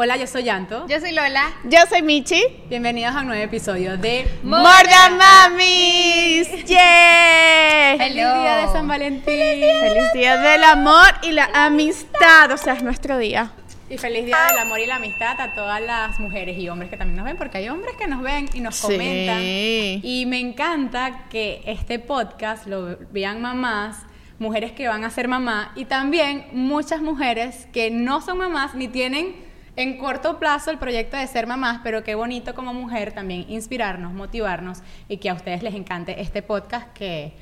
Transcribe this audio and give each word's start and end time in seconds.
Hola, 0.00 0.16
yo 0.16 0.28
soy 0.28 0.44
Yanto. 0.44 0.86
Yo 0.86 1.00
soy 1.00 1.10
Lola. 1.10 1.50
Yo 1.64 1.78
soy 1.88 2.02
Michi. 2.02 2.40
Bienvenidos 2.68 3.16
a 3.16 3.20
un 3.22 3.26
nuevo 3.26 3.42
episodio 3.42 3.96
de 3.96 4.30
More 4.44 4.88
Than 4.88 5.18
Mamis. 5.18 6.48
¡Yeah! 6.66 7.96
Feliz 7.98 8.14
Día 8.14 8.56
de 8.58 8.72
San 8.72 8.86
Valentín. 8.86 9.24
Feliz 9.24 10.12
día 10.14 10.36
del 10.36 10.62
amor 10.62 11.08
y 11.22 11.32
la 11.32 11.50
amistad. 11.52 12.52
O 12.52 12.56
sea, 12.56 12.74
es 12.74 12.84
nuestro 12.84 13.18
día. 13.18 13.50
Y 13.90 13.98
feliz 13.98 14.24
Día 14.26 14.36
del 14.50 14.58
Amor 14.58 14.78
y 14.80 14.86
la 14.86 14.96
Amistad 14.96 15.40
a 15.40 15.54
todas 15.54 15.80
las 15.80 16.20
mujeres 16.20 16.58
y 16.58 16.68
hombres 16.68 16.90
que 16.90 16.98
también 16.98 17.16
nos 17.16 17.24
ven, 17.24 17.38
porque 17.38 17.56
hay 17.56 17.70
hombres 17.70 17.94
que 17.96 18.06
nos 18.06 18.22
ven 18.22 18.46
y 18.52 18.60
nos 18.60 18.76
Sí. 18.76 18.82
comentan. 18.82 19.38
Y 19.40 20.26
me 20.28 20.38
encanta 20.38 21.24
que 21.30 21.62
este 21.64 21.98
podcast 21.98 22.66
lo 22.66 22.98
vean 23.10 23.40
mamás, 23.40 23.96
mujeres 24.38 24.72
que 24.72 24.86
van 24.88 25.04
a 25.04 25.10
ser 25.10 25.26
mamá 25.26 25.72
y 25.74 25.86
también 25.86 26.46
muchas 26.52 27.00
mujeres 27.00 27.66
que 27.72 27.90
no 27.90 28.20
son 28.20 28.36
mamás 28.36 28.74
ni 28.74 28.88
tienen 28.88 29.47
en 29.78 29.96
corto 29.96 30.38
plazo 30.40 30.70
el 30.72 30.78
proyecto 30.78 31.16
de 31.16 31.26
ser 31.28 31.46
mamás, 31.46 31.80
pero 31.84 32.02
qué 32.02 32.16
bonito 32.16 32.52
como 32.54 32.74
mujer 32.74 33.12
también 33.12 33.46
inspirarnos, 33.48 34.12
motivarnos 34.12 34.80
y 35.08 35.18
que 35.18 35.30
a 35.30 35.34
ustedes 35.34 35.62
les 35.62 35.74
encante 35.74 36.20
este 36.20 36.42
podcast 36.42 36.92
que, 36.92 37.32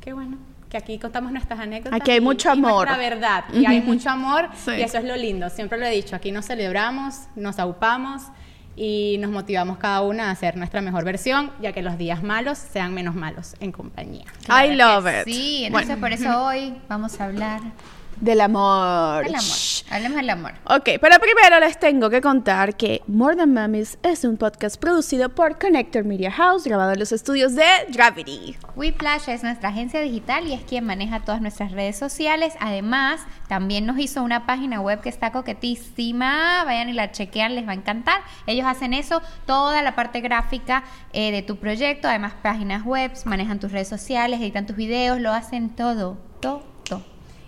que 0.00 0.12
bueno, 0.12 0.36
que 0.68 0.76
aquí 0.76 0.98
contamos 0.98 1.30
nuestras 1.30 1.60
anécdotas. 1.60 2.00
Aquí 2.00 2.10
hay 2.10 2.20
mucho 2.20 2.48
y 2.48 2.52
amor. 2.52 2.88
nuestra 2.88 2.96
verdad, 2.96 3.44
y 3.52 3.64
hay 3.64 3.80
mucho 3.80 4.10
amor 4.10 4.48
Sí. 4.56 4.72
y 4.72 4.82
eso 4.82 4.98
es 4.98 5.04
lo 5.04 5.14
lindo. 5.14 5.48
Siempre 5.50 5.78
lo 5.78 5.86
he 5.86 5.90
dicho, 5.90 6.16
aquí 6.16 6.32
nos 6.32 6.46
celebramos, 6.46 7.28
nos 7.36 7.60
aupamos 7.60 8.22
y 8.74 9.16
nos 9.20 9.30
motivamos 9.30 9.78
cada 9.78 10.00
una 10.02 10.30
a 10.30 10.30
hacer 10.32 10.56
nuestra 10.56 10.80
mejor 10.80 11.04
versión, 11.04 11.52
ya 11.60 11.70
que 11.72 11.80
los 11.80 11.96
días 11.96 12.24
malos 12.24 12.58
sean 12.58 12.92
menos 12.92 13.14
malos 13.14 13.54
en 13.60 13.70
compañía. 13.70 14.24
I 14.48 14.74
love 14.74 15.06
it. 15.06 15.26
Sí, 15.26 15.66
entonces 15.66 15.88
Bueno, 15.90 16.00
por 16.00 16.12
eso 16.12 16.44
hoy 16.44 16.74
vamos 16.88 17.20
a 17.20 17.26
hablar 17.26 17.60
del 18.20 18.40
amor. 18.40 19.24
del 19.24 19.34
amor. 19.34 19.56
Hablemos 19.90 20.16
del 20.16 20.30
amor. 20.30 20.52
Ok, 20.64 20.90
pero 21.00 21.16
primero 21.20 21.60
les 21.60 21.78
tengo 21.78 22.10
que 22.10 22.20
contar 22.20 22.76
que 22.76 23.02
More 23.06 23.36
Than 23.36 23.52
Mamis 23.52 23.98
es 24.02 24.24
un 24.24 24.36
podcast 24.36 24.80
producido 24.80 25.28
por 25.28 25.58
Connector 25.58 26.04
Media 26.04 26.30
House, 26.30 26.64
grabado 26.64 26.92
en 26.92 26.98
los 26.98 27.12
estudios 27.12 27.54
de 27.54 27.64
Gravity. 27.90 28.56
Whiplash 28.76 29.28
es 29.28 29.42
nuestra 29.42 29.68
agencia 29.68 30.00
digital 30.00 30.46
y 30.46 30.52
es 30.52 30.62
quien 30.62 30.84
maneja 30.84 31.20
todas 31.20 31.40
nuestras 31.40 31.72
redes 31.72 31.96
sociales. 31.96 32.54
Además, 32.60 33.20
también 33.48 33.86
nos 33.86 33.98
hizo 33.98 34.22
una 34.22 34.46
página 34.46 34.80
web 34.80 35.00
que 35.00 35.08
está 35.08 35.32
coquetísima. 35.32 36.64
Vayan 36.64 36.88
y 36.88 36.92
la 36.92 37.12
chequean, 37.12 37.54
les 37.54 37.66
va 37.66 37.72
a 37.72 37.76
encantar. 37.76 38.22
Ellos 38.46 38.66
hacen 38.66 38.94
eso, 38.94 39.22
toda 39.46 39.82
la 39.82 39.94
parte 39.94 40.20
gráfica 40.20 40.84
eh, 41.12 41.30
de 41.30 41.42
tu 41.42 41.56
proyecto. 41.56 42.08
Además, 42.08 42.34
páginas 42.42 42.84
web, 42.84 43.12
manejan 43.24 43.60
tus 43.60 43.72
redes 43.72 43.88
sociales, 43.88 44.40
editan 44.40 44.66
tus 44.66 44.76
videos, 44.76 45.20
lo 45.20 45.32
hacen 45.32 45.70
todo, 45.70 46.18
todo. 46.40 46.73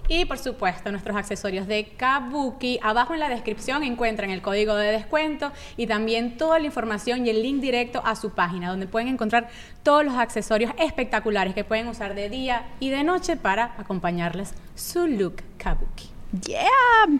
Y 0.09 0.25
por 0.25 0.39
supuesto, 0.39 0.91
nuestros 0.91 1.17
accesorios 1.17 1.67
de 1.67 1.89
Kabuki. 1.97 2.79
Abajo 2.83 3.15
en 3.15 3.21
la 3.21 3.29
descripción 3.29 3.83
encuentran 3.83 4.31
el 4.31 4.41
código 4.43 4.77
de 4.77 4.93
descuento 4.93 5.53
y 5.77 5.87
también 5.87 6.37
toda 6.37 6.59
la 6.59 6.67
información 6.67 7.27
y 7.27 7.31
el 7.31 7.43
link 7.43 7.61
directo 7.61 8.03
a 8.05 8.15
su 8.15 8.31
página, 8.31 8.71
donde 8.71 8.87
pueden 8.87 9.09
encontrar 9.09 9.49
todos 9.83 10.05
los 10.05 10.15
accesorios 10.15 10.73
espectaculares 10.79 11.55
que 11.55 11.65
pueden 11.65 11.89
usar 11.89 12.15
de 12.15 12.29
día 12.29 12.67
y 12.79 12.91
de 12.91 13.03
noche 13.03 13.37
para 13.37 13.75
acompañarles 13.79 14.55
su 14.75 15.07
look 15.07 15.43
Kabuki. 15.59 16.11
Yeah, 16.47 16.67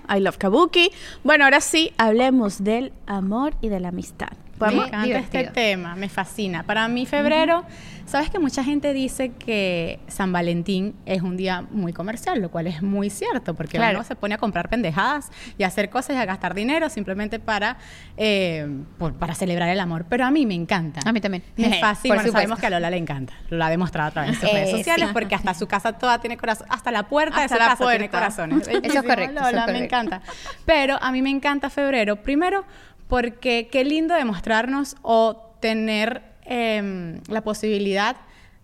I 0.09 0.21
love 0.21 0.37
Kabuki. 0.37 0.91
Bueno, 1.25 1.45
ahora 1.45 1.61
sí, 1.61 1.93
hablemos 1.97 2.63
del 2.63 2.93
amor 3.07 3.55
y 3.61 3.69
de 3.69 3.81
la 3.81 3.89
amistad. 3.89 4.29
Me 4.57 4.61
¿Podemos? 4.61 4.87
encanta 4.87 5.07
divertido. 5.07 5.43
este 5.45 5.53
tema, 5.55 5.95
me 5.97 6.09
fascina. 6.09 6.63
Para 6.63 6.89
mí 6.89 7.05
febrero, 7.05 7.65
sabes 8.07 8.31
que 8.31 8.39
mucha 8.39 8.65
gente 8.65 8.95
dice 8.95 9.33
que 9.33 10.01
San 10.09 10.33
Valentín 10.33 10.95
es 11.05 11.21
un 11.21 11.37
día 11.37 11.65
muy 11.71 11.93
comercial, 11.93 12.41
lo 12.41 12.51
cual 12.51 12.67
es 12.67 12.81
muy 12.83 13.11
cierto, 13.11 13.53
porque 13.55 13.77
Claro. 13.77 13.99
uno 13.99 14.05
se 14.05 14.17
pone 14.17 14.35
a 14.35 14.39
comprar 14.39 14.71
pendejadas 14.71 15.31
y 15.59 15.65
a 15.65 15.67
hacer 15.67 15.91
cosas 15.91 16.17
y 16.17 16.19
a 16.21 16.25
gastar 16.25 16.55
dinero 16.55 16.89
simplemente 16.89 17.39
para, 17.39 17.77
eh, 18.17 18.67
por- 18.99 19.13
para 19.15 19.35
celebrar 19.35 19.69
el 19.69 19.79
amor. 19.81 20.07
Pero 20.09 20.25
a 20.25 20.31
mí 20.31 20.47
me 20.47 20.55
encanta. 20.55 21.01
A 21.05 21.13
mí 21.13 21.21
también. 21.21 21.43
Me 21.57 21.79
fascina. 21.81 22.15
Bueno, 22.15 22.33
sabemos 22.33 22.59
que 22.59 22.67
a 22.67 22.71
Lola 22.71 22.89
le 22.89 22.97
encanta. 22.97 23.35
Lo 23.51 23.63
ha 23.63 23.69
demostrado 23.69 24.09
a 24.09 24.11
través 24.13 24.31
de 24.33 24.37
sus 24.41 24.51
redes 24.53 24.69
Eh, 24.69 24.79
sociales, 24.79 25.09
sí. 25.09 25.13
porque 25.13 25.35
hasta 25.35 25.53
su 25.53 25.67
casa 25.67 25.93
toda 25.93 26.19
tiene 26.21 26.39
corazón, 26.39 26.67
hasta 26.71 26.91
la 26.91 27.03
puerta 27.09 27.43
Hasta 27.43 27.43
de 27.43 27.49
su 27.49 27.55
la 27.63 27.71
casa 27.71 27.85
tiene 27.91 28.09
puerta. 28.09 28.19
corazones. 28.19 28.69
Eso 28.69 28.99
es 29.01 29.03
correcto, 29.03 29.39
eso 29.39 29.47
es 29.49 29.53
Lola, 29.53 29.67
me 29.67 29.73
correcto. 29.75 29.85
encanta. 29.85 30.23
Pero 30.65 30.97
a 31.03 31.13
mí 31.13 31.21
me 31.21 31.31
encanta 31.31 31.69
febrero, 31.69 32.17
primero 32.17 32.65
porque 33.09 33.69
qué 33.71 33.85
lindo 33.85 34.15
demostrarnos 34.15 34.97
o 35.03 35.55
tener 35.61 36.23
em, 36.45 37.21
la 37.29 37.43
posibilidad 37.43 38.17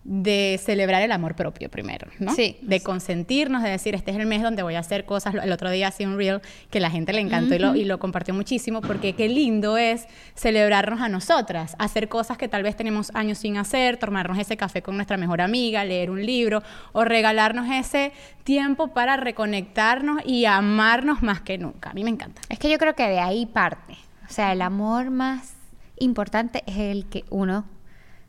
de 0.04 0.58
celebrar 0.62 1.03
el 1.03 1.12
amor 1.12 1.36
propio 1.36 1.70
primero, 1.70 2.08
¿no? 2.19 2.34
Sí. 2.34 2.56
De 2.60 2.80
consentirnos, 2.80 3.62
de 3.62 3.70
decir, 3.70 3.94
este 3.94 4.10
es 4.10 4.16
el 4.16 4.26
mes 4.26 4.42
donde 4.42 4.64
voy 4.64 4.75
a 4.75 4.80
hacer 4.80 5.04
cosas. 5.04 5.34
El 5.36 5.53
otro 5.53 5.70
día 5.70 5.88
hacía 5.88 6.08
un 6.08 6.16
reel 6.16 6.41
que 6.70 6.80
la 6.80 6.91
gente 6.91 7.12
le 7.12 7.20
encantó 7.20 7.54
y, 7.54 7.58
lo, 7.58 7.76
y 7.76 7.84
lo 7.84 8.00
compartió 8.00 8.34
muchísimo 8.34 8.80
porque 8.80 9.12
qué 9.12 9.28
lindo 9.28 9.78
es 9.78 10.06
celebrarnos 10.34 11.00
a 11.00 11.09
nosotras, 11.09 11.76
hacer 11.78 12.09
cosas 12.09 12.36
que 12.36 12.48
tal 12.48 12.64
vez 12.64 12.74
tenemos 12.74 13.12
años 13.14 13.38
sin 13.38 13.56
hacer, 13.56 13.97
tomarnos 13.97 14.38
ese 14.38 14.56
café 14.56 14.82
con 14.82 14.97
nuestra 14.97 15.16
mejor 15.16 15.41
amiga, 15.41 15.84
leer 15.84 16.10
un 16.10 16.26
libro 16.26 16.62
o 16.92 17.04
regalarnos 17.04 17.70
ese 17.70 18.12
tiempo 18.42 18.88
para 18.88 19.16
reconectarnos 19.16 20.20
y 20.26 20.47
amarnos 20.47 21.22
más 21.22 21.42
que 21.42 21.59
nunca. 21.59 21.91
A 21.91 21.94
mí 21.94 22.03
me 22.03 22.10
encanta. 22.10 22.41
Es 22.48 22.59
que 22.59 22.69
yo 22.69 22.78
creo 22.78 22.94
que 22.97 23.06
de 23.06 23.20
ahí 23.20 23.47
parte. 23.47 23.97
O 24.32 24.34
sea, 24.34 24.53
el 24.53 24.62
amor 24.62 25.10
más 25.10 25.53
importante 25.98 26.62
es 26.66 26.78
el 26.78 27.04
que 27.04 27.26
uno 27.28 27.66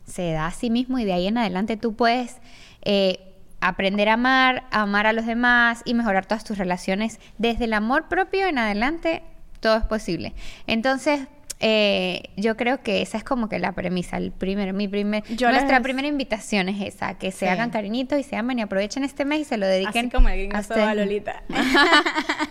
se 0.06 0.34
da 0.34 0.47
a 0.47 0.52
sí 0.52 0.69
mismo 0.69 1.00
y 1.00 1.06
de 1.06 1.14
ahí 1.14 1.28
en 1.28 1.38
adelante 1.38 1.78
tú 1.78 1.96
puedes 1.96 2.41
eh, 2.81 3.38
aprender 3.62 4.09
a 4.09 4.16
amar, 4.16 4.66
amar 4.72 5.08
a 5.08 5.13
los 5.13 5.25
demás 5.25 5.81
y 5.86 5.94
mejorar 5.94 6.25
todas 6.25 6.44
tus 6.44 6.58
relaciones. 6.58 7.22
Desde 7.38 7.63
el 7.63 7.74
amor 7.74 8.09
propio 8.09 8.47
en 8.47 8.58
adelante, 8.58 9.24
todo 9.62 9.78
es 9.78 9.86
posible. 9.86 10.34
Entonces, 10.68 11.22
eh, 11.59 12.24
yo 12.38 12.58
creo 12.58 12.81
que 12.84 13.02
esa 13.02 13.18
es 13.18 13.24
como 13.24 13.50
que 13.50 13.59
la 13.59 13.72
premisa, 13.74 14.18
el 14.18 14.31
primero, 14.31 14.74
mi 14.74 14.88
primer, 14.88 15.24
Yo 15.36 15.50
nuestra 15.52 15.78
les- 15.78 15.84
primera 15.84 16.08
invitación 16.08 16.69
es 16.69 16.81
esa, 16.96 17.18
que 17.18 17.31
se 17.31 17.40
Sí. 17.40 17.46
hagan 17.47 17.69
cariñitos 17.69 18.19
y 18.19 18.24
se 18.24 18.36
amen 18.36 18.59
y 18.59 18.62
aprovechen 18.62 19.03
este 19.03 19.25
mes 19.25 19.41
y 19.41 19.46
se 19.46 19.58
lo 19.58 19.66
dediquen 19.68 20.06
Así 20.08 20.09
como 20.16 20.30
el 20.30 20.38
gringo 20.38 20.58
a 20.58 20.59
ustedes. 20.62 20.96
Lolita. 20.96 21.44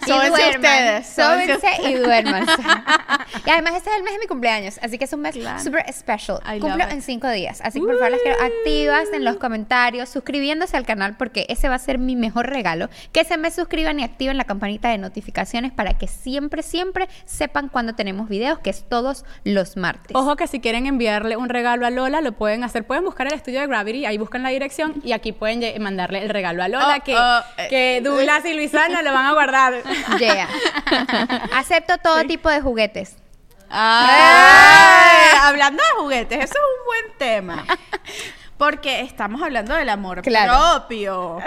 Y 0.05 0.11
Sóbense 0.11 0.31
duerman, 0.31 0.57
ustedes, 0.57 1.07
sóbense 1.07 1.69
y 1.89 1.95
duerman. 1.95 2.45
y 3.47 3.51
además 3.51 3.75
este 3.77 3.91
es 3.91 3.97
el 3.97 4.03
mes 4.03 4.13
de 4.15 4.19
mi 4.19 4.27
cumpleaños, 4.27 4.79
así 4.83 4.99
que 4.99 5.05
es 5.05 5.13
un 5.13 5.21
mes 5.21 5.33
Claro. 5.37 5.61
super 5.63 5.85
special. 5.93 6.41
I 6.45 6.59
Cumplo 6.59 6.85
en 6.89 7.03
cinco 7.03 7.29
días, 7.31 7.61
así 7.63 7.79
que 7.81 7.87
por 7.87 7.95
favor 7.97 8.11
las 8.11 8.21
quiero 8.21 8.37
activas 8.43 9.05
en 9.13 9.25
los 9.25 9.37
comentarios, 9.37 10.09
suscribiéndose 10.09 10.77
al 10.77 10.85
canal 10.87 11.17
porque 11.17 11.47
ese 11.49 11.69
va 11.69 11.77
a 11.77 11.79
ser 11.79 11.99
mi 11.99 12.17
mejor 12.17 12.49
regalo. 12.51 12.89
Que 13.13 13.25
se 13.25 13.37
me 13.39 13.51
suscriban 13.51 14.01
y 14.01 14.05
activen 14.05 14.37
la 14.37 14.45
campanita 14.45 14.89
de 14.91 14.99
notificaciones 14.99 15.71
para 15.73 15.95
que 15.97 16.09
siempre, 16.09 16.63
siempre 16.63 17.09
sepan 17.25 17.69
cuando 17.69 17.95
tenemos 17.95 18.29
videos, 18.29 18.59
que 18.59 18.71
es 18.71 18.85
todos 18.93 19.25
los 19.45 19.79
martes. 19.79 20.15
Ojo 20.15 20.37
que 20.37 20.47
si 20.47 20.61
quieren 20.61 20.85
enviarle 20.85 21.39
un 21.39 21.49
regalo 21.49 21.87
a 21.87 21.91
Lola, 21.91 22.21
lo 22.21 22.33
pueden 22.33 22.63
hacer. 22.63 22.87
Pueden 22.87 23.05
buscar 23.05 23.27
el 23.27 23.33
estudio 23.33 23.61
de 23.61 23.67
Gravity, 23.67 24.05
ahí 24.05 24.19
buscan 24.19 24.43
la 24.43 24.51
dirección 24.51 24.97
y 25.03 25.13
aquí 25.13 25.33
pueden 25.33 25.83
mandarle 25.83 26.23
el 26.23 26.29
regalo 26.29 26.63
a 26.63 26.69
Lola, 26.69 26.97
Oh, 27.01 27.03
que, 27.03 27.17
oh, 27.17 27.41
eh, 27.57 27.69
que 27.71 28.01
Douglas 28.05 28.45
y 28.45 28.53
Luisana 28.53 29.01
lo 29.01 29.11
van 29.15 29.25
a 29.25 29.33
guardar. 29.33 29.75
Yeah. 30.19 30.47
Acepto 31.55 31.97
todo 31.99 32.23
tipo 32.25 32.51
de 32.51 32.61
juguetes. 32.61 33.17
Ay, 33.71 35.39
hablando 35.41 35.83
de 35.83 36.03
juguetes, 36.03 36.39
eso 36.45 36.53
es 36.53 36.61
un 36.61 36.85
buen 36.85 37.19
tema. 37.19 37.65
Porque 38.59 39.01
estamos 39.01 39.41
hablando 39.41 39.75
del 39.75 39.89
amor 39.89 40.21
Claro. 40.21 40.53
propio. 40.77 41.39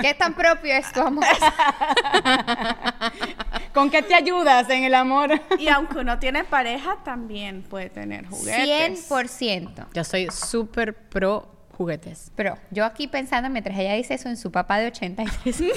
¿Qué 0.00 0.14
tan 0.14 0.34
propio 0.34 0.74
es 0.74 0.90
tu 0.92 1.00
amor? 1.00 1.24
¿Con 3.78 3.90
qué 3.90 4.02
te 4.02 4.12
ayudas 4.14 4.68
en 4.70 4.82
el 4.82 4.94
amor? 4.94 5.40
Y 5.56 5.68
aunque 5.68 5.98
uno 5.98 6.18
tiene 6.18 6.42
pareja, 6.42 6.96
también 7.04 7.62
puede 7.62 7.90
tener 7.90 8.26
juguetes. 8.26 9.08
100%. 9.08 9.86
Yo 9.94 10.02
soy 10.02 10.26
súper 10.32 10.94
pro 10.94 11.48
juguetes. 11.76 12.32
Pero 12.34 12.58
yo 12.72 12.84
aquí 12.84 13.06
pensando, 13.06 13.48
mientras 13.50 13.78
ella 13.78 13.94
dice 13.94 14.14
eso 14.14 14.28
en 14.28 14.36
su 14.36 14.50
papá 14.50 14.78
de 14.78 14.88
83, 14.88 15.56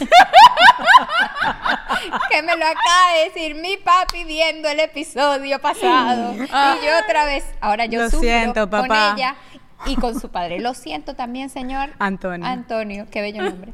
que 2.31 2.42
me 2.42 2.57
lo 2.57 2.65
acaba 2.65 3.13
de 3.18 3.25
decir 3.30 3.53
mi 3.56 3.77
papi 3.77 4.24
viendo 4.24 4.68
el 4.68 4.80
episodio 4.80 5.59
pasado. 5.62 6.33
y 6.33 6.48
yo 6.48 6.92
otra 7.06 7.25
vez, 7.25 7.45
ahora 7.62 7.86
yo 7.86 8.00
Lo 8.00 8.06
sufro 8.06 8.21
siento, 8.21 8.62
con 8.68 8.88
papá. 8.88 9.13
ella 9.15 9.36
y 9.85 9.95
con 9.95 10.19
su 10.19 10.29
padre. 10.29 10.59
Lo 10.59 10.73
siento 10.73 11.15
también, 11.15 11.49
señor. 11.49 11.89
Antonio. 11.99 12.47
Antonio, 12.47 13.07
qué 13.09 13.21
bello 13.21 13.43
nombre. 13.43 13.73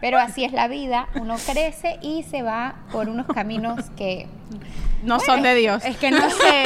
Pero 0.00 0.18
así 0.18 0.44
es 0.44 0.52
la 0.52 0.68
vida, 0.68 1.08
uno 1.14 1.36
crece 1.36 1.98
y 2.02 2.22
se 2.24 2.42
va 2.42 2.76
por 2.92 3.08
unos 3.08 3.26
caminos 3.26 3.90
que 3.96 4.26
No 5.02 5.20
son 5.20 5.42
de 5.42 5.54
Dios. 5.54 5.84
Es 5.84 5.96
que 5.96 6.10
no 6.10 6.28
sé. 6.30 6.64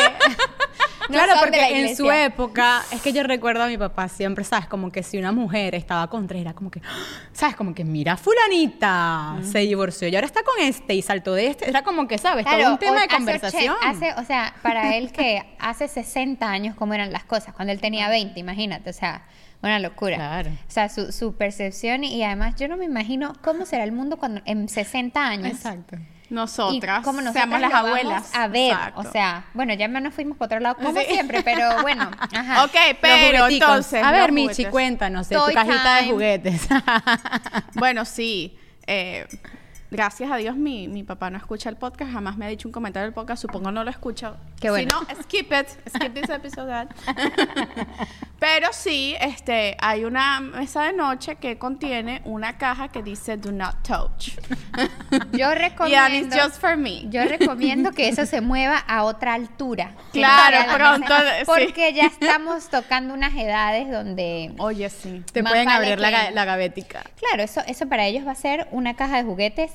Claro, 1.08 1.32
porque 1.40 1.80
en 1.90 1.96
su 1.96 2.10
época, 2.10 2.82
es 2.92 3.00
que 3.02 3.12
yo 3.12 3.22
recuerdo 3.22 3.64
a 3.64 3.66
mi 3.68 3.76
papá 3.78 4.08
siempre, 4.08 4.44
¿sabes? 4.44 4.66
Como 4.66 4.90
que 4.90 5.02
si 5.02 5.18
una 5.18 5.32
mujer 5.32 5.74
estaba 5.74 6.08
con 6.08 6.26
tres, 6.26 6.40
era 6.42 6.54
como 6.54 6.70
que, 6.70 6.80
¿sabes? 7.32 7.56
Como 7.56 7.74
que 7.74 7.84
mira, 7.84 8.16
fulanita 8.16 9.36
se 9.42 9.60
divorció 9.60 10.08
y 10.08 10.14
ahora 10.14 10.26
está 10.26 10.42
con 10.42 10.54
este 10.60 10.94
y 10.94 11.02
saltó 11.02 11.34
de 11.34 11.48
este. 11.48 11.68
Era 11.68 11.82
como 11.82 12.06
que, 12.08 12.18
¿sabes? 12.18 12.44
Todo 12.44 12.72
un 12.72 12.78
tema 12.78 13.00
de 13.00 13.06
hace 13.06 13.16
conversación. 13.16 13.74
hace- 13.84 14.14
o 14.20 14.24
sea, 14.24 14.54
para 14.62 14.96
él 14.96 15.12
que 15.12 15.42
hace 15.58 15.88
60 15.88 16.48
años 16.48 16.74
cómo 16.76 16.94
eran 16.94 17.12
las 17.12 17.24
cosas, 17.24 17.54
cuando 17.54 17.72
él 17.72 17.80
tenía 17.80 18.08
20, 18.08 18.38
imagínate, 18.40 18.90
o 18.90 18.92
sea, 18.92 19.24
una 19.62 19.78
locura. 19.78 20.16
Claro. 20.16 20.50
O 20.50 20.70
sea, 20.70 20.88
su, 20.88 21.12
su 21.12 21.34
percepción 21.36 22.02
y 22.04 22.22
además 22.24 22.56
yo 22.56 22.66
no 22.68 22.76
me 22.76 22.84
imagino 22.84 23.32
cómo 23.42 23.64
será 23.64 23.84
el 23.84 23.92
mundo 23.92 24.16
cuando 24.16 24.40
en 24.44 24.68
60 24.68 25.24
años. 25.24 25.46
Exacto. 25.52 25.96
Nosotras, 26.32 27.00
y 27.00 27.02
como 27.04 27.20
nosotras 27.20 27.34
seamos 27.34 27.60
las 27.60 27.72
abuelas. 27.74 28.34
A 28.34 28.48
ver, 28.48 28.72
Exacto. 28.72 29.00
o 29.00 29.04
sea, 29.04 29.44
bueno, 29.54 29.74
ya 29.74 29.86
nos 29.86 30.14
fuimos 30.14 30.36
por 30.38 30.46
otro 30.46 30.60
lado 30.60 30.76
como 30.76 30.98
Sí. 30.98 31.06
siempre, 31.08 31.42
pero 31.42 31.82
bueno, 31.82 32.10
ajá. 32.34 32.64
Ok, 32.64 32.74
pero 33.00 33.46
entonces. 33.48 34.02
A 34.02 34.10
ver, 34.10 34.32
Michi, 34.32 34.64
cuéntanos 34.64 35.28
de 35.28 35.36
tu 35.36 35.52
cajita 35.52 35.96
de 36.02 36.10
juguetes. 36.10 36.68
Bueno, 37.74 38.04
sí. 38.04 38.56
eh, 38.86 39.26
gracias 39.92 40.30
a 40.30 40.36
Dios 40.36 40.56
mi, 40.56 40.88
mi 40.88 41.04
papá 41.04 41.30
no 41.30 41.36
escucha 41.36 41.68
el 41.68 41.76
podcast, 41.76 42.10
jamás 42.10 42.36
me 42.36 42.46
ha 42.46 42.48
dicho 42.48 42.66
un 42.66 42.72
comentario 42.72 43.04
del 43.04 43.14
podcast, 43.14 43.42
supongo 43.42 43.70
no 43.70 43.84
lo 43.84 43.90
escucha. 43.90 44.34
Qué 44.60 44.70
bueno. 44.70 44.98
Si 45.08 45.14
no, 45.14 45.22
skip 45.22 45.52
it, 45.52 45.68
skip 45.94 46.14
this 46.14 46.30
episode. 46.30 46.88
Pero 48.38 48.72
sí, 48.72 49.14
este, 49.20 49.76
hay 49.80 50.04
una 50.04 50.40
mesa 50.40 50.82
de 50.82 50.92
noche 50.92 51.36
que 51.36 51.58
contiene 51.58 52.22
una 52.24 52.58
caja 52.58 52.88
que 52.88 53.02
dice 53.02 53.36
Do 53.36 53.52
not 53.52 53.82
touch. 53.86 54.30
Yo 55.32 55.46
And 55.50 55.60
it's 55.60 55.70
recomiendo 55.70 56.36
just 56.36 56.60
for 56.60 56.76
me. 56.76 57.08
Yo 57.08 57.22
recomiendo 57.24 57.92
que 57.92 58.08
eso 58.08 58.26
se 58.26 58.40
mueva 58.40 58.78
a 58.78 59.04
otra 59.04 59.34
altura. 59.34 59.94
Claro, 60.12 60.72
pronto, 60.74 61.08
mesa, 61.08 61.38
sí. 61.38 61.44
Porque 61.46 61.92
ya 61.94 62.06
estamos 62.06 62.68
tocando 62.68 63.14
unas 63.14 63.34
edades 63.34 63.90
donde 63.90 64.52
Oye, 64.58 64.88
sí. 64.90 65.22
Te 65.32 65.42
pueden 65.42 65.66
vale 65.66 65.76
abrir 65.92 66.00
la, 66.00 66.26
que- 66.26 66.30
la 66.32 66.44
gavetica. 66.44 67.02
Claro, 67.18 67.42
eso, 67.42 67.62
eso 67.66 67.88
para 67.88 68.06
ellos 68.06 68.26
va 68.26 68.32
a 68.32 68.36
ser 68.36 68.68
una 68.72 68.94
caja 68.94 69.16
de 69.16 69.22
juguetes 69.24 69.72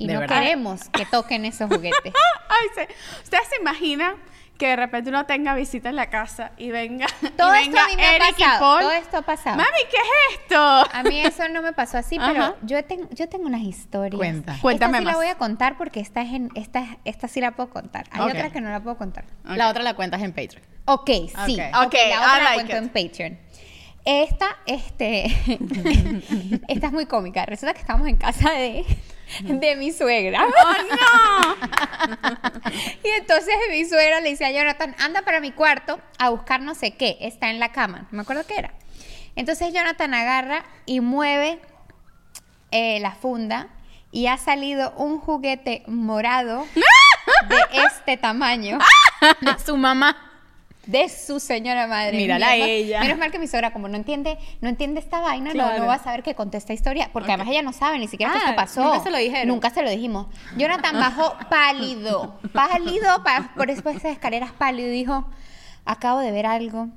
y 0.00 0.06
De 0.06 0.14
no 0.14 0.20
verdad. 0.20 0.40
queremos 0.40 0.88
que 0.88 1.04
toquen 1.06 1.44
esos 1.44 1.68
juguetes. 1.68 2.12
Ay, 2.48 2.66
sí. 2.74 2.94
¿Ustedes 3.22 3.46
se 3.48 3.60
imaginan 3.60 4.14
que 4.58 4.66
de 4.68 4.76
repente 4.76 5.08
uno 5.08 5.24
tenga 5.24 5.54
visita 5.54 5.88
en 5.88 5.96
la 5.96 6.10
casa 6.10 6.52
y 6.58 6.70
venga, 6.70 7.06
Todo 7.36 7.54
y 7.56 7.60
esto 7.62 7.78
a 7.80 7.86
mí 7.86 7.96
me 7.96 8.02
ha 8.04 8.16
Eric 8.16 8.34
y 8.38 8.42
pasado, 8.42 8.78
todo 8.80 8.90
esto 8.92 9.16
ha 9.18 9.22
pasado. 9.22 9.56
Mami, 9.56 9.68
¿qué 9.90 9.96
es 9.96 10.40
esto? 10.40 10.58
A 10.58 11.02
mí 11.02 11.20
eso 11.20 11.48
no 11.48 11.62
me 11.62 11.72
pasó 11.72 11.96
así, 11.96 12.18
pero 12.18 12.42
Ajá. 12.42 12.54
yo, 12.62 12.84
tengo 12.84 13.08
yo 13.10 13.26
tengo 13.28 13.46
unas 13.46 13.62
historias. 13.62 14.18
Cuenta. 14.18 14.56
Cuéntame 14.60 14.98
esta 14.98 14.98
sí 14.98 15.04
más. 15.04 15.14
la 15.14 15.18
voy 15.18 15.28
a 15.28 15.34
contar 15.36 15.78
porque 15.78 16.00
esta, 16.00 16.20
es 16.22 16.32
en, 16.34 16.50
esta, 16.56 16.98
esta 17.06 17.26
sí 17.28 17.40
la 17.40 17.52
puedo 17.52 17.70
contar. 17.70 18.04
Hay 18.10 18.20
Ok. 18.20 18.28
otra 18.34 18.50
que 18.50 18.60
no 18.60 18.68
la 18.70 18.80
puedo 18.82 18.98
contar. 18.98 19.24
La 19.44 19.68
otra 19.70 19.82
la 19.82 19.94
cuentas 19.94 20.20
en 20.22 20.32
Patreon. 20.32 20.62
Ok, 20.86 21.08
sí. 21.46 21.58
Ok. 21.58 21.76
Ok, 21.76 21.86
Ok, 21.86 21.94
la 22.10 22.20
otra 22.20 22.42
la 22.44 22.54
cuento 22.54 22.72
it. 22.72 22.78
en 22.82 22.88
Patreon. 22.90 23.38
Esta, 24.04 24.56
este, 24.66 25.24
esta 26.68 26.86
es 26.86 26.92
muy 26.92 27.06
cómica. 27.06 27.46
Resulta 27.46 27.72
que 27.74 27.80
estamos 27.80 28.06
en 28.08 28.16
casa 28.16 28.50
de, 28.50 28.84
de 29.42 29.76
mi 29.76 29.92
suegra. 29.92 30.44
¡Oh, 30.44 31.54
y 33.04 33.08
entonces 33.08 33.54
mi 33.70 33.84
suegra 33.84 34.20
le 34.20 34.30
dice 34.30 34.44
a 34.44 34.50
Jonathan, 34.50 34.94
anda 34.98 35.22
para 35.22 35.40
mi 35.40 35.52
cuarto 35.52 36.00
a 36.18 36.30
buscar 36.30 36.60
no 36.60 36.74
sé 36.74 36.92
qué. 36.92 37.18
Está 37.20 37.50
en 37.50 37.60
la 37.60 37.72
cama. 37.72 38.08
No 38.10 38.16
me 38.16 38.22
acuerdo 38.22 38.46
qué 38.46 38.54
era. 38.56 38.72
Entonces 39.36 39.72
Jonathan 39.72 40.12
agarra 40.14 40.64
y 40.86 41.00
mueve 41.00 41.60
eh, 42.70 43.00
la 43.00 43.12
funda 43.12 43.68
y 44.12 44.26
ha 44.26 44.36
salido 44.36 44.92
un 44.96 45.20
juguete 45.20 45.84
morado 45.86 46.66
de 47.48 47.58
este 47.86 48.16
tamaño 48.16 48.78
De 49.40 49.58
su 49.64 49.76
mamá. 49.76 50.29
De 50.90 51.08
su 51.08 51.40
señora 51.40 51.86
madre. 51.86 52.16
Mírala 52.16 52.50
Menos- 52.50 52.68
ella. 52.68 53.00
Menos 53.00 53.18
mal 53.18 53.30
que 53.30 53.38
mi 53.38 53.46
suegra, 53.46 53.72
como 53.72 53.88
no 53.88 53.96
entiende, 53.96 54.38
no 54.60 54.68
entiende 54.68 55.00
esta 55.00 55.20
vaina, 55.20 55.52
no- 55.54 55.78
no, 55.78 55.86
va 55.86 55.94
a 55.94 56.02
saber 56.02 56.22
que 56.22 56.34
conté 56.34 56.56
esta 56.58 56.72
historia, 56.72 57.10
porque 57.12 57.30
además 57.32 57.48
ella 57.48 57.62
no 57.62 57.72
sabe 57.72 57.98
ni 57.98 58.08
siquiera 58.08 58.32
que 58.32 58.38
Ah, 58.38 58.42
esto 58.44 58.56
pasó. 58.56 58.82
nunca 58.84 59.00
se 59.02 59.10
lo 59.10 59.18
dijeron. 59.18 59.48
Nunca 59.48 59.70
se 59.70 59.82
lo 59.82 59.90
dijimos. 59.90 60.26
Jonathan 60.56 60.94
bajó 60.98 61.34
pálido, 61.50 62.38
pálido, 62.52 63.22
pa- 63.22 63.52
por 63.56 63.66
de 63.68 63.74
esas 63.74 64.04
escaleras 64.04 64.52
pálido, 64.52 64.88
y 64.88 64.92
dijo, 64.92 65.26
acabo 65.84 66.20
de 66.20 66.32
ver 66.32 66.46
algo 66.46 66.88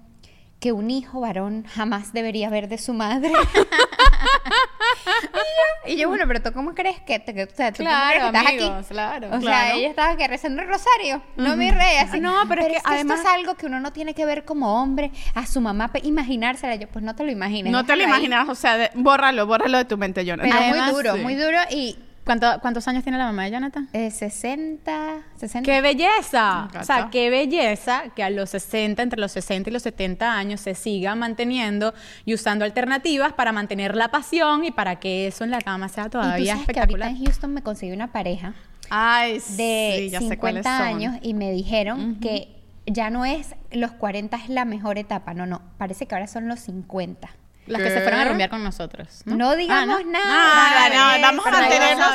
que 0.59 0.71
un 0.71 0.89
hijo 0.91 1.19
varón 1.19 1.65
jamás 1.73 2.13
debería 2.13 2.49
ver 2.49 2.67
de 2.69 2.77
su 2.77 2.93
madre. 2.93 3.31
y, 5.05 5.89
yo, 5.89 5.93
y 5.93 5.97
yo, 6.01 6.09
bueno, 6.09 6.25
pero 6.27 6.41
tú 6.41 6.51
cómo 6.53 6.73
crees 6.73 6.99
que, 7.01 7.19
te, 7.19 7.33
que- 7.33 7.43
o 7.43 7.47
sea, 7.55 7.71
¿tú 7.71 7.77
cómo 7.83 7.89
Claro, 7.89 8.09
crees 8.09 8.21
que 8.21 8.27
estás 8.37 8.47
amigos, 8.47 8.71
aquí? 8.85 8.87
claro. 8.89 9.27
O 9.37 9.41
sea, 9.41 9.73
ella 9.73 9.89
estaba 9.89 10.17
que 10.17 10.27
rezando 10.27 10.61
el 10.61 10.67
rosario, 10.67 11.21
no 11.37 11.55
mi 11.55 11.71
rey, 11.71 11.97
así. 11.97 12.19
No, 12.19 12.43
pero 12.47 12.61
es 12.61 12.67
que 12.69 12.77
además- 12.83 13.19
esto 13.19 13.29
es 13.29 13.35
algo 13.35 13.55
que 13.55 13.65
uno 13.65 13.79
no 13.79 13.91
tiene 13.93 14.13
que 14.13 14.25
ver 14.25 14.45
como 14.45 14.81
hombre, 14.81 15.11
a 15.35 15.45
su 15.45 15.61
mamá 15.61 15.91
imaginársela. 16.03 16.75
Yo, 16.75 16.87
pues 16.87 17.03
no 17.03 17.15
te 17.15 17.23
lo 17.23 17.31
imagines. 17.31 17.71
No 17.71 17.85
te 17.85 17.95
lo 17.95 18.03
imaginas, 18.03 18.47
o 18.49 18.55
sea, 18.55 18.77
de- 18.77 18.91
bórralo, 18.93 19.45
bórralo 19.45 19.77
de 19.77 19.85
tu 19.85 19.97
mente, 19.97 20.23
Jonathan. 20.25 20.51
Pero 20.51 20.63
Además, 20.63 20.91
muy 20.91 21.01
duro, 21.03 21.15
sí. 21.15 21.21
muy 21.21 21.35
duro 21.35 21.57
y 21.69 21.97
¿Cuánto- 22.25 22.59
¿Cuántos 22.61 22.87
años 22.87 23.03
tiene 23.03 23.17
la 23.17 23.25
mamá 23.25 23.43
de 23.45 23.51
Jonathan? 23.51 23.89
eh, 23.93 24.09
60, 24.09 25.17
60. 25.37 25.65
¡Qué 25.69 25.81
belleza! 25.81 26.69
O 26.79 26.83
sea, 26.83 27.09
qué 27.11 27.29
belleza 27.29 28.03
que 28.15 28.23
a 28.23 28.29
los 28.29 28.49
60, 28.51 29.01
entre 29.03 29.19
los 29.19 29.31
60 29.33 29.69
y 29.69 29.73
los 29.73 29.83
70 29.83 30.33
años, 30.37 30.61
se 30.61 30.73
siga 30.75 31.15
manteniendo 31.15 31.93
y 32.25 32.33
usando 32.33 32.63
alternativas 32.65 33.33
para 33.33 33.51
mantener 33.51 33.95
la 33.95 34.09
pasión 34.09 34.63
y 34.65 34.71
para 34.71 34.99
que 34.99 35.27
eso 35.27 35.43
en 35.43 35.51
la 35.51 35.59
cama 35.61 35.89
sea 35.89 36.03
y 36.03 36.05
tú 36.05 36.11
todavía 36.11 36.53
sabes 36.53 36.67
que 36.67 36.79
ahorita 36.79 36.81
espectacular. 36.83 37.09
en 37.09 37.25
Houston 37.25 37.53
me 37.53 37.61
conseguí 37.61 37.91
una 37.91 38.11
pareja 38.11 38.53
Ay, 38.89 39.33
de 39.57 39.95
sí, 39.99 40.09
ya 40.09 40.19
sé 40.21 40.37
cuáles 40.37 40.63
50 40.63 40.77
son. 40.77 40.87
años 40.87 41.15
y 41.21 41.33
me 41.33 41.51
dijeron 41.51 42.19
que 42.21 42.47
ya 42.85 43.09
no 43.09 43.25
es 43.25 43.55
los 43.71 43.91
40 43.91 44.37
es 44.37 44.49
la 44.49 44.65
mejor 44.65 44.97
etapa, 44.97 45.33
no, 45.33 45.45
no, 45.45 45.61
parece 45.77 46.05
que 46.05 46.15
ahora 46.15 46.27
son 46.27 46.47
los 46.47 46.59
50. 46.61 47.29
Las 47.65 47.81
que 47.81 47.89
se 47.91 48.01
fueron 48.01 48.19
a 48.19 48.25
rumbear 48.25 48.49
con 48.49 48.63
nosotros. 48.63 49.21
No, 49.25 49.35
No, 49.35 49.55
digamos 49.55 49.97
Ah, 49.99 50.03
¿no? 50.03 50.11
nada. 50.11 50.89
No, 50.89 51.15
no, 51.17 51.21
vamos 51.21 51.45
a 51.47 51.51
mantenernos 51.51 52.07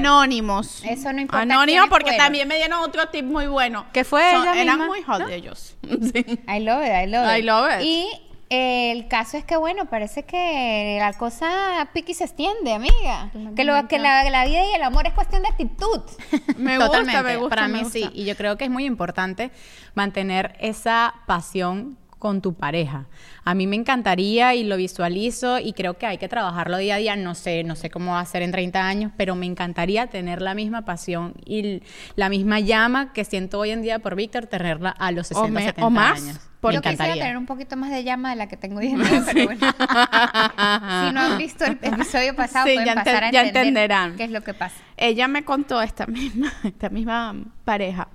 anónimos. 0.00 0.82
Eso 0.84 1.12
no 1.12 1.20
importa 1.20 1.42
Anónimos 1.42 1.88
porque 1.88 2.04
fueron. 2.10 2.24
también 2.24 2.48
me 2.48 2.56
dieron 2.56 2.80
otro 2.82 3.06
tip 3.08 3.24
muy 3.24 3.46
bueno. 3.46 3.86
¿Qué 3.92 4.04
fue 4.04 4.30
Son- 4.32 4.42
ella 4.42 4.60
Eran 4.62 4.78
misma? 4.78 4.86
muy 4.86 5.02
hot 5.02 5.28
ellos. 5.30 5.76
Sí. 6.12 6.24
I 6.48 6.60
love 6.60 6.84
it, 6.84 6.92
I 6.92 7.06
love 7.10 7.30
it. 7.30 7.38
I 7.38 7.42
love 7.42 7.70
it. 7.80 7.84
Y 7.84 8.08
eh, 8.50 8.92
el 8.92 9.08
caso 9.08 9.36
es 9.36 9.44
que, 9.44 9.56
bueno, 9.56 9.86
parece 9.86 10.24
que 10.24 10.98
la 11.00 11.12
cosa 11.14 11.88
piqui 11.92 12.14
se 12.14 12.24
extiende, 12.24 12.72
amiga. 12.74 13.30
Que, 13.56 13.64
lo, 13.64 13.88
que 13.88 13.98
la, 13.98 14.28
la 14.30 14.44
vida 14.44 14.64
y 14.70 14.74
el 14.74 14.82
amor 14.82 15.06
es 15.06 15.12
cuestión 15.14 15.42
de 15.42 15.48
actitud. 15.48 16.00
Me 16.56 16.76
gusta, 16.78 16.86
Totalmente. 16.86 17.22
me 17.22 17.36
gusta. 17.36 17.48
Para 17.56 17.68
me 17.68 17.74
mí 17.78 17.84
gusta. 17.84 17.98
sí. 17.98 18.10
Y 18.12 18.24
yo 18.24 18.36
creo 18.36 18.56
que 18.56 18.64
es 18.64 18.70
muy 18.70 18.84
importante 18.84 19.50
mantener 19.94 20.56
esa 20.60 21.14
pasión 21.26 21.98
con 22.18 22.40
tu 22.40 22.54
pareja. 22.54 23.06
A 23.44 23.54
mí 23.54 23.66
me 23.66 23.76
encantaría 23.76 24.54
y 24.54 24.64
lo 24.64 24.76
visualizo 24.78 25.58
y 25.58 25.74
creo 25.74 25.98
que 25.98 26.06
hay 26.06 26.18
que 26.18 26.28
trabajarlo 26.28 26.78
día 26.78 26.94
a 26.94 26.98
día. 26.98 27.14
No 27.16 27.34
sé, 27.34 27.62
no 27.62 27.76
sé 27.76 27.90
cómo 27.90 28.12
va 28.12 28.20
a 28.20 28.24
ser 28.26 28.42
en 28.42 28.52
30 28.52 28.86
años, 28.88 29.12
pero 29.16 29.34
me 29.36 29.44
encantaría 29.46 30.06
tener 30.06 30.40
la 30.40 30.54
misma 30.54 30.84
pasión 30.86 31.34
y 31.44 31.82
la 32.14 32.28
misma 32.28 32.58
llama 32.60 33.12
que 33.12 33.24
siento 33.24 33.58
hoy 33.58 33.70
en 33.70 33.82
día 33.82 33.98
por 33.98 34.16
Víctor, 34.16 34.46
tenerla 34.46 34.90
a 34.90 35.12
los 35.12 35.26
60, 35.28 35.50
me- 35.50 35.60
70 35.64 35.86
o 35.86 35.90
más, 35.90 36.22
años. 36.22 36.40
porque- 36.60 36.76
Yo 36.76 36.82
quisiera 36.82 37.12
tener 37.14 37.36
un 37.36 37.46
poquito 37.46 37.76
más 37.76 37.90
de 37.90 38.02
llama 38.02 38.30
de 38.30 38.36
la 38.36 38.48
que 38.48 38.56
tengo 38.56 38.78
hoy 38.78 38.86
en 38.88 38.98
día, 39.02 39.22
pero 39.26 39.44
bueno. 39.44 39.60
si 39.70 41.12
no 41.12 41.20
han 41.20 41.38
visto 41.38 41.64
el 41.64 41.78
episodio 41.82 42.34
pasado, 42.34 42.66
Sí, 42.66 42.72
pueden 42.74 42.86
ya 42.86 42.94
pasar 42.94 43.24
a 43.24 43.28
entender 43.28 43.56
entenderán. 43.56 44.16
qué 44.16 44.24
es 44.24 44.30
lo 44.30 44.40
que 44.42 44.54
pasa. 44.54 44.76
Ella 44.96 45.28
me 45.28 45.44
contó 45.44 45.80
esta 45.82 46.06
misma, 46.06 46.52
esta 46.64 46.88
misma 46.88 47.34
pareja 47.64 48.08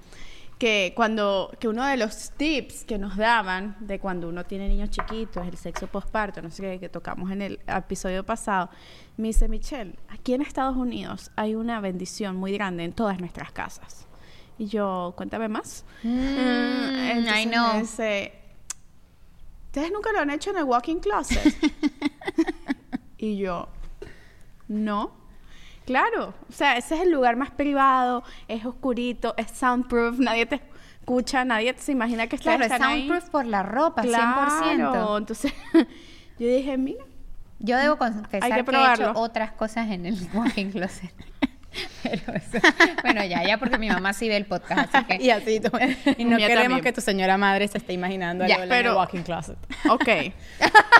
que 0.61 0.93
cuando 0.95 1.51
que 1.59 1.67
uno 1.67 1.83
de 1.83 1.97
los 1.97 2.33
tips 2.37 2.85
que 2.85 2.99
nos 2.99 3.17
daban 3.17 3.75
de 3.79 3.97
cuando 3.97 4.29
uno 4.29 4.45
tiene 4.45 4.69
niños 4.69 4.91
chiquitos, 4.91 5.47
el 5.47 5.57
sexo 5.57 5.87
posparto, 5.87 6.39
no 6.39 6.51
sé 6.51 6.61
qué, 6.61 6.79
que 6.79 6.87
tocamos 6.87 7.31
en 7.31 7.41
el 7.41 7.59
episodio 7.65 8.23
pasado, 8.23 8.69
me 9.17 9.29
dice 9.29 9.47
Michelle, 9.47 9.95
aquí 10.09 10.35
en 10.35 10.43
Estados 10.43 10.77
Unidos 10.77 11.31
hay 11.35 11.55
una 11.55 11.81
bendición 11.81 12.35
muy 12.35 12.51
grande 12.51 12.83
en 12.83 12.93
todas 12.93 13.19
nuestras 13.19 13.51
casas. 13.51 14.05
Y 14.59 14.67
yo, 14.67 15.15
cuéntame 15.17 15.47
más. 15.47 15.83
Mm, 16.03 16.09
Entonces 16.09 17.43
I 17.43 17.49
know. 17.49 17.73
me 17.73 17.81
dice, 17.81 18.33
¿ustedes 19.65 19.91
nunca 19.91 20.11
lo 20.11 20.19
han 20.19 20.29
hecho 20.29 20.51
en 20.51 20.57
el 20.57 20.65
walking 20.65 20.99
closet? 20.99 21.55
y 23.17 23.35
yo, 23.37 23.67
no. 24.67 25.20
Claro, 25.91 26.33
o 26.49 26.51
sea, 26.53 26.77
ese 26.77 26.95
es 26.95 27.01
el 27.01 27.11
lugar 27.11 27.35
más 27.35 27.51
privado, 27.51 28.23
es 28.47 28.65
oscurito, 28.65 29.33
es 29.37 29.51
soundproof, 29.51 30.19
nadie 30.19 30.45
te 30.45 30.61
escucha, 31.01 31.43
nadie 31.43 31.75
se 31.77 31.91
imagina 31.91 32.27
que 32.27 32.37
ustedes 32.37 32.57
Claro, 32.57 32.65
es 32.65 32.71
están 32.71 32.89
ahí. 32.89 33.07
soundproof 33.07 33.29
por 33.29 33.45
la 33.45 33.61
ropa, 33.63 34.01
Claro, 34.03 34.53
100%. 34.63 35.17
entonces 35.17 35.53
yo 36.39 36.47
dije, 36.47 36.77
mira, 36.77 37.03
Yo 37.59 37.77
debo 37.77 37.97
confesar 37.97 38.43
Hay 38.43 38.63
que, 38.63 38.71
que 38.71 38.75
he 38.77 38.93
hecho 38.93 39.11
otras 39.15 39.51
cosas 39.51 39.89
en 39.91 40.05
el 40.05 40.17
walking 40.33 40.71
closet. 40.71 41.11
Pero 42.03 42.33
eso, 42.33 42.67
bueno, 43.01 43.23
ya, 43.23 43.43
ya 43.43 43.57
porque 43.57 43.77
mi 43.77 43.87
mamá 43.87 44.13
sí 44.13 44.27
ve 44.27 44.35
el 44.37 44.45
podcast, 44.45 44.93
así 44.93 45.05
que... 45.05 45.15
Y 45.23 45.29
así 45.29 45.59
tú. 45.59 45.69
Y 46.17 46.25
no 46.25 46.37
queremos 46.37 46.63
también. 46.63 46.81
que 46.81 46.91
tu 46.93 47.01
señora 47.01 47.37
madre 47.37 47.67
se 47.67 47.77
esté 47.77 47.93
imaginando 47.93 48.43
algo 48.43 48.63
en 48.63 48.85
el 48.85 48.93
walking 48.93 49.21
closet. 49.23 49.57
ok. 49.89 50.03
Pero 50.03 50.33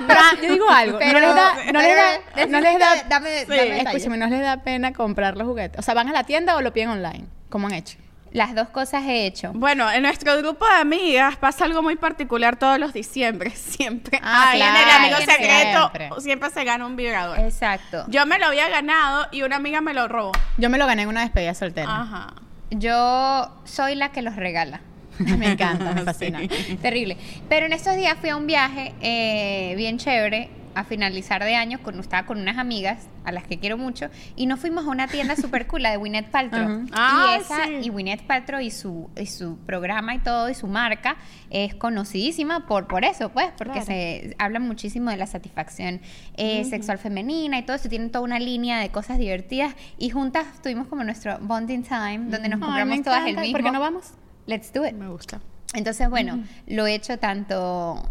ah, 0.09 0.31
yo 0.41 0.51
digo 0.51 0.69
algo, 0.69 0.97
Pero- 0.99 1.19
no 1.19 1.27
les 1.27 1.35
da, 1.35 1.53
no 1.73 1.81
les 1.81 1.95
da, 1.95 2.45
no 2.47 2.61
les 2.61 2.79
da, 2.79 3.03
dame- 3.09 3.45
Sí, 3.45 3.79
escúchame, 3.85 4.17
no 4.17 4.27
les 4.27 4.41
da 4.41 4.57
pena 4.63 4.93
comprar 4.93 5.35
los 5.37 5.47
juguetes. 5.47 5.79
O 5.79 5.81
sea, 5.81 5.93
van 5.93 6.07
a 6.09 6.13
la 6.13 6.23
tienda 6.23 6.55
o 6.55 6.61
lo 6.61 6.71
piden 6.73 6.89
online, 6.89 7.25
como 7.49 7.67
han 7.67 7.73
hecho. 7.73 7.97
Las 8.31 8.55
dos 8.55 8.69
cosas 8.69 9.03
he 9.03 9.25
hecho. 9.25 9.51
Bueno, 9.53 9.91
en 9.91 10.03
nuestro 10.03 10.38
grupo 10.38 10.65
de 10.65 10.75
amigas 10.79 11.35
pasa 11.35 11.65
algo 11.65 11.81
muy 11.81 11.97
particular 11.97 12.55
todos 12.55 12.79
los 12.79 12.93
diciembre. 12.93 13.50
Siempre. 13.55 14.19
Ah, 14.23 14.51
Alguien 14.51 14.69
claro, 14.69 14.85
el 14.89 14.95
amigo 14.95 15.15
siempre. 15.17 15.35
secreto 15.35 15.91
Siempre. 15.93 16.21
siempre 16.21 16.50
se 16.50 16.63
gana 16.63 16.85
un 16.85 16.95
vibrador. 16.95 17.39
Exacto. 17.39 18.05
Yo 18.07 18.25
me 18.25 18.39
lo 18.39 18.45
había 18.45 18.69
ganado 18.69 19.27
y 19.31 19.41
una 19.41 19.57
amiga 19.57 19.81
me 19.81 19.93
lo 19.93 20.07
robó. 20.07 20.31
Yo 20.57 20.69
me 20.69 20.77
lo 20.77 20.85
gané 20.88 21.01
en 21.03 21.09
una 21.09 21.21
despedida 21.21 21.53
soltera. 21.53 21.88
Ajá. 22.01 22.33
Yo 22.69 23.51
soy 23.65 23.95
la 23.95 24.11
que 24.13 24.21
los 24.21 24.35
regala. 24.38 24.79
Me 25.19 25.51
encanta, 25.51 25.91
me 25.93 26.01
fascina. 26.05 26.39
Terrible. 26.81 27.17
Pero 27.50 27.65
en 27.65 27.73
estos 27.73 27.95
días 27.95 28.17
fui 28.19 28.29
a 28.29 28.38
un 28.38 28.47
viaje 28.47 28.93
eh, 29.01 29.73
bien 29.75 29.97
chévere 29.97 30.50
a 30.75 30.83
finalizar 30.83 31.43
de 31.43 31.55
año 31.55 31.81
con 31.83 31.99
estaba 31.99 32.25
con 32.25 32.39
unas 32.39 32.57
amigas 32.57 33.07
a 33.23 33.31
las 33.31 33.43
que 33.45 33.59
quiero 33.59 33.77
mucho 33.77 34.09
y 34.35 34.45
nos 34.47 34.59
fuimos 34.59 34.85
a 34.85 34.89
una 34.89 35.07
tienda 35.07 35.35
super 35.35 35.67
cool 35.67 35.83
la 35.83 35.91
de 35.91 35.97
Gwyneth 35.97 36.29
Paltrow. 36.29 36.85
Ah, 36.91 37.35
y 37.37 37.41
esa 37.41 37.65
sí. 37.65 37.73
y 37.83 37.89
Gwyneth 37.89 38.23
Paltrow 38.23 38.59
y 38.59 38.71
su 38.71 39.09
y 39.15 39.25
su 39.27 39.57
programa 39.59 40.15
y 40.15 40.19
todo 40.19 40.49
y 40.49 40.55
su 40.55 40.67
marca 40.67 41.15
es 41.49 41.75
conocidísima 41.75 42.65
por 42.67 42.87
por 42.87 43.05
eso 43.05 43.29
pues 43.29 43.47
porque 43.57 43.73
Claro. 43.73 43.85
se 43.85 44.35
habla 44.39 44.59
muchísimo 44.59 45.11
de 45.11 45.17
la 45.17 45.27
satisfacción 45.27 46.01
eh, 46.37 46.63
sexual 46.65 46.97
femenina 46.97 47.57
y 47.59 47.63
todo 47.63 47.75
eso 47.75 47.89
tienen 47.89 48.09
toda 48.11 48.23
una 48.23 48.39
línea 48.39 48.79
de 48.79 48.89
cosas 48.89 49.17
divertidas 49.17 49.75
y 49.97 50.09
juntas 50.09 50.45
tuvimos 50.63 50.87
como 50.87 51.03
nuestro 51.03 51.37
bonding 51.41 51.83
time 51.83 52.19
donde 52.29 52.49
nos 52.49 52.59
Ay, 52.61 52.65
compramos 52.65 52.97
me 52.97 53.03
todas 53.03 53.27
el 53.27 53.37
mismo 53.37 53.51
¿Por 53.51 53.63
qué 53.63 53.71
no 53.71 53.79
vamos? 53.79 54.13
let's 54.47 54.73
do 54.73 54.85
it 54.85 54.93
Me 54.93 55.07
gusta. 55.07 55.39
entonces, 55.73 56.09
bueno, 56.09 56.43
lo 56.67 56.85
he 56.87 56.95
hecho 56.95 57.17
tanto. 57.19 58.09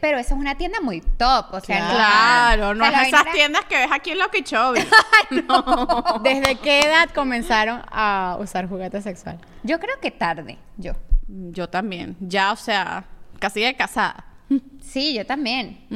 Pero 0.00 0.18
esa 0.18 0.34
es 0.34 0.40
una 0.40 0.56
tienda 0.56 0.80
muy 0.80 1.00
top. 1.00 1.46
O 1.52 1.60
sea, 1.60 1.88
no- 1.88 1.94
Claro, 1.94 2.74
no 2.74 2.84
o 2.84 2.88
sea, 2.88 2.88
es 2.88 2.92
la 2.92 2.98
vaina 3.02 3.20
esas 3.20 3.32
tiendas 3.34 3.64
que 3.66 3.76
ves 3.76 3.88
aquí 3.92 4.10
en 4.10 4.18
Lucky 4.18 4.42
Chovy. 4.42 4.80
¿Desde 6.22 6.56
qué 6.56 6.80
edad 6.80 7.08
comenzaron 7.14 7.82
a 7.90 8.36
usar 8.40 8.68
juguete 8.68 9.00
sexual? 9.02 9.38
Yo 9.62 9.78
creo 9.78 9.98
que 10.00 10.10
tarde, 10.10 10.58
yo. 10.76 10.92
Yo 11.28 11.68
también. 11.68 12.16
Ya, 12.20 12.52
o 12.52 12.56
sea, 12.56 13.04
casi 13.38 13.60
de 13.60 13.74
casada. 13.74 14.24
Sí, 14.82 15.14
yo 15.14 15.24
también. 15.24 15.86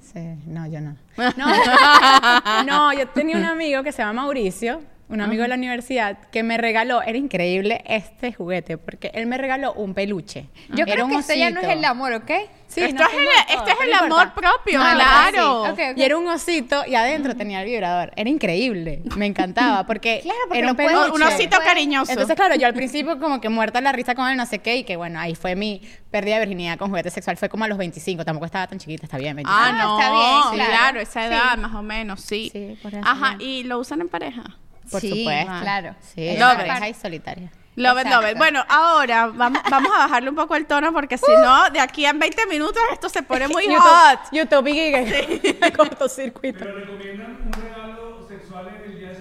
Sí, 0.00 0.20
no, 0.46 0.66
yo 0.66 0.80
no. 0.80 0.96
No, 1.36 2.64
no, 2.64 2.92
yo 2.94 3.06
tenía 3.08 3.36
un 3.36 3.44
amigo 3.44 3.82
que 3.82 3.92
se 3.92 3.98
llama 4.02 4.22
Mauricio, 4.22 4.80
un 5.10 5.20
amigo 5.20 5.42
de 5.42 5.48
la 5.48 5.56
universidad, 5.56 6.18
que 6.30 6.42
me 6.42 6.56
regaló, 6.56 7.02
era 7.02 7.18
increíble 7.18 7.82
este 7.86 8.32
juguete, 8.32 8.78
porque 8.78 9.10
él 9.14 9.26
me 9.26 9.36
regaló 9.38 9.72
un 9.74 9.92
peluche. 9.94 10.46
Yo 10.70 10.84
Era 10.84 10.92
creo 10.94 11.04
un 11.06 11.10
que 11.12 11.18
esto 11.18 11.34
ya 11.34 11.50
no 11.50 11.60
es 11.60 11.68
el 11.68 11.84
amor, 11.84 12.12
¿ok? 12.12 12.30
Sí, 12.68 12.82
Esto 12.82 13.02
nos 13.02 13.12
es 13.12 13.18
el- 13.18 13.56
este 13.58 13.70
es 13.72 13.76
el 13.82 13.90
no 13.90 13.96
amor 13.96 14.26
importa. 14.28 14.34
propio, 14.34 14.78
No, 14.78 14.90
claro. 14.94 15.64
sí, 15.66 15.70
ok, 15.72 15.78
ok. 15.90 15.98
Y 15.98 16.02
era 16.04 16.16
un 16.16 16.28
osito 16.28 16.84
y 16.86 16.94
adentro 16.94 17.34
tenía 17.34 17.62
el 17.62 17.66
vibrador. 17.68 18.12
Era 18.14 18.30
increíble. 18.30 19.02
Me 19.16 19.26
encantaba 19.26 19.84
porque, 19.86 20.20
Claro, 20.22 20.38
porque 20.46 20.58
era 20.60 20.70
un 20.70 20.76
peluche. 20.76 21.10
Un 21.10 21.22
osito 21.24 21.58
cariñoso. 21.64 22.12
Entonces, 22.12 22.36
claro, 22.36 22.54
yo 22.54 22.68
al 22.68 22.74
principio 22.74 23.18
como 23.18 23.40
que 23.40 23.48
muerta 23.48 23.80
la 23.80 23.90
risa 23.90 24.14
con 24.14 24.28
él, 24.28 24.36
no 24.36 24.46
sé 24.46 24.60
qué, 24.60 24.76
y 24.76 24.84
que 24.84 24.94
bueno, 24.94 25.18
ahí 25.18 25.34
fue 25.34 25.56
mi 25.56 25.82
pérdida 26.12 26.34
de 26.38 26.40
virginidad 26.46 26.78
con 26.78 26.90
juguete 26.90 27.10
sexual. 27.10 27.36
Fue 27.36 27.48
como 27.48 27.64
a 27.64 27.68
los 27.68 27.76
25, 27.76 28.24
tampoco 28.24 28.46
estaba 28.46 28.68
tan 28.68 28.78
chiquita, 28.78 29.04
está 29.04 29.18
bien, 29.18 29.34
25. 29.34 29.52
Ah, 29.60 29.70
Ah, 29.70 29.72
no, 29.72 29.98
está 30.00 30.12
bien, 30.12 30.42
sí, 30.50 30.54
claro. 30.54 30.70
claro, 30.70 31.00
esa 31.00 31.20
Sí. 31.22 31.26
edad 31.34 31.56
más 31.58 31.74
o 31.74 31.82
menos, 31.82 32.20
sí. 32.20 32.50
Sí, 32.52 32.78
por 32.80 32.94
eso 32.94 33.02
Ajá, 33.04 33.36
ya. 33.36 33.44
y 33.44 33.64
lo 33.64 33.80
usan 33.80 34.00
en 34.00 34.08
pareja. 34.08 34.44
Por 34.90 35.00
Sí, 35.00 35.08
supuesto. 35.20 35.52
claro. 35.60 35.94
Sí, 36.00 36.36
it. 36.54 36.66
pareja 36.68 36.88
y 36.88 36.94
solitaria. 36.94 37.52
Love 37.76 38.00
it, 38.00 38.06
love 38.08 38.30
it. 38.32 38.36
Bueno, 38.36 38.64
ahora 38.68 39.28
vamos, 39.28 39.62
vamos 39.70 39.92
a 39.94 39.98
bajarle 40.00 40.28
un 40.30 40.36
poco 40.36 40.56
el 40.56 40.66
tono 40.66 40.92
porque 40.92 41.16
si 41.16 41.30
no, 41.42 41.70
de 41.70 41.80
aquí 41.80 42.04
a 42.04 42.12
20 42.12 42.46
minutos 42.46 42.82
esto 42.92 43.08
se 43.08 43.22
pone 43.22 43.48
muy 43.48 43.64
hot. 43.74 44.18
YouTube 44.32 44.66
y 44.68 45.70
cortocircuito. 45.76 46.58
Pero 46.58 46.74
recomiendan 46.74 47.38
un 47.46 47.52
regalo 47.52 48.26
sexual 48.28 48.68
en 48.68 48.90
el 48.90 48.98
día 48.98 49.08
de 49.10 49.18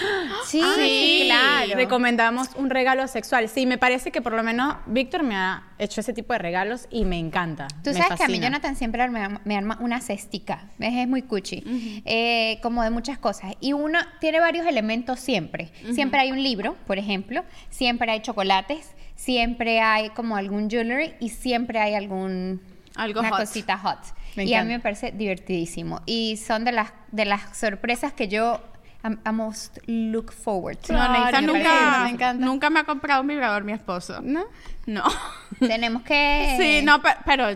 Valentín. 0.00 0.36
Sí, 0.46 0.62
Sí, 0.76 1.22
claro. 1.26 1.74
Recomendamos 1.74 2.48
un 2.56 2.70
regalo 2.70 3.06
sexual. 3.08 3.48
Sí, 3.48 3.66
me 3.66 3.78
parece 3.78 4.10
que 4.10 4.22
por 4.22 4.32
lo 4.32 4.42
menos 4.42 4.76
Víctor 4.86 5.22
me 5.22 5.34
ha 5.36 5.64
hecho 5.78 6.00
ese 6.00 6.12
tipo 6.12 6.32
de 6.32 6.38
regalos 6.38 6.86
y 6.90 7.04
me 7.04 7.18
encanta. 7.18 7.68
Tú 7.82 7.90
me 7.90 7.94
sabes 7.94 8.06
que 8.18 8.24
a 8.24 8.28
mí 8.28 8.34
fascina. 8.34 8.46
Jonathan 8.48 8.76
siempre 8.76 9.08
me, 9.08 9.20
arma- 9.20 9.40
me 9.44 9.56
arma 9.56 9.78
una 9.80 10.00
cestica, 10.00 10.68
es, 10.78 10.94
es 10.94 11.08
muy 11.08 11.22
cuchi, 11.22 12.02
eh, 12.04 12.58
como 12.62 12.82
de 12.82 12.90
muchas 12.90 13.18
cosas. 13.18 13.52
Y 13.60 13.72
uno 13.74 13.98
tiene 14.20 14.40
varios 14.40 14.66
elementos 14.66 15.20
siempre. 15.20 15.70
Siempre 15.92 16.20
hay 16.20 16.32
un 16.32 16.42
libro, 16.42 16.76
por 16.86 16.98
ejemplo, 16.98 17.44
siempre 17.70 18.10
hay 18.10 18.20
chocolates, 18.20 18.90
siempre 19.16 19.80
hay 19.80 20.10
como 20.10 20.36
algún 20.36 20.70
jewelry 20.70 21.14
y 21.20 21.28
siempre 21.30 21.78
hay 21.80 21.94
algún 21.94 22.60
Algo 22.96 23.20
una 23.20 23.30
hot. 23.30 23.40
cosita 23.40 23.76
hot. 23.78 23.98
Me 24.36 24.44
y 24.44 24.54
a 24.54 24.62
mí 24.62 24.70
me 24.70 24.80
parece 24.80 25.10
divertidísimo. 25.10 26.00
Y 26.06 26.36
son 26.36 26.64
de 26.64 26.70
las, 26.72 26.92
de 27.10 27.24
las 27.24 27.56
sorpresas 27.58 28.12
que 28.12 28.28
yo 28.28 28.60
am- 29.02 29.20
a 29.24 29.32
most 29.32 29.78
look 29.86 30.32
forward 30.32 30.78
to. 30.78 30.92
No, 30.92 30.98
Claro, 30.98 31.12
Neisa 31.24 31.40
nunca, 31.40 32.00
me 32.04 32.10
encanta. 32.10 32.44
nunca 32.44 32.70
me 32.70 32.80
ha 32.80 32.84
comprado 32.84 33.22
un 33.22 33.28
vibrador 33.28 33.64
mi 33.64 33.72
esposo. 33.72 34.20
¿No? 34.22 34.44
No. 34.86 35.04
Tenemos 35.58 36.02
que... 36.02 36.56
Sí, 36.58 36.84
no, 36.84 37.00
pe- 37.02 37.16
pero 37.24 37.46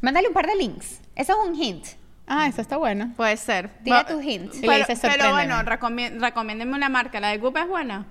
Mándale 0.00 0.26
un 0.28 0.34
par 0.34 0.46
de 0.46 0.56
links. 0.56 1.00
Eso 1.14 1.32
es 1.40 1.48
un 1.48 1.54
hint. 1.54 1.86
Ah, 2.26 2.46
eso 2.48 2.60
está 2.60 2.76
bueno. 2.76 3.12
puede 3.16 3.36
ser. 3.36 3.68
Tira 3.84 4.04
tu 4.06 4.20
hint. 4.20 4.52
Pero, 4.60 4.72
dices, 4.72 4.98
pero 5.00 5.30
bueno, 5.32 5.62
recomiéndeme 5.62 6.74
una 6.74 6.88
marca. 6.88 7.20
¿La 7.20 7.28
de 7.28 7.38
Goop 7.38 7.56
es 7.58 7.68
buena? 7.68 8.06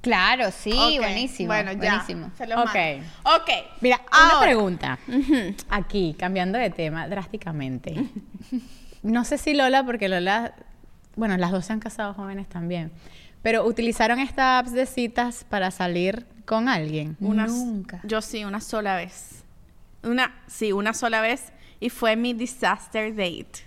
Claro, 0.00 0.50
sí, 0.52 0.96
buenísimo. 0.98 1.48
Bueno, 1.48 1.72
ya. 1.72 1.78
buenísimo. 1.78 2.30
Se 2.38 2.46
los 2.46 2.58
Ok. 2.58 2.74
mando. 2.74 3.04
Ok. 3.36 3.50
Mira, 3.80 4.00
una 4.10 4.40
pregunta. 4.40 4.98
Aquí, 5.70 6.16
cambiando 6.18 6.56
de 6.58 6.70
tema 6.70 7.06
drásticamente. 7.08 7.94
No 9.02 9.24
sé 9.24 9.38
si 9.38 9.54
Lola, 9.54 9.84
porque 9.84 10.08
Lola, 10.08 10.54
bueno, 11.18 11.36
las 11.36 11.50
dos 11.50 11.66
se 11.66 11.72
han 11.72 11.80
casado 11.80 12.14
jóvenes 12.14 12.48
también, 12.48 12.90
pero 13.42 13.66
utilizaron 13.66 14.20
estas 14.20 14.60
apps 14.60 14.72
de 14.72 14.86
citas 14.86 15.44
para 15.48 15.70
salir 15.70 16.24
con 16.46 16.68
alguien. 16.68 17.16
Una, 17.20 17.46
Nunca. 17.46 18.00
Yo 18.04 18.22
sí, 18.22 18.44
una 18.44 18.60
sola 18.60 18.96
vez. 18.96 19.42
Una, 20.02 20.34
sí, 20.46 20.72
una 20.72 20.94
sola 20.94 21.20
vez. 21.20 21.52
Y 21.80 21.90
fue 21.90 22.16
mi 22.16 22.32
disaster 22.32 23.14
date. 23.14 23.66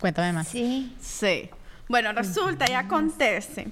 Cuéntame 0.00 0.32
más. 0.32 0.48
Sí. 0.48 0.94
Sí. 1.00 1.50
Bueno, 1.88 2.12
resulta 2.12 2.70
y 2.70 2.74
acontece 2.74 3.68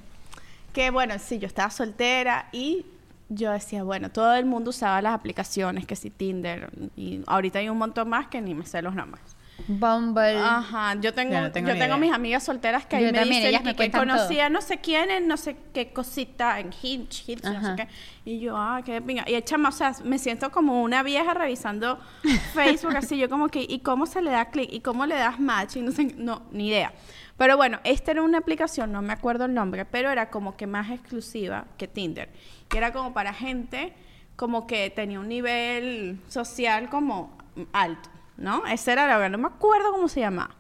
que, 0.73 0.91
bueno, 0.91 1.19
sí, 1.19 1.39
yo 1.39 1.47
estaba 1.47 1.71
soltera 1.71 2.49
y 2.53 2.85
yo 3.29 3.53
decía, 3.53 3.83
bueno, 3.83 4.11
todo 4.11 4.35
el 4.35 4.45
mundo 4.45 4.71
usaba 4.71 5.01
las 5.01 5.15
aplicaciones, 5.15 5.87
que 5.87 5.97
sí, 5.97 6.11
Tinder, 6.11 6.71
y 6.97 7.23
ahorita 7.27 7.61
hay 7.61 7.69
un 7.69 7.79
montón 7.79 8.09
más 8.09 8.27
que 8.27 8.41
ni 8.41 8.55
me 8.55 8.67
sé 8.67 8.83
los 8.83 8.95
nombres. 8.95 9.23
Bumble. 9.69 10.39
Ajá, 10.39 10.95
yo 11.01 11.13
tengo, 11.15 11.33
Ya 11.33 11.41
no 11.43 11.53
tengo 11.53 11.69
yo 11.69 11.75
tengo 11.75 11.87
idea. 11.87 11.97
mis 11.97 12.13
amigas 12.13 12.43
solteras 12.45 12.87
que 12.87 12.97
ahí 12.97 13.07
Yo 13.07 13.13
me 13.13 13.19
también, 13.19 13.37
dicen 13.43 13.49
ellas 13.49 13.65
me 13.65 13.75
que, 13.75 13.91
conocía 13.91 14.49
no 14.49 14.61
sé 14.61 14.79
quién 14.79 15.11
en 15.11 15.27
no 15.27 15.37
sé 15.37 15.57
qué 15.73 15.93
cosita 15.93 16.61
en 16.61 16.71
Hinge, 16.83 17.25
Hinge, 17.27 17.43
no 17.45 17.61
sé 17.77 17.77
qué. 17.77 17.89
Y 18.25 18.41
yo, 18.41 18.57
ah, 18.57 18.83
qué 18.85 19.01
pinga. 19.01 19.25
Y 19.29 19.41
chama, 19.43 19.71
o 19.71 19.73
sea, 19.73 19.95
me 20.05 20.19
siento 20.19 20.51
como 20.51 20.83
una 20.83 21.03
vieja 21.03 21.33
revisando 21.35 21.99
Facebook 22.55 22.97
así, 22.97 23.17
yo 23.19 23.29
como 23.29 23.49
que, 23.49 23.65
¿y 23.69 23.81
cómo 23.81 24.07
se 24.07 24.21
le 24.23 24.31
da 24.31 24.51
clic? 24.51 24.71
¿Y 24.73 24.81
cómo 24.81 25.07
le 25.07 25.15
das 25.15 25.41
match? 25.41 25.77
Y 25.77 25.83
no 25.83 25.93
sé, 25.93 26.15
no, 26.17 26.43
ni 26.53 26.69
idea. 26.69 26.93
Pero 27.39 27.57
bueno, 27.57 27.81
esta 27.85 28.11
era 28.11 28.21
una 28.21 28.37
aplicación, 28.37 28.93
no 28.93 29.01
me 29.01 29.15
acuerdo 29.15 29.47
el 29.47 29.55
nombre, 29.55 29.87
pero 29.87 30.11
era 30.11 30.29
como 30.29 30.59
que 30.59 30.67
más 30.67 30.91
exclusiva 30.91 31.65
que 31.79 31.89
Tinder. 31.89 32.29
Y 32.71 32.77
era 32.77 32.93
como 32.93 33.15
para 33.15 33.33
gente 33.33 33.95
como 34.37 34.67
que 34.67 34.91
tenía 34.91 35.21
un 35.21 35.29
nivel 35.29 36.21
social 36.29 36.91
como 36.91 37.39
alto, 37.73 38.10
¿no? 38.41 38.67
Ese 38.67 38.91
era 38.93 39.07
la 39.07 39.17
verdad, 39.19 39.39
no 39.39 39.49
me 39.49 39.55
acuerdo 39.55 39.93
cómo 39.93 40.09
se 40.09 40.21
llamaba. 40.21 40.55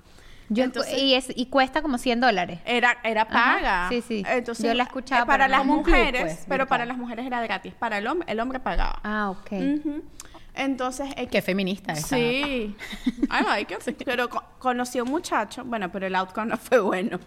Yo- 0.53 0.65
Entonces- 0.65 0.99
y, 1.01 1.15
es, 1.15 1.29
y 1.35 1.47
cuesta 1.47 1.81
como 1.83 1.97
100 1.99 2.21
dólares. 2.21 2.61
Era, 2.65 2.99
era 3.05 3.27
paga. 3.29 3.89
sí, 3.89 4.03
sí. 4.03 4.25
Entonces, 4.29 4.65
Yo 4.67 4.75
la 4.75 4.83
escuchaba, 4.85 5.23
eh, 5.23 5.27
para 5.27 5.45
pero 5.47 5.57
las 5.59 5.67
no. 5.67 5.73
Club, 5.83 5.87
mujeres, 5.87 6.23
pues, 6.23 6.47
pero 6.49 6.67
para 6.67 6.85
las 6.87 6.97
mujeres 6.99 7.25
era 7.27 7.41
gratis. 7.41 7.73
Para 7.75 7.99
el 7.99 8.07
hombre, 8.07 8.31
el 8.31 8.39
hombre 8.41 8.59
pagaba. 8.61 9.01
Ah, 9.05 9.31
ok. 9.31 9.53
Entonces, 10.55 11.09
eh, 11.17 11.29
Qué 11.29 11.41
feminista 11.43 11.93
esa. 11.93 12.17
Sí. 12.17 12.77
I 13.07 13.45
like 13.47 13.73
it. 13.75 14.03
Pero 14.05 14.29
co- 14.29 14.43
conocí 14.59 14.99
a 14.99 15.05
un 15.05 15.11
muchacho, 15.11 15.65
bueno, 15.65 15.91
pero 15.93 16.07
el 16.07 16.15
outcome 16.17 16.49
no 16.49 16.57
fue 16.57 16.81
bueno. 16.81 17.19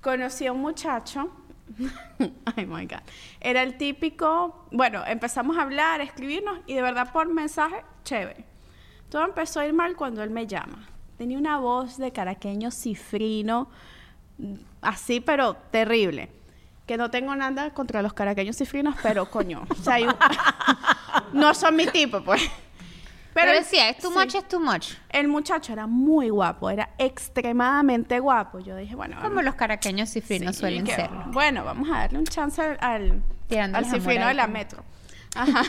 Conocí 0.00 0.46
a 0.46 0.52
un 0.52 0.60
muchacho. 0.60 1.30
Ay, 2.56 2.66
my 2.66 2.86
God. 2.86 3.00
Era 3.40 3.62
el 3.62 3.76
típico. 3.76 4.66
Bueno, 4.70 5.02
empezamos 5.06 5.58
a 5.58 5.62
hablar, 5.62 6.00
a 6.00 6.04
escribirnos 6.04 6.60
y 6.66 6.74
de 6.74 6.82
verdad 6.82 7.12
por 7.12 7.28
mensaje, 7.28 7.82
chévere. 8.04 8.44
Todo 9.10 9.24
empezó 9.24 9.60
a 9.60 9.66
ir 9.66 9.72
mal 9.72 9.96
cuando 9.96 10.22
él 10.22 10.30
me 10.30 10.46
llama. 10.46 10.86
Tenía 11.18 11.36
una 11.36 11.58
voz 11.58 11.98
de 11.98 12.12
caraqueño 12.12 12.70
cifrino, 12.70 13.68
así, 14.80 15.20
pero 15.20 15.54
terrible. 15.70 16.30
Que 16.86 16.96
no 16.96 17.10
tengo 17.10 17.34
nada 17.36 17.70
contra 17.70 18.02
los 18.02 18.12
caraqueños 18.14 18.56
cifrinos, 18.56 18.96
pero 19.02 19.30
coño. 19.30 19.64
O 19.68 19.74
sea, 19.74 19.94
hay 19.94 20.04
un- 20.06 20.14
no 21.32 21.54
son 21.54 21.76
mi 21.76 21.86
tipo, 21.86 22.22
pues. 22.22 22.42
Pero, 23.34 23.52
el- 23.52 23.58
decía, 23.58 23.88
es 23.90 23.98
too 23.98 24.10
sí. 24.10 24.18
much, 24.18 24.34
es 24.34 24.48
too 24.48 24.58
much. 24.60 24.94
El 25.08 25.28
muchacho 25.28 25.72
era 25.72 25.86
muy 25.86 26.30
guapo, 26.30 26.68
era 26.70 26.90
extremadamente 26.98 28.18
guapo. 28.18 28.58
Yo 28.58 28.74
dije, 28.76 28.96
bueno, 28.96 29.16
Como 29.20 29.40
los 29.42 29.54
caraqueños 29.54 30.08
cifrinos 30.10 30.56
sí, 30.56 30.60
suelen 30.60 30.86
ser. 30.86 31.10
Bueno, 31.26 31.64
vamos 31.64 31.88
a 31.90 31.98
darle 31.98 32.18
un 32.18 32.26
chance 32.26 32.60
al, 32.60 32.78
al, 32.80 33.22
al 33.74 33.84
cifrino 33.86 34.26
de 34.26 34.34
la 34.34 34.46
metro. 34.48 34.82
Ajá. 35.36 35.62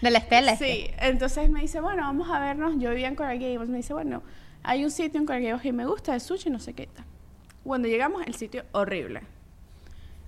De 0.00 0.10
la 0.10 0.18
estela. 0.18 0.56
Sí, 0.56 0.90
entonces 0.98 1.50
me 1.50 1.60
dice, 1.60 1.80
bueno, 1.80 2.02
vamos 2.02 2.30
a 2.30 2.38
vernos. 2.38 2.74
Yo 2.78 2.90
vivía 2.90 3.08
en 3.08 3.14
Coral 3.14 3.38
Gables. 3.38 3.68
Me 3.68 3.78
dice, 3.78 3.92
bueno, 3.92 4.22
hay 4.62 4.84
un 4.84 4.90
sitio 4.90 5.20
en 5.20 5.26
Coral 5.26 5.42
Gables 5.42 5.62
que 5.62 5.72
me 5.72 5.86
gusta 5.86 6.12
de 6.12 6.20
sushi, 6.20 6.50
no 6.50 6.58
sé 6.58 6.74
qué 6.74 6.86
tal. 6.86 7.04
Cuando 7.64 7.88
llegamos, 7.88 8.26
el 8.26 8.34
sitio 8.34 8.64
horrible. 8.72 9.22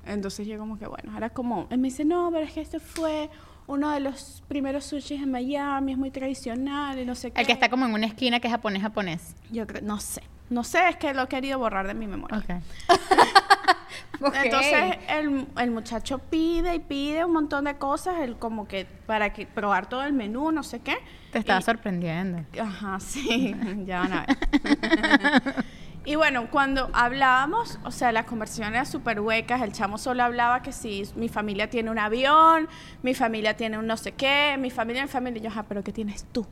Entonces 0.07 0.47
yo 0.47 0.59
como 0.59 0.79
que, 0.79 0.87
bueno, 0.87 1.13
ahora 1.13 1.31
como... 1.31 1.67
Él 1.71 1.79
me 1.79 1.89
dice, 1.89 2.05
no, 2.05 2.31
pero 2.33 2.45
es 2.45 2.53
que 2.53 2.61
esto 2.61 2.81
fue 2.81 3.31
uno 3.67 3.91
de 3.91 4.01
los 4.01 4.43
primeros 4.49 4.85
sushis 4.85 5.23
en 5.23 5.31
Miami, 5.31 5.93
es 5.93 5.99
muy 5.99 6.11
tradicional 6.11 6.99
y 6.99 7.05
no 7.05 7.15
sé 7.15 7.31
qué. 7.31 7.41
El 7.41 7.47
que 7.47 7.53
está 7.53 7.69
como 7.69 7.87
en 7.87 7.93
una 7.93 8.07
esquina 8.07 8.41
que 8.41 8.49
es 8.49 8.53
japonés 8.53 8.83
japonés. 8.83 9.37
Yo 9.51 9.67
creo, 9.67 9.83
no 9.83 10.01
sé. 10.01 10.23
No 10.49 10.65
sé, 10.65 10.89
es 10.89 10.97
que 10.97 11.15
lo 11.15 11.23
he 11.23 11.29
querido 11.29 11.59
borrar 11.59 11.87
de 11.87 11.95
mi 11.95 12.09
memoria. 12.09 12.39
Ok. 12.39 12.51
Entonces 14.45 14.99
el, 15.09 15.47
el 15.59 15.71
muchacho 15.71 16.19
pide 16.19 16.75
y 16.75 16.79
pide 16.81 17.25
un 17.25 17.33
montón 17.33 17.65
de 17.65 17.77
cosas, 17.79 18.21
él 18.21 18.37
como 18.39 18.69
que 18.69 18.87
para 19.07 19.33
que 19.33 19.47
probar 19.47 19.89
todo 19.89 20.05
el 20.05 20.13
menú, 20.13 20.53
no 20.53 20.63
sé 20.63 20.81
qué. 20.81 20.99
Te 21.33 21.39
estaba 21.39 21.61
Y- 21.61 21.63
sorprendiendo. 21.63 22.45
Ajá, 22.61 23.01
sí, 23.01 23.55
ya 23.87 24.01
van 24.01 24.13
a 24.13 24.27
ver. 24.27 25.65
y 26.05 26.15
bueno, 26.17 26.49
cuando 26.51 26.91
hablábamos, 26.93 27.79
o 27.85 27.91
sea, 27.91 28.13
las 28.13 28.25
conversaciones 28.27 28.73
eran 28.73 28.87
súper 28.87 29.21
huecas, 29.21 29.63
el 29.63 29.73
chamo 29.73 29.97
solo 29.99 30.23
hablaba 30.23 30.61
que 30.63 30.73
si 30.73 31.05
mi 31.17 31.29
familia 31.29 31.71
tiene 31.71 31.91
un 31.91 31.99
avión, 31.99 32.69
mi 33.03 33.15
familia 33.15 33.57
tiene 33.57 33.79
un 33.79 33.87
no 33.87 33.97
sé 33.97 34.13
qué, 34.13 34.57
mi 34.59 34.71
familia, 34.71 35.03
mi 35.03 35.09
familia, 35.09 35.41
y 35.41 35.43
yo, 35.45 35.49
ajá, 35.51 35.65
pero 35.65 35.83
¿qué 35.83 35.93
tienes 35.93 36.25
tú? 36.33 36.47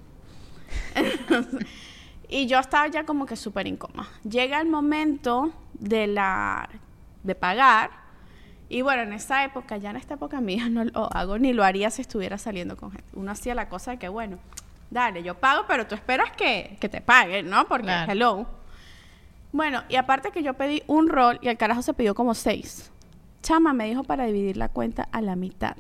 y 2.28 2.46
yo 2.46 2.58
estaba 2.58 2.86
ya 2.88 3.04
como 3.04 3.26
que 3.26 3.36
súper 3.36 3.66
incómoda. 3.66 4.08
Llega 4.28 4.60
el 4.60 4.68
momento 4.68 5.50
de 5.74 6.06
la 6.06 6.68
de 7.22 7.34
pagar 7.34 7.90
y 8.68 8.82
bueno, 8.82 9.02
en 9.02 9.12
esa 9.14 9.44
época, 9.44 9.78
ya 9.78 9.90
en 9.90 9.96
esta 9.96 10.14
época 10.14 10.40
mía 10.40 10.68
no 10.70 10.84
lo 10.84 11.12
hago 11.14 11.38
ni 11.38 11.52
lo 11.52 11.64
haría 11.64 11.90
si 11.90 12.02
estuviera 12.02 12.38
saliendo 12.38 12.76
con 12.76 12.90
gente. 12.90 13.08
Uno 13.14 13.30
hacía 13.30 13.54
la 13.54 13.68
cosa 13.68 13.92
de 13.92 13.98
que 13.98 14.08
bueno, 14.08 14.38
dale, 14.90 15.22
yo 15.22 15.34
pago, 15.34 15.64
pero 15.66 15.86
tú 15.86 15.94
esperas 15.94 16.30
que, 16.32 16.76
que 16.80 16.88
te 16.88 17.00
paguen, 17.00 17.48
¿no? 17.48 17.66
Porque 17.66 17.86
Claro. 17.86 18.12
hello. 18.12 18.46
Bueno, 19.52 19.82
y 19.88 19.96
aparte 19.96 20.30
que 20.30 20.42
yo 20.42 20.54
pedí 20.54 20.82
un 20.86 21.08
rol 21.08 21.38
y 21.40 21.48
el 21.48 21.56
carajo 21.56 21.80
se 21.80 21.94
pidió 21.94 22.14
como 22.14 22.34
seis. 22.34 22.90
Chama 23.42 23.72
me 23.72 23.86
dijo 23.86 24.04
para 24.04 24.26
dividir 24.26 24.58
la 24.58 24.68
cuenta 24.68 25.08
a 25.10 25.22
la 25.22 25.36
mitad. 25.36 25.76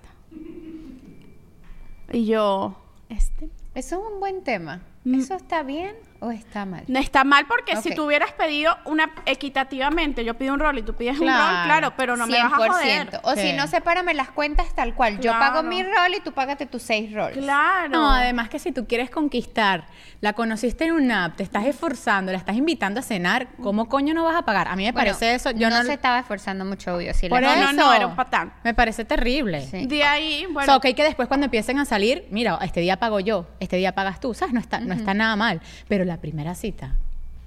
Y 2.10 2.24
yo, 2.24 2.78
este, 3.10 3.50
Eso 3.74 3.96
es 3.96 4.12
un 4.12 4.20
buen 4.20 4.42
tema. 4.42 4.80
Mm. 5.04 5.14
¿Eso 5.16 5.34
está 5.34 5.62
bien 5.62 5.94
o 6.20 6.30
está 6.30 6.64
mal? 6.64 6.84
No 6.88 6.98
está 6.98 7.24
mal 7.24 7.46
porque 7.46 7.76
si 7.76 7.94
tú 7.94 8.04
hubieras 8.06 8.32
pedido 8.32 8.76
una 8.84 9.10
equitativamente, 9.26 10.24
yo 10.24 10.34
pido 10.34 10.54
un 10.54 10.60
rol 10.60 10.78
y 10.78 10.82
tú 10.82 10.94
pides 10.94 11.14
un 11.18 11.26
rol, 11.28 11.36
claro, 11.64 11.94
pero 11.96 12.16
no 12.16 12.26
me 12.26 12.42
vas 12.42 12.52
a 12.52 12.56
joder. 12.56 13.20
O 13.22 13.34
si 13.34 13.52
no, 13.52 13.66
sepárame 13.66 14.14
las 14.14 14.30
cuentas 14.30 14.74
tal 14.74 14.94
cual. 14.94 15.16
Yo 15.20 15.30
Claro. 15.32 15.38
pago 15.54 15.62
mi 15.62 15.82
rol 15.82 16.14
y 16.16 16.20
tú 16.20 16.32
págate 16.32 16.66
tus 16.66 16.82
seis 16.82 17.12
roles. 17.12 17.38
Claro. 17.38 17.88
No, 17.90 18.10
además 18.12 18.48
que 18.48 18.58
si 18.58 18.72
tú 18.72 18.86
quieres 18.86 19.10
conquistar, 19.10 19.86
la 20.20 20.32
conociste 20.32 20.84
en 20.86 20.92
una 20.92 21.26
app, 21.26 21.36
te 21.36 21.42
estás 21.42 21.64
esforzando, 21.66 22.32
la 22.32 22.38
estás 22.38 22.56
invitando 22.56 23.00
a 23.00 23.02
cenar, 23.02 23.48
¿cómo 23.62 23.88
coño 23.88 24.14
no 24.14 24.24
vas 24.24 24.36
a 24.36 24.42
pagar? 24.42 24.68
A 24.68 24.76
mí 24.76 24.84
me 24.84 24.92
Bueno, 24.92 25.06
parece 25.12 25.34
eso, 25.34 25.50
yo 25.52 25.70
no, 25.70 25.82
se 25.84 25.92
estaba 25.92 26.18
esforzando 26.18 26.64
mucho, 26.64 26.94
obvio. 26.96 27.14
Si 27.14 27.28
por 27.28 27.40
No, 27.40 27.50
eso, 27.50 27.72
no, 27.72 27.72
no, 27.72 27.92
era 27.94 28.06
un 28.06 28.16
patán. 28.16 28.52
Me 28.64 28.74
parece 28.74 29.04
terrible. 29.04 29.62
Sí. 29.66 29.86
De 29.86 30.02
ahí, 30.02 30.46
O 30.46 30.52
bueno, 30.52 30.66
sea, 30.66 30.76
ok 30.76 30.86
que 30.96 31.04
después 31.04 31.28
cuando 31.28 31.44
empiecen 31.44 31.78
a 31.78 31.84
salir, 31.84 32.26
mira, 32.30 32.58
este 32.62 32.80
día 32.80 32.96
pago 32.98 33.20
yo, 33.20 33.46
este 33.60 33.76
día 33.76 33.94
pagas 33.94 34.18
tú, 34.20 34.34
¿sabes? 34.34 34.52
No 34.54 34.60
está, 34.60 34.80
no 34.80 34.94
está 34.94 35.14
nada 35.14 35.36
mal. 35.36 35.60
Pero 35.88 36.04
la 36.08 36.16
primera 36.20 36.54
cita, 36.56 36.96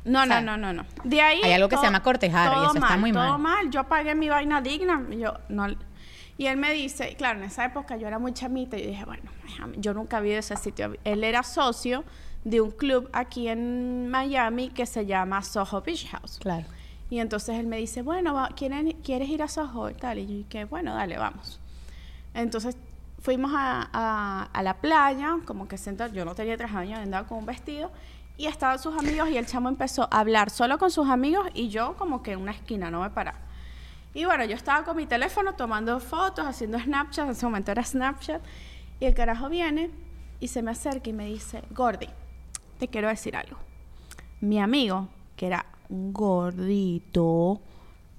no, 0.06 0.24
o 0.24 0.26
sea, 0.26 0.42
no, 0.42 0.56
no, 0.58 0.74
no, 0.74 0.82
no. 0.82 0.86
De 1.04 1.22
ahí 1.22 1.42
hay 1.44 1.52
algo 1.54 1.68
que 1.70 1.76
se 1.76 1.82
todo- 1.82 1.86
llama 1.88 2.02
cortejar, 2.02 2.48
y 2.58 2.66
eso 2.66 2.74
está 2.76 2.98
muy 2.98 3.12
todo 3.12 3.38
mal. 3.38 3.40
mal. 3.66 3.70
Yo 3.72 3.84
pagué 3.84 4.16
mi 4.16 4.30
vaina 4.30 4.62
digna, 4.62 5.06
yo 5.12 5.34
no 5.50 5.68
y 6.38 6.48
él 6.48 6.58
me 6.58 6.74
dice, 6.74 7.16
claro, 7.18 7.38
en 7.40 7.46
esa 7.46 7.66
época 7.66 7.98
yo 7.98 8.08
era 8.08 8.18
muy 8.18 8.34
chamita 8.34 8.76
y 8.78 8.88
dije, 8.88 9.06
bueno, 9.06 9.30
yo 9.78 9.94
nunca 9.94 10.20
vi 10.22 10.32
ese 10.32 10.56
sitio. 10.56 10.96
Él 11.04 11.24
era 11.24 11.44
socio 11.44 12.04
de 12.44 12.62
un 12.62 12.72
club 12.72 13.10
aquí 13.14 13.48
en 13.48 14.10
Miami 14.10 14.70
que 14.70 14.88
se 14.88 15.06
llama 15.06 15.44
Soho 15.44 15.82
Beach 15.82 16.08
House. 16.10 16.40
claro. 16.40 16.66
Y 17.12 17.20
entonces 17.20 17.60
él 17.60 17.68
me 17.68 17.78
dice, 17.78 18.02
bueno, 18.02 18.34
¿quieren- 18.56 18.96
¿quieres 19.04 19.30
ir 19.30 19.44
a 19.44 19.48
Soho 19.50 19.90
y 19.90 19.94
tal? 19.94 20.18
Y 20.18 20.26
yo 20.26 20.34
dije, 20.48 20.64
bueno, 20.66 20.96
dale, 20.96 21.18
vamos. 21.18 21.60
Entonces 22.34 22.76
fuimos 23.22 23.52
a, 23.56 23.90
a- 23.94 24.50
a 24.52 24.64
la 24.64 24.76
playa, 24.82 25.38
como 25.46 25.68
que 25.68 25.78
senta, 25.78 26.08
yo 26.08 26.26
no 26.26 26.36
tenía 26.36 26.58
tres 26.58 26.72
años, 26.74 27.00
andaba 27.00 27.28
con 27.28 27.38
un 27.40 27.46
vestido, 27.46 27.92
y 28.38 28.48
estaban 28.48 28.80
sus 28.80 28.98
amigos 28.98 29.30
y 29.30 29.38
el 29.38 29.46
chamo 29.46 29.70
empezó 29.70 30.08
a 30.12 30.20
hablar 30.20 30.50
solo 30.50 30.78
con 30.80 30.90
sus 30.90 31.08
amigos 31.10 31.48
y 31.54 31.70
yo 31.70 31.96
como 31.98 32.24
que 32.24 32.32
en 32.32 32.40
una 32.42 32.52
esquina, 32.52 32.90
no 32.90 33.02
me 33.02 33.10
paraba. 33.12 33.38
Y 34.14 34.26
bueno, 34.26 34.44
yo 34.46 34.56
estaba 34.56 34.84
con 34.84 34.98
mi 34.98 35.06
teléfono 35.06 35.54
tomando 35.54 36.00
fotos, 36.00 36.46
haciendo 36.46 36.80
Snapchat, 36.80 37.26
en 37.26 37.32
ese 37.32 37.46
momento 37.46 37.72
era 37.72 37.84
Snapchat, 37.84 38.42
y 39.00 39.06
el 39.06 39.14
carajo 39.14 39.48
viene 39.50 39.92
y 40.40 40.48
se 40.48 40.62
me 40.64 40.72
acerca 40.72 41.10
y 41.10 41.14
me 41.14 41.26
dice, 41.28 41.64
Gordy, 41.72 42.08
te 42.80 42.88
quiero 42.88 43.08
decir 43.10 43.36
algo. 43.36 43.58
Mi 44.42 44.60
amigo, 44.60 45.08
que 45.36 45.46
era 45.48 45.66
un 45.90 46.12
gordito, 46.12 47.62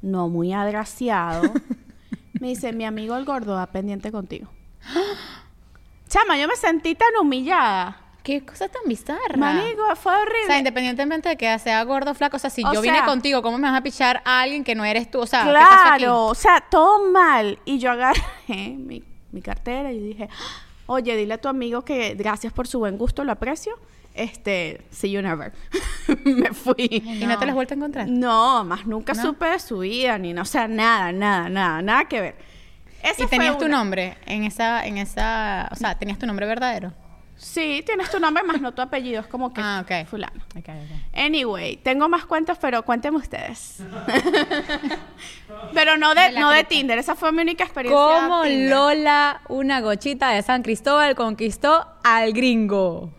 no 0.03 0.29
muy 0.29 0.53
agraciado, 0.53 1.53
me 2.41 2.49
dice, 2.49 2.73
mi 2.73 2.85
amigo 2.85 3.17
el 3.17 3.25
gordo 3.25 3.55
va 3.55 3.67
pendiente 3.67 4.13
contigo. 4.13 4.49
Chama, 6.09 6.37
yo 6.37 6.47
me 6.47 6.57
sentí 6.57 6.95
tan 6.95 7.09
humillada. 7.21 7.99
Qué 8.23 8.45
cosa 8.45 8.69
tan 8.69 8.83
bizarra. 8.87 9.37
Manico, 9.37 9.83
fue 9.97 10.15
horrible. 10.15 10.45
O 10.45 10.47
sea, 10.47 10.59
independientemente 10.59 11.29
de 11.31 11.37
que 11.37 11.59
sea 11.59 11.83
gordo 11.83 12.13
o 12.13 12.15
flaco, 12.15 12.37
o 12.37 12.39
sea, 12.39 12.51
si 12.51 12.63
O 12.65 12.73
yo 12.73 12.81
vine 12.81 13.05
contigo, 13.05 13.43
¿cómo 13.43 13.59
me 13.59 13.69
vas 13.69 13.79
a 13.79 13.83
pichar 13.83 14.23
a 14.25 14.43
alguien 14.43 14.63
que 14.63 14.75
no 14.75 14.85
eres 14.85 15.11
tú? 15.11 15.21
O 15.21 15.27
sea, 15.27 15.45
¿qué 15.45 15.53
pasa 15.53 15.95
aquí? 15.95 16.05
Claro, 16.05 16.27
o 16.27 16.35
sea, 16.35 16.61
todo 16.71 17.11
mal. 17.11 17.59
Y 17.65 17.79
yo 17.79 17.91
agarré 17.91 18.23
mi, 18.49 19.03
mi 19.33 19.43
cartera 19.43 19.91
y 19.91 19.99
dije, 19.99 20.29
oye, 20.87 21.17
dile 21.17 21.35
a 21.35 21.39
tu 21.39 21.49
amigo 21.49 21.83
que 21.83 22.15
gracias 22.15 22.53
por 22.53 22.69
su 22.69 22.79
buen 22.79 22.97
gusto, 22.97 23.25
lo 23.25 23.33
aprecio. 23.33 23.77
Este, 24.15 24.83
see 24.91 25.11
you 25.11 25.23
never. 25.23 25.53
Me 26.25 26.53
fui. 26.53 27.03
¿Y 27.05 27.27
no 27.27 27.39
te 27.39 27.47
las 27.47 27.55
vuelto 27.55 27.75
a 27.75 27.77
encontrar? 27.77 28.07
No, 28.09 28.63
más 28.65 28.87
nunca 28.87 29.15
¿No? 29.15 29.23
supe 29.23 29.47
de 29.47 29.59
su 29.59 29.79
vida, 29.79 30.19
ni 30.19 30.33
no, 30.33 30.43
o 30.43 30.45
sea, 30.45 30.69
nada, 30.69 31.11
nada, 31.13 31.49
nada, 31.49 31.83
nada 31.83 32.05
que 32.05 32.21
ver. 32.21 32.52
Esa 33.03 33.25
¿Y 33.25 33.27
fue 33.27 33.39
tenías 33.39 33.59
tu 33.59 33.65
una. 33.67 33.77
nombre 33.79 34.17
en 34.27 34.45
esa, 34.45 34.87
en 34.87 34.99
esa, 34.99 35.69
o 35.73 35.75
sea, 35.77 35.97
tenías 35.99 36.19
tu 36.19 36.27
nombre 36.27 36.47
verdadero? 36.47 36.93
Sí, 37.35 37.83
tienes 37.85 38.09
tu 38.11 38.21
nombre 38.21 38.45
más 38.45 38.61
no 38.61 38.73
tu 38.73 38.83
apellido, 38.83 39.21
es 39.21 39.27
como 39.27 39.53
que 39.53 39.61
Ah, 39.65 39.85
fulano. 40.09 40.41
Anyway, 41.13 41.77
tengo 41.79 42.09
más 42.09 42.25
cuentas, 42.25 42.57
pero 42.61 42.85
cuéntenme 42.85 43.19
ustedes. 43.19 43.83
pero 45.75 45.97
no 45.97 46.15
de, 46.15 46.33
no 46.33 46.51
de. 46.51 46.65
Tinder, 46.65 46.99
esa 46.99 47.15
fue 47.17 47.33
mi 47.33 47.43
única 47.43 47.65
experiencia. 47.65 47.99
¿Cómo 48.01 48.43
Tinder. 48.43 48.71
Lola, 48.71 49.41
una 49.49 49.81
gochita 49.81 50.31
de 50.31 50.43
San 50.43 50.63
Cristóbal, 50.63 51.15
conquistó 51.17 51.87
al 52.05 52.33
gringo? 52.33 53.11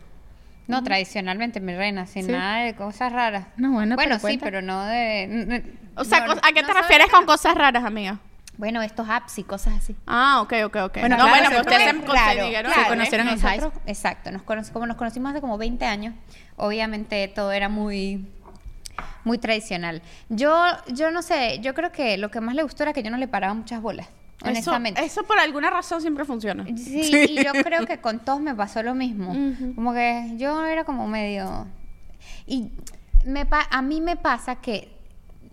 No, 0.67 0.81
tradicionalmente, 0.83 1.59
mi 1.59 1.75
reina, 1.75 2.05
sin 2.05 2.25
Sí. 2.27 2.31
nada 2.31 2.63
de 2.63 2.75
cosas 2.75 3.11
raras. 3.11 3.47
No, 3.57 3.71
bueno, 3.71 3.95
Bueno, 3.95 4.09
pero 4.11 4.15
sí, 4.15 4.21
cuenta. 4.21 4.45
pero 4.45 4.61
no 4.61 4.85
de... 4.85 5.75
O 5.97 6.05
sea, 6.05 6.25
no, 6.25 6.33
¿a 6.33 6.51
qué 6.53 6.63
te 6.63 6.73
refieres 6.73 7.09
con 7.11 7.25
cosas 7.25 7.53
raras, 7.55 7.83
amiga? 7.83 8.19
Bueno, 8.57 8.81
estos 8.83 9.09
apps 9.09 9.39
y 9.39 9.43
cosas 9.43 9.73
así. 9.79 9.95
Ah, 10.05 10.39
ok, 10.41 10.53
ok, 10.65 10.75
ok. 10.83 10.97
Bueno, 10.99 11.17
no, 11.17 11.23
claro, 11.23 11.29
bueno, 11.29 11.45
se 11.49 11.55
que 11.55 11.61
ustedes 11.61 11.89
se 11.89 12.05
consiguieron. 12.05 12.71
Se 12.73 12.87
conocieron 12.89 13.27
en 13.29 13.39
high 13.39 13.57
nosotros- 13.57 13.81
Exacto, 13.87 14.31
nos 14.31 14.43
conoc- 14.43 14.71
como 14.71 14.85
nos 14.85 14.95
conocimos 14.97 15.31
hace 15.31 15.41
como 15.41 15.57
20 15.57 15.85
años, 15.85 16.13
obviamente 16.55 17.27
todo 17.29 17.51
era 17.51 17.67
muy 17.69 18.27
muy 19.23 19.37
tradicional. 19.39 20.01
Yo 20.29 20.53
yo 20.87 21.09
no 21.09 21.21
sé, 21.23 21.59
yo 21.61 21.73
creo 21.73 21.91
que 21.91 22.17
lo 22.17 22.29
que 22.29 22.41
más 22.41 22.53
le 22.55 22.61
gustó 22.63 22.83
era 22.83 22.93
que 22.93 23.01
yo 23.01 23.09
no 23.09 23.17
le 23.17 23.27
paraba 23.27 23.53
muchas 23.55 23.81
bolas, 23.81 24.07
honestamente. 24.43 25.03
eso 25.03 25.23
por 25.23 25.39
alguna 25.39 25.69
razón 25.71 26.01
siempre 26.01 26.23
funciona. 26.25 26.65
Sí, 26.77 27.11
y 27.29 27.43
yo 27.43 27.53
creo 27.63 27.85
que 27.87 27.99
con 28.01 28.19
todos 28.19 28.39
me 28.39 28.53
pasó 28.53 28.83
lo 28.83 28.93
mismo. 28.93 29.33
Como 29.75 29.93
que 29.93 30.33
yo 30.37 30.63
era 30.65 30.83
como 30.83 31.07
medio... 31.07 31.67
Y 32.45 32.69
me 33.25 33.45
pa- 33.45 33.67
a 33.71 33.81
mí 33.81 33.99
me 34.01 34.15
pasa 34.15 34.57
que 34.57 34.93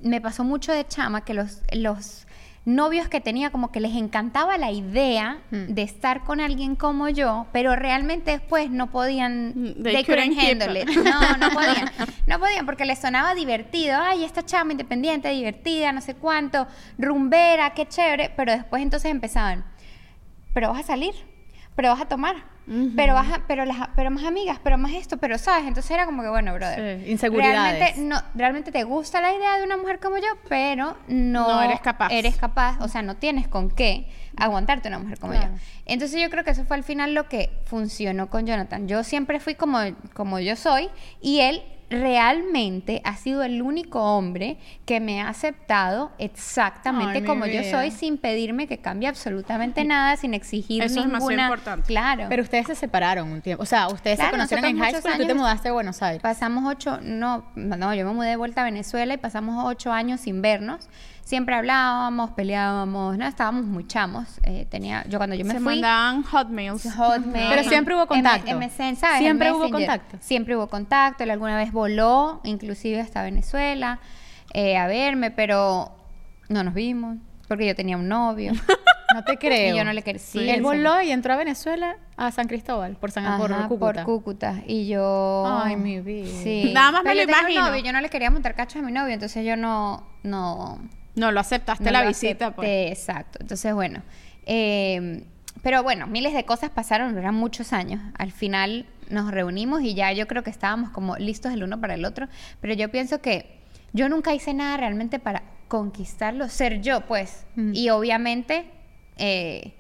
me 0.03 0.21
pasó 0.21 0.45
mucho 0.45 0.73
de 0.73 0.87
chama 0.87 1.25
que 1.25 1.33
los, 1.35 1.63
los 1.73 2.27
novios 2.67 3.09
que 3.09 3.21
tenía 3.21 3.51
como 3.51 3.73
que 3.73 3.81
les 3.81 3.97
encantaba 3.97 4.59
la 4.59 4.71
idea 4.71 5.39
Mm. 5.51 5.73
de 5.75 5.83
estar 5.83 6.25
con 6.25 6.41
alguien 6.41 6.77
como 6.77 7.09
yo, 7.09 7.47
pero 7.53 7.75
realmente 7.75 8.31
después 8.33 8.71
no 8.71 8.91
podían... 8.91 9.49
Mm, 9.57 9.83
they 9.83 10.05
couldn't 10.05 10.07
couldn't 10.07 10.39
keep 10.39 10.63
handle 10.63 10.81
it. 10.83 10.89
it. 10.91 10.97
No, 11.05 11.37
no 11.39 11.51
podían. 11.51 11.91
No 12.27 12.39
podían 12.39 12.67
porque 12.67 12.85
les 12.85 12.99
sonaba 12.99 13.35
divertido. 13.35 13.99
Ay, 14.01 14.25
esta 14.25 14.45
chama 14.45 14.73
independiente, 14.73 15.31
divertida, 15.31 15.91
no 15.93 16.01
sé 16.03 16.15
cuánto, 16.15 16.67
rumbera, 16.99 17.73
qué 17.75 17.87
chévere. 17.87 18.31
Pero 18.37 18.53
después 18.53 18.83
entonces 18.83 19.11
empezaban, 19.11 19.65
pero 20.53 20.69
vas 20.71 20.81
a 20.81 20.87
salir, 20.87 21.15
pero 21.75 21.89
vas 21.91 22.01
a 22.03 22.09
tomar, 22.09 22.37
pero 22.97 23.15
vas 23.15 23.31
a, 23.33 23.43
pero 23.47 23.65
las, 23.65 23.89
pero 23.97 24.11
más 24.11 24.25
amigas, 24.25 24.59
pero 24.63 24.79
más 24.79 24.93
esto, 24.93 25.17
pero 25.17 25.39
sabes. 25.39 25.67
Entonces 25.67 25.91
era 25.91 26.07
como 26.07 26.23
que 26.23 26.29
bueno, 26.29 26.55
brother. 26.55 27.01
Sí, 27.05 27.11
inseguridades. 27.11 27.79
Realmente, 27.79 28.01
no, 28.03 28.23
realmente 28.35 28.73
te 28.73 28.85
gusta 28.85 29.21
la 29.21 29.33
idea 29.33 29.59
de 29.59 29.65
una 29.65 29.77
mujer 29.77 29.99
como 29.99 30.19
yo, 30.19 30.29
pero 30.49 30.97
no, 31.09 31.49
No 31.49 31.63
eres 31.63 31.81
capaz. 31.81 32.09
Eres 32.13 32.37
capaz, 32.37 32.79
o 32.81 32.89
sea, 32.89 33.03
no 33.03 33.17
tienes 33.17 33.49
con 33.49 33.71
qué 33.71 34.09
aguantarte 34.37 34.89
una 34.89 34.99
mujer 35.01 35.19
como 35.19 35.33
Claro. 35.33 35.53
yo. 35.55 35.61
Entonces 35.87 36.21
yo 36.21 36.31
creo 36.31 36.45
que 36.45 36.51
eso 36.51 36.65
fue 36.65 36.77
al 36.77 36.85
final 36.85 37.15
lo 37.15 37.29
que 37.29 37.51
funcionó 37.65 38.31
con 38.31 38.47
Jonathan. 38.47 38.87
Yo 38.89 39.03
siempre 39.05 39.41
fui 39.41 39.55
como, 39.55 39.79
como 40.15 40.39
yo 40.39 40.55
soy 40.57 40.89
y 41.21 41.41
él 41.41 41.63
realmente 41.91 43.01
ha 43.05 43.17
sido 43.17 43.43
el 43.43 43.61
único 43.63 44.01
hombre 44.03 44.59
que 44.87 45.01
me 45.01 45.21
ha 45.21 45.29
aceptado 45.29 46.13
exactamente 46.19 47.19
Ay, 47.19 47.25
como 47.25 47.47
yo 47.47 47.63
soy, 47.65 47.91
sin 47.91 48.17
pedirme 48.19 48.67
que 48.67 48.79
cambie 48.79 49.09
absolutamente 49.09 49.85
nada, 49.87 50.17
sin 50.17 50.35
exigir 50.35 50.83
Eso 50.83 51.01
es 51.01 51.07
ninguna. 51.07 51.19
demasiado 51.19 51.43
importante. 51.55 51.87
Claro. 51.89 52.27
Pero 52.29 52.43
ustedes 52.43 52.67
se 52.69 52.75
separaron 52.75 53.31
un 53.31 53.41
tiempo. 53.43 53.63
O 53.63 53.67
sea, 53.67 53.89
ustedes 53.89 54.17
Claro, 54.17 54.31
se 54.31 54.37
conocieron 54.37 54.65
en 54.67 54.79
high 54.79 54.95
school 54.95 55.13
y 55.15 55.19
tú 55.19 55.27
te 55.27 55.35
mudaste 55.35 55.69
a 55.69 55.73
Buenos 55.73 56.03
Aires. 56.03 56.23
Pasamos 56.23 56.65
ocho, 56.67 56.99
no, 57.03 57.45
no, 57.55 57.95
yo 57.95 58.07
me 58.07 58.13
mudé 58.13 58.31
de 58.31 58.37
vuelta 58.37 58.63
a 58.63 58.65
Venezuela 58.65 59.15
y 59.15 59.17
pasamos 59.19 59.65
ocho 59.67 59.93
años 59.93 60.21
sin 60.21 60.43
vernos. 60.43 60.89
Siempre 61.23 61.55
hablábamos, 61.55 62.31
peleábamos, 62.31 63.17
no, 63.17 63.25
estábamos 63.25 63.65
muy 63.65 63.87
chamos. 63.87 64.41
Eh, 64.43 64.67
tenía, 64.69 65.05
yo 65.07 65.19
cuando 65.19 65.37
yo 65.37 65.45
me 65.45 65.53
Se 65.53 65.61
fui, 65.61 65.75
mandaban 65.75 66.25
hotmails. 66.25 66.93
Hotmail, 66.97 67.47
Pero 67.51 67.63
siempre 67.69 67.95
hubo 67.95 68.03
M- 68.03 68.09
contacto. 68.09 68.51
MSN, 68.57 68.97
¿sabes? 68.97 69.19
Siempre 69.19 69.53
hubo 69.53 69.71
contacto. 69.71 70.17
Siempre 70.21 70.57
hubo 70.57 70.67
contacto. 70.67 71.23
Él 71.23 71.31
alguna 71.31 71.57
vez 71.57 71.71
voló, 71.81 72.41
inclusive 72.45 73.01
hasta 73.01 73.23
Venezuela, 73.23 73.99
eh, 74.53 74.77
a 74.77 74.87
verme, 74.87 75.31
pero 75.31 75.91
no 76.49 76.63
nos 76.65 76.75
vimos 76.75 77.17
porque 77.49 77.67
yo 77.67 77.75
tenía 77.75 77.97
un 77.97 78.09
novio. 78.09 78.53
No 79.13 79.25
te 79.25 79.39
creo. 79.39 79.75
Y 79.75 79.77
yo 79.77 79.83
no 79.85 79.93
le 79.93 80.03
quería- 80.03 80.21
sí, 80.21 80.49
él 80.49 80.63
voló 80.63 81.03
y 81.03 81.11
entró 81.11 81.33
a 81.33 81.37
Venezuela, 81.37 81.97
a 82.17 82.31
San 82.31 82.47
Cristóbal, 82.47 82.95
por 82.95 83.11
San 83.11 83.25
por 83.41 83.53
Ajá, 83.53 83.67
Cúcuta. 83.67 83.93
por 83.93 84.05
Cúcuta. 84.05 84.63
Y 84.69 84.87
yo. 84.87 85.45
Ay, 85.65 85.75
mi 85.75 85.99
vida. 86.01 86.29
Sí. 86.45 86.71
Nada 86.73 86.93
más 86.93 87.03
me 87.03 87.17
lo 87.17 87.23
yo 87.25 87.29
imagino. 87.29 87.67
novio, 87.71 87.83
Yo 87.83 87.93
no 87.93 88.01
le 88.01 88.09
quería 88.09 88.31
montar 88.31 88.55
cacho 88.55 88.79
a 88.79 88.83
mi 88.83 88.93
novio, 88.93 89.13
entonces 89.13 89.45
yo 89.45 89.57
no. 89.57 90.07
no 90.23 90.79
No 91.17 91.33
lo 91.33 91.41
aceptaste 91.41 91.83
no 91.83 91.91
la 91.91 92.03
lo 92.03 92.07
visita, 92.09 92.47
acepté, 92.47 92.55
pues. 92.55 92.93
Exacto. 92.93 93.39
Entonces, 93.41 93.75
bueno. 93.75 94.01
eh, 94.47 95.25
pero 95.65 95.83
bueno, 95.83 96.07
miles 96.07 96.33
de 96.33 96.45
cosas 96.45 96.71
pasaron, 96.71 97.19
eran 97.19 97.35
muchos 97.35 97.73
años. 97.73 98.01
Al 98.17 98.31
final 98.31 98.87
nos 99.11 99.31
reunimos 99.31 99.83
y 99.83 99.95
ya 99.95 100.13
yo 100.13 100.27
creo 100.27 100.43
que 100.43 100.51
estábamos 100.51 100.91
como 100.91 101.17
listos 101.17 101.53
el 101.53 101.63
uno 101.63 101.81
para 101.81 101.95
el 101.95 102.05
otro. 102.05 102.29
Pero 102.61 102.75
yo 102.75 102.91
pienso 102.91 103.21
que 103.21 103.59
yo 103.93 104.09
nunca 104.09 104.35
hice 104.35 104.55
nada 104.55 104.77
realmente 104.77 105.19
para 105.19 105.43
conquistarlo, 105.69 106.49
ser 106.49 106.81
yo, 106.81 107.03
pues. 107.03 107.45
Mm. 107.57 107.73
Y 107.75 107.91
obviamente 107.91 108.65
eh, 109.17 109.75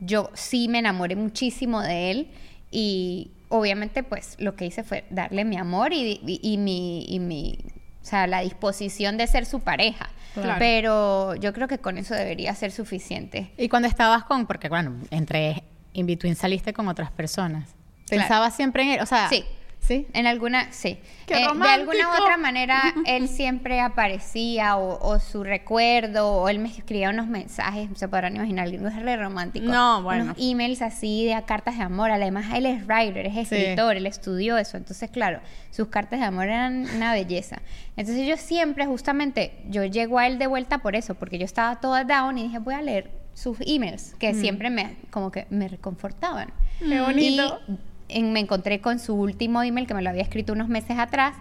yo 0.00 0.30
sí 0.34 0.68
me 0.68 0.78
enamoré 0.78 1.16
muchísimo 1.16 1.80
de 1.82 2.10
él 2.10 2.28
y 2.70 3.30
obviamente 3.48 4.02
pues 4.02 4.36
lo 4.38 4.56
que 4.56 4.66
hice 4.66 4.82
fue 4.84 5.04
darle 5.10 5.44
mi 5.44 5.56
amor 5.56 5.92
y, 5.92 6.20
y- 6.26 6.40
y 6.42 6.58
mi, 6.58 7.04
y 7.08 7.18
mi, 7.20 7.58
o 8.02 8.04
sea, 8.04 8.26
la 8.26 8.40
disposición 8.40 9.16
de 9.16 9.26
ser 9.26 9.46
su 9.46 9.60
pareja. 9.60 10.08
Claro. 10.34 10.56
Pero 10.58 11.34
yo 11.36 11.52
creo 11.52 11.68
que 11.68 11.78
con 11.78 11.96
eso 11.96 12.14
debería 12.14 12.52
ser 12.56 12.72
suficiente. 12.72 13.52
Y 13.56 13.68
cuando 13.68 13.86
estabas 13.86 14.24
con, 14.24 14.46
porque 14.46 14.68
bueno, 14.68 14.96
entre 15.10 15.62
in 15.92 16.06
between 16.06 16.34
saliste 16.34 16.72
con 16.72 16.88
otras 16.88 17.12
personas. 17.12 17.74
Claro. 18.08 18.22
Pensabas 18.22 18.54
siempre 18.56 18.82
en 18.84 18.90
él, 18.90 19.00
o 19.00 19.06
sea, 19.06 19.28
Sí. 19.28 19.44
¿sí? 19.80 20.06
En 20.14 20.26
alguna, 20.26 20.72
sí. 20.72 20.98
¡Qué 21.26 21.34
Eh, 21.34 21.38
de 21.40 21.68
alguna 21.68 22.08
u 22.08 22.22
otra 22.22 22.36
manera, 22.38 22.82
él 23.06 23.28
siempre 23.28 23.80
aparecía, 23.80 24.76
o, 24.76 24.98
o 25.06 25.18
su 25.20 25.42
recuerdo, 25.44 26.30
o 26.30 26.48
él 26.48 26.58
me 26.58 26.68
escribía 26.68 27.10
unos 27.10 27.26
mensajes, 27.26 27.88
se 27.94 28.08
podrán 28.08 28.36
imaginar, 28.36 28.66
algo 28.68 28.88
es 28.88 28.96
re 28.96 29.16
romántico. 29.16 29.66
No, 29.66 30.02
bueno. 30.02 30.24
Unos 30.24 30.36
emails 30.38 30.80
así 30.82 31.26
de 31.26 31.42
cartas 31.44 31.76
de 31.78 31.82
amor. 31.84 32.10
Además, 32.10 32.46
él 32.54 32.66
es 32.66 32.86
writer, 32.86 33.26
es 33.26 33.32
Sí. 33.48 33.56
escritor, 33.56 33.96
él 33.96 34.06
estudió 34.06 34.56
eso. 34.58 34.76
Entonces, 34.76 35.10
claro, 35.10 35.40
sus 35.70 35.88
cartas 35.88 36.20
de 36.20 36.26
amor 36.26 36.44
eran 36.46 36.86
una 36.96 37.12
belleza. 37.12 37.60
Entonces, 37.96 38.26
yo 38.26 38.36
siempre, 38.36 38.86
justamente, 38.86 39.62
yo 39.68 39.84
llego 39.84 40.18
a 40.18 40.26
él 40.26 40.38
de 40.38 40.46
vuelta 40.46 40.78
por 40.78 40.94
eso, 40.96 41.14
porque 41.14 41.38
yo 41.38 41.44
estaba 41.44 41.76
toda 41.80 42.04
down 42.04 42.38
y 42.38 42.44
dije, 42.44 42.58
voy 42.58 42.74
a 42.74 42.82
leer 42.82 43.10
sus 43.34 43.58
emails, 43.66 44.14
que 44.18 44.32
siempre 44.32 44.70
me, 44.70 44.96
como 45.10 45.30
que 45.32 45.46
me 45.50 45.68
reconfortaban. 45.68 46.52
Qué 46.78 47.00
bonito. 47.00 47.60
Y 47.68 47.72
en- 48.08 48.32
me 48.32 48.40
encontré 48.40 48.80
con 48.80 48.98
su 48.98 49.14
último 49.14 49.62
email 49.62 49.86
que 49.86 49.94
me 49.94 50.02
lo 50.02 50.10
había 50.10 50.22
escrito 50.22 50.52
unos 50.52 50.68
meses 50.68 50.98
atrás 50.98 51.34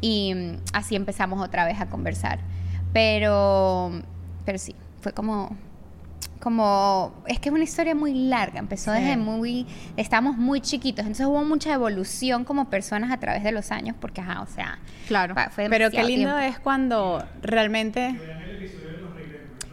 y 0.00 0.32
mm, 0.34 0.56
así 0.72 0.96
empezamos 0.96 1.40
otra 1.44 1.64
vez 1.64 1.80
a 1.80 1.86
conversar. 1.86 2.38
Pero, 2.92 3.92
pero 4.44 4.58
sí, 4.58 4.74
fue 5.00 5.12
como, 5.12 5.56
como, 6.40 7.12
es 7.26 7.38
que 7.40 7.48
es 7.48 7.54
una 7.54 7.64
historia 7.64 7.94
muy 7.94 8.14
larga, 8.14 8.58
empezó 8.58 8.92
Sí. 8.94 9.00
desde 9.00 9.16
muy, 9.16 9.66
estábamos 9.96 10.36
muy 10.36 10.60
chiquitos, 10.60 11.00
entonces 11.04 11.26
hubo 11.26 11.44
mucha 11.44 11.72
evolución 11.72 12.44
como 12.44 12.70
personas 12.70 13.10
a 13.12 13.18
través 13.18 13.42
de 13.44 13.52
los 13.52 13.70
años 13.70 13.96
porque, 14.00 14.20
ajá, 14.20 14.40
o 14.42 14.46
sea, 14.46 14.78
Claro. 15.06 15.34
fue 15.50 15.68
Pero 15.68 15.90
qué 15.90 16.02
lindo 16.02 16.36
tiempo. 16.36 16.38
es 16.38 16.58
cuando 16.58 17.24
realmente... 17.42 18.18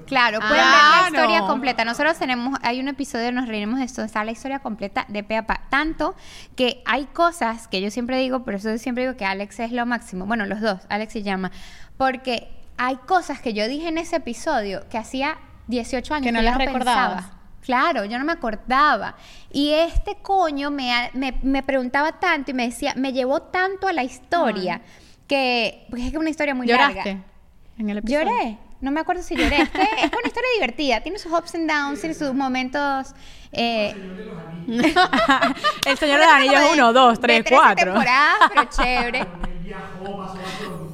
Claro, 0.05 0.39
pueden 0.39 0.55
ver 0.57 0.65
la 0.65 1.07
historia 1.07 1.39
completa. 1.47 1.83
Nosotros 1.85 2.17
tenemos, 2.17 2.57
hay 2.61 2.79
un 2.79 2.87
episodio, 2.87 3.31
nos 3.31 3.47
reiremos 3.47 3.79
de 3.79 3.85
esto, 3.85 4.03
está 4.03 4.23
la 4.23 4.31
historia 4.31 4.59
completa 4.59 5.05
de 5.07 5.23
pe 5.23 5.35
a 5.37 5.45
pa. 5.47 5.61
Tanto 5.69 6.15
que 6.55 6.81
hay 6.85 7.05
cosas 7.05 7.67
que 7.67 7.81
yo 7.81 7.89
siempre 7.91 8.17
digo, 8.19 8.43
pero 8.43 8.57
eso 8.57 8.77
siempre 8.77 9.05
digo 9.05 9.17
que 9.17 9.25
Alex 9.25 9.59
es 9.61 9.71
lo 9.71 9.85
máximo. 9.85 10.25
Bueno, 10.25 10.45
los 10.45 10.61
dos, 10.61 10.81
Alex 10.89 11.15
y 11.15 11.23
Llama. 11.23 11.51
Porque 11.97 12.47
hay 12.77 12.97
cosas 13.07 13.39
que 13.39 13.53
yo 13.53 13.67
dije 13.67 13.87
en 13.87 13.97
ese 13.97 14.17
episodio 14.17 14.83
que 14.89 14.97
hacía 14.97 15.37
18 15.67 16.13
años 16.13 16.25
Que 16.25 16.31
no 16.31 16.39
yo 16.39 16.45
las 16.45 16.53
no 16.59 16.65
recordabas. 16.65 17.13
pensaba. 17.23 17.39
Claro, 17.61 18.05
yo 18.05 18.19
no 18.19 18.25
me 18.25 18.33
acordaba. 18.33 19.15
Y 19.51 19.71
este 19.71 20.17
coño 20.21 20.69
me, 20.69 21.09
me, 21.13 21.33
me 21.41 21.63
preguntaba 21.63 22.11
tanto 22.19 22.51
y 22.51 22.53
me 22.53 22.67
decía, 22.67 22.93
me 22.95 23.11
llevó 23.11 23.41
tanto 23.41 23.87
a 23.87 23.93
la 23.93 24.03
historia 24.03 24.81
que, 25.27 25.87
porque 25.89 26.03
es 26.03 26.11
que 26.11 26.15
es 26.17 26.21
una 26.21 26.29
historia 26.29 26.53
muy 26.53 26.67
¿Lloraste 26.67 26.95
larga. 26.95 27.23
en 27.79 27.89
el 27.89 27.97
episodio? 27.97 28.25
Lloré. 28.27 28.57
No 28.85 28.91
me 28.91 28.99
acuerdo 28.99 29.23
si 29.23 29.35
lloré. 29.35 29.63
Es 29.63 29.69
que 29.71 29.81
es 29.81 30.11
una 30.13 30.27
historia 30.27 30.49
divertida. 30.57 31.01
Tiene 31.01 31.17
sus 31.17 31.31
ups 31.31 31.55
and 31.55 31.67
downs, 31.67 31.99
tiene 32.01 32.13
sus 32.13 32.35
momentos. 32.35 33.15
Eh, 33.51 33.95
el 35.87 35.97
Señor 35.97 36.19
de 36.19 36.25
los 36.25 36.33
Anillos 36.35 36.53
como 36.61 36.67
de- 36.75 36.81
1, 36.81 36.93
2, 36.93 37.15
de 37.15 37.21
3, 37.21 37.43
13 37.45 37.55
4. 37.55 37.83
temporadas, 37.85 38.35
pero 38.53 38.63
chévere. 38.69 39.25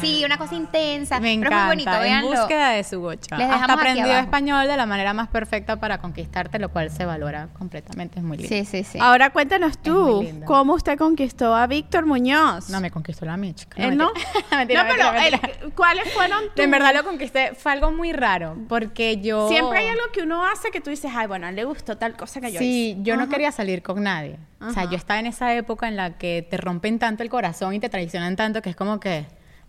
Sí, 0.00 0.22
una 0.24 0.38
cosa 0.38 0.54
intensa. 0.54 1.20
Me 1.20 1.36
pero 1.38 1.48
encanta. 1.48 1.56
es 1.58 1.62
muy 1.64 1.68
bonito, 1.84 1.92
en 1.94 2.00
véanlo. 2.02 2.30
búsqueda 2.30 2.70
de 2.70 2.84
su 2.84 3.00
gocha. 3.00 3.36
Les 3.36 3.46
dejamos 3.46 3.60
Hasta 3.70 3.72
aquí 3.72 3.80
aprendió 3.80 4.04
abajo. 4.12 4.24
español 4.24 4.66
de 4.68 4.76
la 4.76 4.86
manera 4.86 5.12
más 5.14 5.28
perfecta 5.28 5.76
para 5.80 5.98
conquistarte, 5.98 6.58
lo 6.58 6.68
cual 6.70 6.90
se 6.90 7.04
valora 7.04 7.48
completamente. 7.58 8.18
Es 8.18 8.24
muy 8.24 8.36
lindo. 8.38 8.48
Sí, 8.54 8.64
sí, 8.64 8.84
sí. 8.84 8.98
Ahora 9.00 9.30
cuéntanos 9.30 9.78
tú. 9.78 10.26
¿cómo 10.44 10.74
usted 10.74 10.96
conquistó 10.98 11.54
a 11.54 11.66
Víctor 11.66 12.06
Muñoz? 12.06 12.70
No 12.70 12.80
me 12.80 12.90
conquistó 12.90 13.24
la 13.24 13.36
mía, 13.36 13.54
chica. 13.54 13.82
¿Él 13.82 13.96
no? 13.96 14.10
mentira, 14.50 14.84
no, 14.84 14.88
pero 14.90 15.12
mentira. 15.12 15.40
¿cuáles 15.74 16.12
fueron 16.12 16.44
tus- 16.54 16.64
En 16.64 16.70
verdad 16.70 16.94
lo 16.94 17.04
conquisté. 17.04 17.54
Fue 17.54 17.72
algo 17.72 17.90
muy 17.92 18.12
raro. 18.12 18.56
Porque 18.68 19.18
yo. 19.20 19.48
Siempre 19.48 19.78
hay 19.80 19.88
algo 19.88 20.02
que 20.12 20.22
uno 20.22 20.44
hace 20.46 20.70
que 20.70 20.80
tú 20.80 20.90
dices, 20.90 21.10
ay, 21.14 21.26
bueno, 21.26 21.50
le 21.50 21.64
gustó 21.64 21.96
tal 21.96 22.16
cosa 22.16 22.40
que 22.40 22.52
yo 22.52 22.58
Sí, 22.58 22.90
hice. 22.92 23.02
yo 23.02 23.16
no 23.16 23.28
quería 23.28 23.52
salir 23.52 23.82
con 23.82 24.02
nadie. 24.02 24.38
O 24.60 24.70
sea, 24.72 24.84
yo 24.90 24.96
estaba 24.96 25.20
en 25.20 25.26
esa 25.26 25.54
época 25.54 25.86
en 25.86 25.94
la 25.96 26.18
que 26.18 26.46
te 26.48 26.56
rompen 26.56 26.98
tanto 26.98 27.22
el 27.22 27.30
corazón 27.30 27.74
y 27.74 27.80
te 27.80 27.88
traicionan 27.88 28.34
tanto 28.34 28.60
que 28.60 28.70
es 28.70 28.76
como 28.76 28.98
que, 28.98 29.26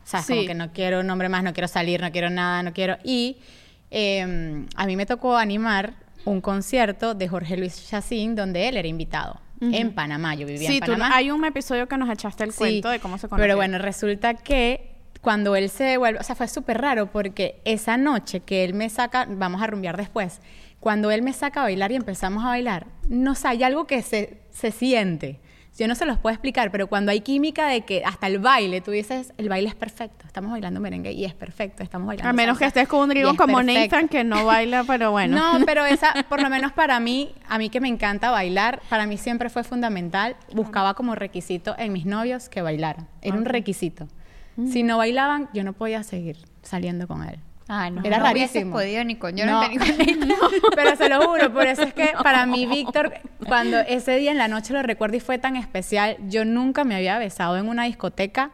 o 0.10 0.12
sea, 0.12 0.22
es 0.22 0.26
Sí. 0.26 0.34
como 0.34 0.48
que 0.48 0.56
no 0.56 0.74
quiero 0.74 1.02
un 1.02 1.10
hombre 1.12 1.30
más, 1.30 1.43
no 1.43 1.54
quiero 1.54 1.67
salir, 1.67 2.02
no 2.02 2.12
quiero 2.12 2.32
nada, 2.32 2.63
no 2.63 2.74
quiero. 2.74 2.98
Y 3.04 3.38
eh, 3.91 4.65
a 4.76 4.86
mí 4.88 4.95
me 4.95 5.06
tocó 5.06 5.38
animar 5.38 5.93
un 6.26 6.41
concierto 6.41 7.13
de 7.13 7.28
Jorge 7.28 7.58
Luis 7.58 7.88
Chacín 7.89 8.36
donde 8.36 8.67
él 8.67 8.78
era 8.78 8.88
invitado 8.88 9.39
en 9.62 9.91
Panamá. 9.93 10.36
Yo 10.36 10.48
vivía 10.48 10.67
Sí, 10.67 10.78
en 10.78 10.84
tú, 10.84 10.91
Panamá. 10.93 11.15
hay 11.15 11.32
un 11.32 11.43
episodio 11.45 11.88
que 11.88 11.98
nos 11.98 12.10
echaste 12.10 12.43
el 12.43 12.52
Sí, 12.54 12.58
cuento 12.58 12.89
de 12.89 13.00
cómo 13.00 13.17
se 13.17 13.28
conoció. 13.28 13.43
Pero 13.43 13.56
bueno, 13.56 13.78
resulta 13.78 14.34
que 14.34 14.95
cuando 15.22 15.56
él 15.56 15.69
se 15.69 15.84
devuelve, 15.84 16.19
o 16.19 16.24
sea, 16.24 16.34
fue 16.36 16.48
súper 16.48 16.80
raro 16.82 17.12
porque 17.12 17.62
esa 17.65 17.98
noche 17.98 18.39
que 18.39 18.63
él 18.63 18.74
me 18.74 18.89
saca, 18.89 19.28
vamos 19.30 19.62
a 19.62 19.67
rumbear 19.67 19.98
después, 19.98 20.39
cuando 20.80 21.12
él 21.12 21.22
me 21.24 21.34
saca 21.34 21.60
a 21.60 21.63
bailar 21.63 21.91
y 21.91 21.95
empezamos 21.98 22.43
a 22.43 22.48
bailar, 22.48 22.88
no 23.10 23.36
sé, 23.36 23.50
hay 23.50 23.63
algo 23.63 23.86
que 23.86 24.02
se, 24.02 24.39
se 24.50 24.72
siente. 24.72 25.39
Yo 25.80 25.88
no 25.88 25.96
se 25.96 26.06
los 26.06 26.18
puedo 26.20 26.34
explicar, 26.34 26.72
pero 26.72 26.88
cuando 26.88 27.10
hay 27.10 27.22
química 27.22 27.68
de 27.68 27.82
que 27.82 28.04
hasta 28.04 28.28
el 28.28 28.39
baile, 28.39 28.82
tú 28.82 28.92
dices, 28.92 29.32
el 29.38 29.48
baile 29.48 29.70
es 29.70 29.76
perfecto, 29.76 30.26
estamos 30.28 30.52
bailando 30.52 30.82
merengue 30.82 31.13
y 31.13 31.24
es 31.24 31.34
perfecto, 31.34 31.84
estamos 31.84 32.06
bailando 32.06 32.30
a 32.30 32.34
menos 32.34 32.58
salsa 32.58 32.74
que 32.74 32.80
estés 32.82 32.88
con 32.89 33.10
un 33.10 33.15
es 33.15 33.26
como 33.38 33.60
perfecto. 33.60 33.96
Nathan 33.96 34.10
que 34.10 34.26
no 34.26 34.46
baila, 34.46 34.84
pero 34.84 35.12
bueno. 35.12 35.38
No, 35.38 35.65
pero 35.65 35.86
esa, 35.86 36.13
por 36.28 36.42
lo 36.42 36.50
menos 36.50 36.74
para 36.74 37.00
mí, 37.00 37.34
a 37.48 37.58
mí 37.58 37.70
que 37.70 37.80
me 37.80 37.88
encanta 37.88 38.30
bailar, 38.30 38.82
para 38.89 39.06
mí 39.06 39.18
siempre 39.18 39.50
fue 39.50 39.63
fundamental. 39.63 40.36
Buscaba 40.54 40.96
como 40.96 41.15
requisito 41.15 41.76
en 41.78 41.94
mis 41.94 42.06
novios 42.06 42.50
que 42.50 42.62
bailaran. 42.62 43.08
Era 43.22 43.38
un 43.38 43.46
requisito. 43.46 44.10
Si 44.70 44.84
no 44.84 44.98
bailaban, 44.98 45.48
yo 45.54 45.63
no 45.63 45.72
podía 45.72 46.04
seguir 46.04 46.36
saliendo 46.62 47.08
con 47.08 47.24
él. 47.24 47.39
Ay, 47.71 47.91
no, 47.91 48.01
Era 48.03 48.17
no 48.17 48.23
rarísimo. 48.25 48.73
podido 48.73 49.03
ni 49.03 49.15
con 49.15 49.38
yo 49.38 49.45
No. 49.45 49.67
ni 49.69 49.77
con 49.77 49.88
él. 50.01 50.34
Pero 50.75 50.95
se 50.95 51.08
lo 51.08 51.21
juro, 51.21 51.53
por 51.53 51.67
eso 51.67 51.84
es 51.84 51.93
que 51.93 52.12
para 52.23 52.45
mí, 52.47 52.65
Víctor, 52.65 53.13
cuando 53.47 53.77
ese 53.79 54.15
día 54.17 54.32
en 54.32 54.39
la 54.39 54.47
noche 54.47 54.73
lo 54.73 54.82
recuerdo 54.82 55.17
y 55.17 55.19
fue 55.19 55.38
tan 55.38 55.55
especial, 55.55 56.17
yo 56.27 56.45
nunca 56.45 56.84
me 56.84 56.95
había 56.95 57.19
besado 57.19 57.58
en 57.58 57.69
una 57.69 57.84
discoteca 57.84 58.49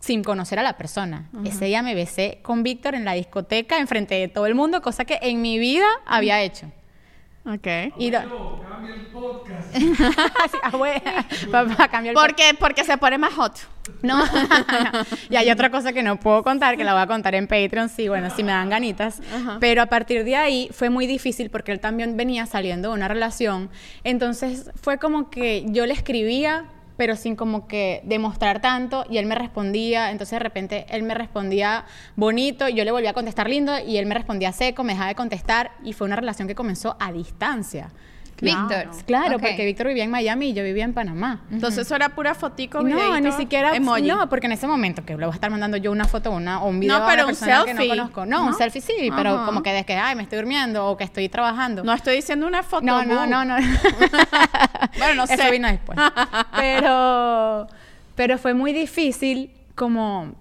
sin 0.00 0.24
conocer 0.24 0.58
a 0.58 0.62
la 0.62 0.76
persona. 0.78 1.28
Ese 1.44 1.66
día 1.66 1.82
me 1.82 1.94
besé 1.94 2.40
con 2.42 2.62
Víctor 2.62 2.94
en 2.94 3.04
la 3.04 3.12
discoteca, 3.12 3.78
enfrente 3.78 4.14
de 4.16 4.28
todo 4.28 4.46
el 4.46 4.54
mundo, 4.54 4.80
cosa 4.82 5.04
que 5.04 5.18
en 5.22 5.42
mi 5.42 5.58
vida 5.58 5.84
había 6.06 6.40
hecho. 6.42 6.72
Ok. 7.46 7.66
Y 7.98 8.10
lo- 8.10 8.22
No, 8.24 8.60
cambia 8.68 8.94
el 8.94 9.06
podcast. 9.06 9.59
Sí, 10.50 10.58
abuela, 10.62 11.24
papá, 11.50 11.88
cambió 11.88 12.10
el 12.10 12.14
¿Por 12.14 12.34
qué? 12.34 12.54
Porque 12.58 12.84
se 12.84 12.96
pone 12.98 13.18
más 13.18 13.34
hot. 13.34 13.58
No, 14.02 14.24
no. 14.24 14.30
Y 15.30 15.36
hay 15.36 15.50
otra 15.50 15.70
cosa 15.70 15.92
que 15.92 16.02
no 16.02 16.18
puedo 16.18 16.42
contar, 16.42 16.76
que 16.76 16.84
la 16.84 16.92
voy 16.92 17.02
a 17.02 17.06
contar 17.06 17.34
en 17.34 17.46
Patreon, 17.46 17.88
sí, 17.88 18.08
bueno, 18.08 18.30
si 18.34 18.42
me 18.42 18.52
dan 18.52 18.70
ganitas. 18.70 19.20
Pero 19.60 19.82
a 19.82 19.86
partir 19.86 20.24
de 20.24 20.36
ahí 20.36 20.70
fue 20.72 20.90
muy 20.90 21.06
difícil 21.06 21.50
porque 21.50 21.72
él 21.72 21.80
también 21.80 22.16
venía 22.16 22.46
saliendo 22.46 22.90
de 22.90 22.94
una 22.94 23.08
relación. 23.08 23.70
Entonces 24.04 24.70
fue 24.80 24.98
como 24.98 25.30
que 25.30 25.64
yo 25.68 25.86
le 25.86 25.92
escribía 25.92 26.66
pero 27.00 27.16
sin 27.16 27.34
como 27.34 27.66
que 27.66 28.02
demostrar 28.04 28.60
tanto 28.60 29.06
y 29.08 29.16
él 29.16 29.24
me 29.24 29.34
respondía, 29.34 30.10
entonces 30.10 30.32
de 30.32 30.38
repente 30.38 30.84
él 30.90 31.02
me 31.02 31.14
respondía 31.14 31.86
bonito 32.14 32.68
y 32.68 32.74
yo 32.74 32.84
le 32.84 32.90
volvía 32.90 33.08
a 33.08 33.14
contestar 33.14 33.48
lindo 33.48 33.72
y 33.78 33.96
él 33.96 34.04
me 34.04 34.14
respondía 34.14 34.52
seco, 34.52 34.84
me 34.84 34.92
dejaba 34.92 35.08
de 35.08 35.14
contestar 35.14 35.70
y 35.82 35.94
fue 35.94 36.06
una 36.06 36.16
relación 36.16 36.46
que 36.46 36.54
comenzó 36.54 36.98
a 37.00 37.10
distancia. 37.10 37.90
Víctor. 38.40 38.90
Claro, 39.06 39.36
Ok. 39.36 39.42
porque 39.42 39.64
Víctor 39.66 39.88
vivía 39.88 40.04
en 40.04 40.10
Miami 40.10 40.50
y 40.50 40.52
yo 40.54 40.62
vivía 40.64 40.84
en 40.84 40.92
Panamá. 40.94 41.40
Entonces 41.50 41.86
eso 41.86 41.94
era 41.94 42.10
pura 42.10 42.34
fotico, 42.34 42.82
No, 42.82 43.20
ni 43.20 43.32
siquiera. 43.32 43.74
emoji. 43.74 44.02
No, 44.08 44.28
porque 44.28 44.46
en 44.46 44.52
ese 44.52 44.66
momento 44.66 45.04
que 45.04 45.12
le 45.16 45.24
voy 45.26 45.32
a 45.32 45.34
estar 45.34 45.50
mandando 45.50 45.76
yo 45.76 45.92
una 45.92 46.06
foto 46.06 46.30
una, 46.30 46.62
o 46.62 46.68
un 46.68 46.80
video 46.80 46.98
No, 46.98 47.04
a 47.04 47.08
pero 47.08 47.22
una 47.24 47.32
un 47.32 47.38
persona 47.38 47.64
que 47.64 47.70
selfie, 47.74 47.88
no 47.88 47.94
conozco. 47.96 48.26
No, 48.26 48.46
un 48.46 48.54
selfie 48.54 48.80
sí, 48.80 49.10
pero 49.14 49.44
como 49.46 49.62
que 49.62 49.72
de 49.72 49.84
que, 49.84 49.94
ay, 49.96 50.16
me 50.16 50.22
estoy 50.22 50.38
durmiendo 50.38 50.86
o 50.86 50.96
que 50.96 51.04
estoy 51.04 51.28
trabajando. 51.28 51.84
No 51.84 51.92
estoy 51.92 52.16
diciendo 52.16 52.46
una 52.46 52.62
foto. 52.62 52.84
no, 52.86 53.04
no, 53.04 53.20
boo. 53.20 53.26
no, 53.26 53.44
no. 53.44 53.56
Bueno, 54.98 55.14
no 55.14 55.24
Eso 55.24 55.36
sé. 55.36 55.50
vino 55.50 55.68
después. 55.68 55.98
Pero, 56.56 57.66
pero 58.16 58.38
fue 58.38 58.54
muy 58.54 58.72
difícil 58.72 59.50
como 59.74 60.34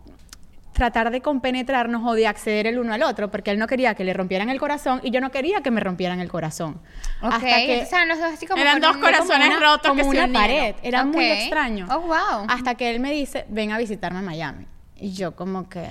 tratar 0.79 1.11
de 1.11 1.21
compenetrarnos 1.21 2.01
o 2.05 2.13
de 2.13 2.25
acceder 2.25 2.65
el 2.65 2.79
uno 2.79 2.93
al 2.93 3.03
otro, 3.03 3.29
porque 3.29 3.51
él 3.51 3.59
no 3.59 3.67
quería 3.67 3.93
que 3.93 4.03
le 4.03 4.13
rompieran 4.13 4.49
el 4.49 4.59
corazón 4.59 5.01
y 5.03 5.11
yo 5.11 5.21
no 5.21 5.29
quería 5.29 5.61
que 5.61 5.69
me 5.71 5.81
rompieran 5.81 6.19
el 6.19 6.29
corazón. 6.29 6.79
Ok, 7.21 7.33
Hasta 7.33 7.45
que 7.47 7.81
eran 7.81 8.07
los 8.07 8.17
dos 8.17 8.31
así 8.33 8.47
como 8.47 8.61
Eran 8.61 8.75
con 8.75 8.81
dos 8.81 8.95
un- 8.95 9.01
corazones 9.01 9.47
como 9.49 9.57
una- 9.57 9.59
rotos 9.59 9.89
como 9.91 10.11
que 10.11 10.17
una 10.19 10.27
pared. 10.39 10.75
Era 10.81 11.03
muy 11.05 11.25
extraño. 11.25 11.85
Oh, 11.91 11.99
wow. 11.99 12.45
Hasta 12.47 12.75
que 12.75 12.89
él 12.89 12.99
me 12.99 13.11
dice, 13.11 13.45
ven 13.49 13.71
a 13.71 13.77
visitarme 13.77 14.19
a 14.19 14.21
Miami. 14.23 14.65
Y 14.95 15.11
yo 15.13 15.35
como 15.35 15.69
que... 15.69 15.85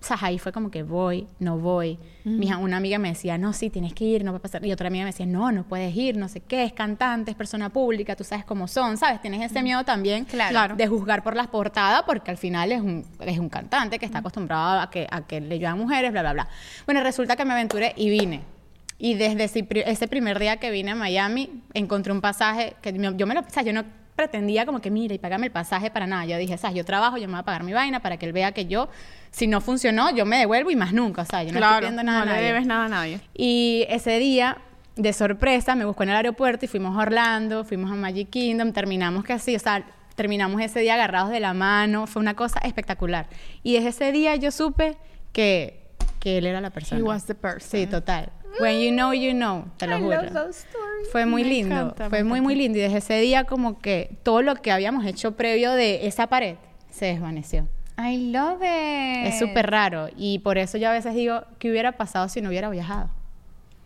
O 0.00 0.04
sea, 0.04 0.16
ahí 0.20 0.38
fue 0.38 0.52
como 0.52 0.70
que 0.70 0.82
voy, 0.82 1.26
no 1.38 1.58
voy. 1.58 1.98
Mi 2.24 2.46
hija- 2.46 2.58
una 2.58 2.76
amiga 2.76 2.98
me 2.98 3.08
decía, 3.08 3.38
no, 3.38 3.52
sí, 3.52 3.70
tienes 3.70 3.92
que 3.94 4.04
ir, 4.04 4.24
no 4.24 4.32
va 4.32 4.38
a 4.38 4.42
pasar. 4.42 4.64
Y 4.64 4.72
otra 4.72 4.88
amiga 4.88 5.04
me 5.04 5.10
decía, 5.10 5.26
no, 5.26 5.52
no 5.52 5.64
puedes 5.64 5.94
ir, 5.96 6.16
no 6.16 6.28
sé 6.28 6.40
qué, 6.40 6.64
es 6.64 6.72
cantante, 6.72 7.30
es 7.30 7.36
persona 7.36 7.68
pública, 7.70 8.14
tú 8.16 8.24
sabes 8.24 8.44
cómo 8.44 8.66
son, 8.68 8.96
¿sabes? 8.96 9.20
Tienes 9.20 9.42
ese 9.50 9.62
miedo 9.62 9.84
también 9.84 10.24
Claro. 10.24 10.76
de 10.76 10.86
juzgar 10.86 11.22
por 11.22 11.36
las 11.36 11.48
portadas, 11.48 12.02
porque 12.04 12.30
al 12.30 12.36
final 12.36 12.72
es 12.72 12.80
un, 12.80 13.04
es 13.20 13.38
un 13.38 13.48
cantante 13.48 13.98
que 13.98 14.06
está 14.06 14.18
acostumbrado 14.18 14.80
a 14.80 14.90
que, 14.90 15.06
a 15.10 15.22
que 15.26 15.40
le 15.40 15.58
llevan 15.58 15.78
mujeres, 15.78 16.10
bla, 16.12 16.22
bla, 16.22 16.32
bla. 16.32 16.48
Bueno, 16.86 17.02
resulta 17.02 17.36
que 17.36 17.44
me 17.44 17.52
aventuré 17.52 17.92
y 17.96 18.10
vine. 18.10 18.42
Y 18.98 19.14
desde 19.14 19.44
ese, 19.44 19.64
pri- 19.64 19.82
ese 19.84 20.06
primer 20.06 20.38
día 20.38 20.58
que 20.58 20.70
vine 20.70 20.92
a 20.92 20.94
Miami, 20.94 21.62
encontré 21.74 22.12
un 22.12 22.20
pasaje 22.20 22.76
que 22.82 22.92
yo 22.92 23.26
me 23.26 23.34
lo, 23.34 23.40
o 23.40 23.44
sea, 23.50 23.62
yo 23.64 23.72
no 23.72 23.84
pretendía 24.16 24.66
como 24.66 24.80
que, 24.80 24.90
mira, 24.90 25.14
y 25.14 25.18
págame 25.18 25.46
el 25.46 25.52
pasaje 25.52 25.90
para 25.90 26.06
nada. 26.06 26.24
Yo 26.26 26.36
dije, 26.36 26.56
¿sabes? 26.58 26.76
Yo 26.76 26.84
trabajo, 26.84 27.16
yo 27.16 27.26
me 27.28 27.32
voy 27.32 27.40
a 27.40 27.44
pagar 27.44 27.62
mi 27.64 27.72
vaina 27.72 28.00
para 28.00 28.16
que 28.16 28.26
él 28.26 28.32
vea 28.32 28.52
que 28.52 28.66
yo, 28.66 28.88
si 29.30 29.46
no 29.46 29.60
funcionó, 29.60 30.10
yo 30.14 30.26
me 30.26 30.38
devuelvo 30.38 30.70
y 30.70 30.76
más 30.76 30.92
nunca, 30.92 31.22
o 31.22 31.24
sea, 31.24 31.42
yo 31.42 31.52
no 31.52 31.58
estoy 31.58 31.60
Claro, 31.60 31.78
pidiendo 31.80 32.02
nada 32.02 32.24
no 32.24 32.32
a 32.32 32.36
le 32.36 32.42
debes 32.42 32.66
nada 32.66 32.84
a 32.84 32.88
nadie. 32.88 33.20
Y 33.34 33.86
ese 33.88 34.18
día, 34.18 34.58
de 34.96 35.12
sorpresa, 35.12 35.74
me 35.74 35.84
buscó 35.86 36.02
en 36.02 36.10
el 36.10 36.16
aeropuerto 36.16 36.64
y 36.66 36.68
fuimos 36.68 36.96
a 36.96 37.00
Orlando, 37.02 37.64
fuimos 37.64 37.90
a 37.90 37.94
Magic 37.94 38.28
Kingdom, 38.30 38.72
terminamos 38.72 39.24
que 39.24 39.32
así, 39.32 39.56
o 39.56 39.58
sea, 39.58 39.84
terminamos 40.14 40.60
ese 40.60 40.80
día 40.80 40.94
agarrados 40.94 41.30
de 41.30 41.40
la 41.40 41.54
mano, 41.54 42.06
fue 42.06 42.20
una 42.20 42.34
cosa 42.34 42.60
espectacular. 42.60 43.28
Y 43.62 43.74
desde 43.74 43.88
ese 43.88 44.12
día 44.12 44.36
yo 44.36 44.50
supe 44.50 44.98
que, 45.32 45.86
que 46.20 46.36
él 46.38 46.46
era 46.46 46.60
la 46.60 46.68
persona. 46.70 47.00
He 47.00 47.02
was 47.02 47.24
the 47.24 47.34
person. 47.34 47.60
Sí, 47.80 47.86
total. 47.86 48.30
When 48.60 48.80
you 48.80 48.90
know, 48.90 49.12
you 49.12 49.32
know, 49.32 49.64
te 49.78 49.86
lo 49.86 49.96
I 49.96 50.00
juro. 50.00 50.22
love 50.22 50.32
those 50.32 50.58
stories. 50.68 51.08
Fue 51.10 51.26
muy 51.26 51.42
Me 51.44 51.48
lindo, 51.50 51.74
encanta, 51.74 52.08
fue 52.10 52.22
muy, 52.24 52.40
muy 52.40 52.54
lindo. 52.54 52.78
Y 52.78 52.82
desde 52.82 52.98
ese 52.98 53.14
día 53.20 53.44
como 53.44 53.78
que 53.78 54.16
todo 54.22 54.42
lo 54.42 54.54
que 54.56 54.70
habíamos 54.70 55.04
hecho 55.06 55.32
previo 55.36 55.72
de 55.72 56.06
esa 56.06 56.26
pared 56.28 56.56
se 56.90 57.06
desvaneció. 57.06 57.66
I 57.98 58.30
love 58.32 58.60
it. 58.62 59.26
Es 59.28 59.38
súper 59.38 59.70
raro. 59.70 60.08
Y 60.16 60.38
por 60.40 60.58
eso 60.58 60.78
yo 60.78 60.88
a 60.88 60.92
veces 60.92 61.14
digo, 61.14 61.44
¿qué 61.58 61.70
hubiera 61.70 61.92
pasado 61.92 62.28
si 62.28 62.40
no 62.40 62.48
hubiera 62.48 62.68
viajado? 62.70 63.10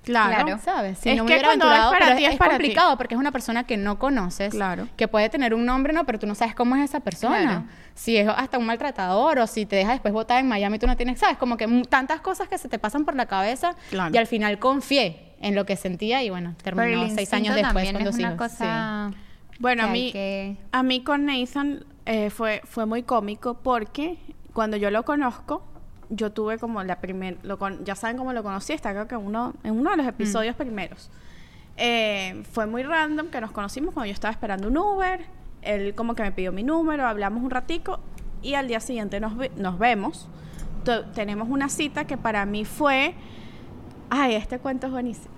Claro. 0.07 0.45
Claro. 0.47 0.61
¿Sabes? 0.65 0.99
Si 1.01 1.11
Es 1.11 1.17
no 1.17 1.25
me 1.25 1.29
que 1.29 1.35
hubiera 1.35 1.49
cuando 1.49 1.65
es 1.67 1.71
aventurado, 1.73 1.91
para 1.91 2.07
pero 2.07 2.17
ti, 2.19 2.25
es, 2.25 2.31
ti. 2.31 2.39
complicado 2.39 2.97
porque 2.97 3.15
es 3.17 3.21
una 3.21 3.33
persona 3.33 3.65
que 3.65 3.77
no 3.77 3.99
conoces, 3.99 4.51
Claro. 4.55 4.89
que 4.97 5.09
puede 5.09 5.29
tener 5.29 5.53
un 5.53 5.67
nombre, 5.67 5.93
no, 5.93 6.05
pero 6.07 6.19
tú 6.21 6.27
no 6.29 6.35
sabes 6.37 6.55
cómo 6.55 6.77
es 6.77 6.85
esa 6.85 7.01
persona. 7.01 7.41
Claro. 7.43 7.65
Si 7.95 8.17
es 8.17 8.29
hasta 8.29 8.57
un 8.57 8.67
maltratador 8.67 9.39
o 9.41 9.47
si 9.49 9.67
te 9.67 9.75
deja 9.77 9.93
después 9.93 10.15
botar 10.15 10.39
en 10.39 10.49
Miami, 10.49 10.79
tú 10.79 10.87
no 10.87 10.97
tienes, 10.97 11.19
sabes, 11.19 11.37
como 11.39 11.57
que 11.57 11.67
tantas 11.89 12.21
cosas 12.21 12.47
que 12.49 12.57
se 12.57 12.69
te 12.69 12.79
pasan 12.79 13.05
por 13.05 13.17
la 13.17 13.27
cabeza 13.27 13.75
Claro. 13.91 14.15
y 14.15 14.19
al 14.19 14.27
final 14.29 14.59
confié 14.61 15.35
en 15.41 15.55
lo 15.55 15.67
que 15.67 15.77
sentía 15.77 16.23
y 16.23 16.31
bueno, 16.31 16.55
Pero 16.63 16.81
el 16.83 16.91
terminó 16.91 17.15
seis 17.15 17.33
años 17.35 17.55
después 17.57 17.87
con 17.93 17.97
es 18.01 18.05
dos 18.05 18.15
una 18.15 18.29
hijos. 18.35 18.37
cosa 18.53 19.11
Bueno, 19.59 19.85
a 19.85 19.87
mí, 19.89 20.13
que- 20.13 20.57
a 20.73 20.83
mí 20.83 21.03
con 21.03 21.27
Nathan 21.27 21.85
eh, 22.05 22.31
fue, 22.31 22.63
fue 22.65 22.87
muy 22.87 23.03
cómico 23.03 23.55
porque 23.55 24.19
cuando 24.53 24.77
yo 24.77 24.91
lo 24.93 25.05
conozco, 25.05 25.67
yo 26.11 26.31
tuve 26.33 26.59
como 26.59 26.83
la 26.83 27.01
primera, 27.01 27.37
ya 27.85 27.95
saben 27.95 28.17
cómo 28.17 28.33
lo 28.33 28.43
conocí, 28.43 28.73
está 28.73 28.93
creo 28.93 29.09
que 29.09 29.17
uno, 29.17 29.55
en 29.65 29.79
uno 29.79 29.91
de 29.91 29.97
los 29.99 30.07
episodios 30.07 30.55
primeros. 30.57 31.11
Eh, 31.77 32.43
fue 32.53 32.67
muy 32.67 32.83
random 32.83 33.29
que 33.29 33.41
nos 33.41 33.51
conocimos 33.51 33.93
cuando 33.93 34.07
yo 34.07 34.13
estaba 34.15 34.33
esperando 34.33 34.69
un 34.69 34.79
Uber, 34.79 35.25
él 35.63 35.95
como 35.95 36.15
que 36.15 36.23
me 36.23 36.33
pidió 36.33 36.53
mi 36.53 36.63
número, 36.63 37.07
hablamos 37.07 37.43
un 37.43 37.51
ratico 37.51 38.01
y 38.43 38.55
al 38.55 38.69
día 38.69 38.81
siguiente 38.81 39.21
nos, 39.21 39.37
ve- 39.37 39.51
nos 39.57 39.79
vemos. 39.79 40.29
Tenemos 41.15 41.49
una 41.49 41.69
cita 41.69 42.05
que 42.07 42.17
para 42.17 42.47
mí 42.47 42.65
fue, 42.65 43.15
ay, 44.09 44.35
este 44.37 44.59
cuento 44.61 44.87
es 44.87 44.93
buenísimo. 44.93 45.35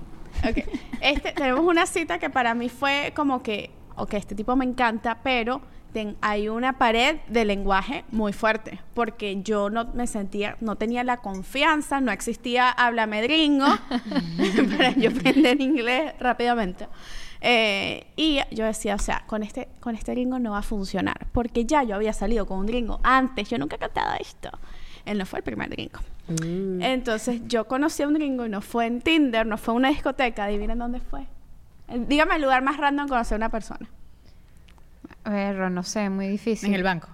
Ok. 0.49 0.59
Este, 1.01 1.33
tenemos 1.33 1.65
una 1.65 1.87
cita 1.87 2.19
que 2.19 2.29
para 2.29 2.55
mí 2.55 2.69
fue 2.69 3.13
como 3.17 3.41
que, 3.43 3.71
ok, 3.97 4.15
este 4.15 4.35
tipo 4.35 4.55
me 4.57 4.65
encanta, 4.65 5.19
pero 5.23 5.61
ten- 5.99 6.17
hay 6.21 6.49
una 6.49 6.79
pared 6.79 7.17
de 7.29 7.45
lenguaje 7.45 8.05
muy 8.13 8.33
fuerte, 8.33 8.81
porque 8.95 9.43
yo 9.43 9.69
no 9.71 9.87
me 9.95 10.07
sentía, 10.07 10.57
no 10.61 10.77
tenía 10.77 11.03
la 11.03 11.17
confianza, 11.17 12.01
no 12.01 12.13
existía 12.13 12.71
háblame 12.71 13.21
gringo 13.23 13.67
para 14.77 14.91
yo 14.93 15.11
aprender 15.11 15.61
inglés 15.61 16.13
rápidamente. 16.21 16.87
Eh, 17.41 18.07
y 18.17 18.39
yo 18.53 18.65
decía, 18.65 18.95
o 18.95 18.99
sea, 18.99 19.25
con 19.27 19.43
este, 19.43 19.69
con 19.81 19.95
este 19.97 20.13
gringo 20.13 20.39
no 20.39 20.53
va 20.53 20.59
a 20.59 20.63
funcionar, 20.63 21.27
porque 21.33 21.65
ya 21.65 21.83
yo 21.83 21.95
había 21.97 22.13
salido 22.13 22.47
con 22.47 22.59
un 22.61 22.67
gringo 22.67 23.01
antes, 23.03 23.49
yo 23.49 23.59
nunca 23.59 23.77
he 23.77 23.79
cantado 23.79 24.15
esto. 24.21 24.51
Él 25.05 25.19
no 25.19 25.27
fue 25.27 25.39
el 25.41 25.43
primer 25.45 25.69
gringo. 25.71 25.99
Entonces 26.83 27.41
yo 27.47 27.67
conocí 27.67 28.03
a 28.03 28.09
un 28.09 28.15
gringo 28.15 28.45
y 28.47 28.49
no 28.49 28.61
fue 28.61 28.87
en 28.87 29.01
Tinder, 29.01 29.47
no 29.47 29.57
fue 29.57 29.73
en 29.75 29.77
una 29.79 29.89
discoteca. 29.89 30.45
Adivinen 30.45 30.79
dónde 30.79 31.01
fue. 31.01 31.27
Dígame 31.89 32.37
el 32.37 32.43
lugar 32.43 32.63
más 32.63 32.77
random 32.77 33.09
conocer 33.09 33.37
a 33.37 33.39
una 33.39 33.49
persona. 33.49 33.89
Ver, 35.29 35.57
no 35.71 35.83
sé, 35.83 36.09
muy 36.11 36.29
difícil. 36.29 36.69
En 36.71 36.75
el 36.75 36.83
banco. 36.83 37.09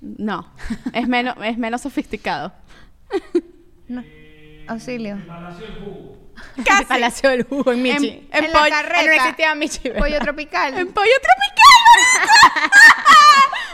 No, 0.00 0.48
es 0.92 1.08
menos, 1.08 1.34
es 1.42 1.58
menos 1.58 1.80
sofisticado. 1.80 2.52
No. 3.88 4.04
Auxilio. 4.68 5.18
Casi. 6.64 6.84
Palacio 6.84 7.30
del 7.30 7.42
Jugo 7.44 7.72
en 7.72 7.82
Michi. 7.82 8.08
En- 8.08 8.28
en 8.30 8.44
En 8.44 8.52
la 8.52 8.68
carreta. 8.68 9.02
no 9.06 9.12
existía 9.12 9.54
Michi. 9.54 9.88
¿verdad? 9.88 9.98
Pollo 10.00 10.18
tropical. 10.20 10.78
En 10.78 10.92
pollo 10.92 11.10
tropical. 11.22 12.30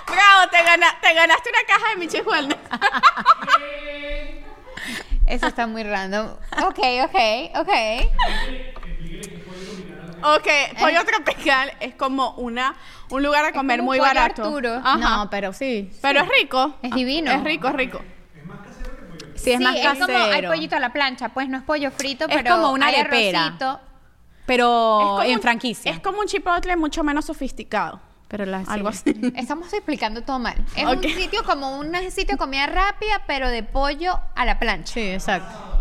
Bravo, 0.07 0.51
te, 0.51 0.63
gana- 0.63 0.99
te 1.03 1.13
ganaste 1.15 1.51
una 1.51 1.67
caja 1.67 1.91
de 1.91 1.97
Michi 2.01 2.21
Wellness. 2.23 2.59
Eso 5.27 5.47
está 5.49 5.67
muy 5.67 5.83
random. 5.83 6.29
Ok, 6.65 6.79
ok, 7.05 7.17
ok. 7.57 7.71
Ok, 10.25 10.79
pollo 10.81 11.05
tropical 11.05 11.73
es 11.81 11.95
como 11.95 12.31
una 12.37 12.75
un 13.11 13.23
lugar 13.23 13.45
a 13.45 13.53
comer 13.53 13.81
como 13.81 13.91
un 13.91 13.97
muy 13.97 13.99
pollo 13.99 14.09
barato. 14.15 14.43
Arturo. 14.45 14.75
Ajá. 14.83 14.97
No, 14.97 15.31
pero 15.31 15.53
sí. 15.53 15.91
Pero 16.01 16.21
es 16.23 16.29
rico. 16.41 16.75
Es 16.83 16.93
divino. 16.93 17.31
Es 17.31 17.45
rico, 17.45 17.69
es 17.69 17.75
rico. 17.75 18.01
Sí, 19.37 19.53
es 19.53 19.61
más 19.61 19.75
es 19.77 19.83
casero. 19.83 20.07
como 20.07 20.19
hay 20.33 20.43
pollito 20.47 20.77
a 20.77 20.81
la 20.81 20.93
plancha, 20.93 21.29
pues 21.31 21.49
no 21.49 21.59
es 21.59 21.65
pollo 21.65 21.91
frito, 21.91 22.27
Es 22.29 22.35
pero 22.37 22.55
como 22.57 22.71
una 22.73 22.87
hay 22.87 22.95
arepera. 22.97 23.45
arrocito. 23.47 23.81
Pero 24.47 25.01
Es 25.01 25.07
como 25.07 25.23
en 25.23 25.35
un- 25.37 25.43
franquicia. 25.43 25.91
Es 25.93 26.01
como 26.01 26.21
un 26.21 26.27
chipotle 26.27 26.77
mucho 26.77 27.03
menos 27.05 27.25
sofisticado. 27.27 28.01
pero 28.29 28.47
la, 28.47 28.63
Algo 28.67 28.91
sí. 28.93 29.11
así. 29.11 29.33
Estamos 29.37 29.73
explicando 29.73 30.23
todo 30.23 30.39
mal. 30.39 30.57
Es 30.77 30.85
un 30.87 31.03
sitio 31.03 31.45
como 31.45 31.79
un 31.79 31.95
sitio 32.11 32.33
de 32.35 32.39
comida 32.39 32.67
rápida, 32.67 33.23
pero 33.27 33.49
de 33.49 33.63
pollo 33.63 34.19
a 34.35 34.45
la 34.45 34.59
plancha. 34.59 34.93
Sí, 34.95 35.01
exacto. 35.11 35.74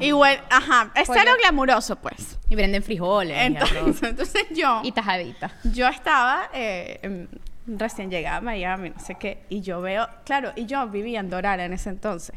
Y 0.00 0.12
bueno, 0.12 0.42
ajá, 0.50 0.90
es 0.94 1.06
Pollo. 1.06 1.20
glamuroso, 1.42 1.96
pues. 1.96 2.38
Y 2.48 2.54
venden 2.54 2.82
frijoles. 2.82 3.36
y. 3.36 3.40
Entonces, 3.40 4.02
entonces 4.02 4.46
yo, 4.54 4.80
Y 4.84 4.92
tajadita. 4.92 5.50
yo 5.64 5.86
estaba 5.88 6.48
eh, 6.52 7.00
em, 7.02 7.28
recién 7.66 8.10
llegada 8.10 8.36
a 8.38 8.40
Miami, 8.40 8.90
no 8.90 9.00
sé 9.00 9.14
qué, 9.16 9.44
y 9.48 9.60
yo 9.62 9.80
veo, 9.80 10.08
claro, 10.24 10.52
y 10.56 10.66
yo 10.66 10.86
vivía 10.88 11.20
en 11.20 11.30
Doral 11.30 11.60
en 11.60 11.72
ese 11.72 11.90
entonces. 11.90 12.36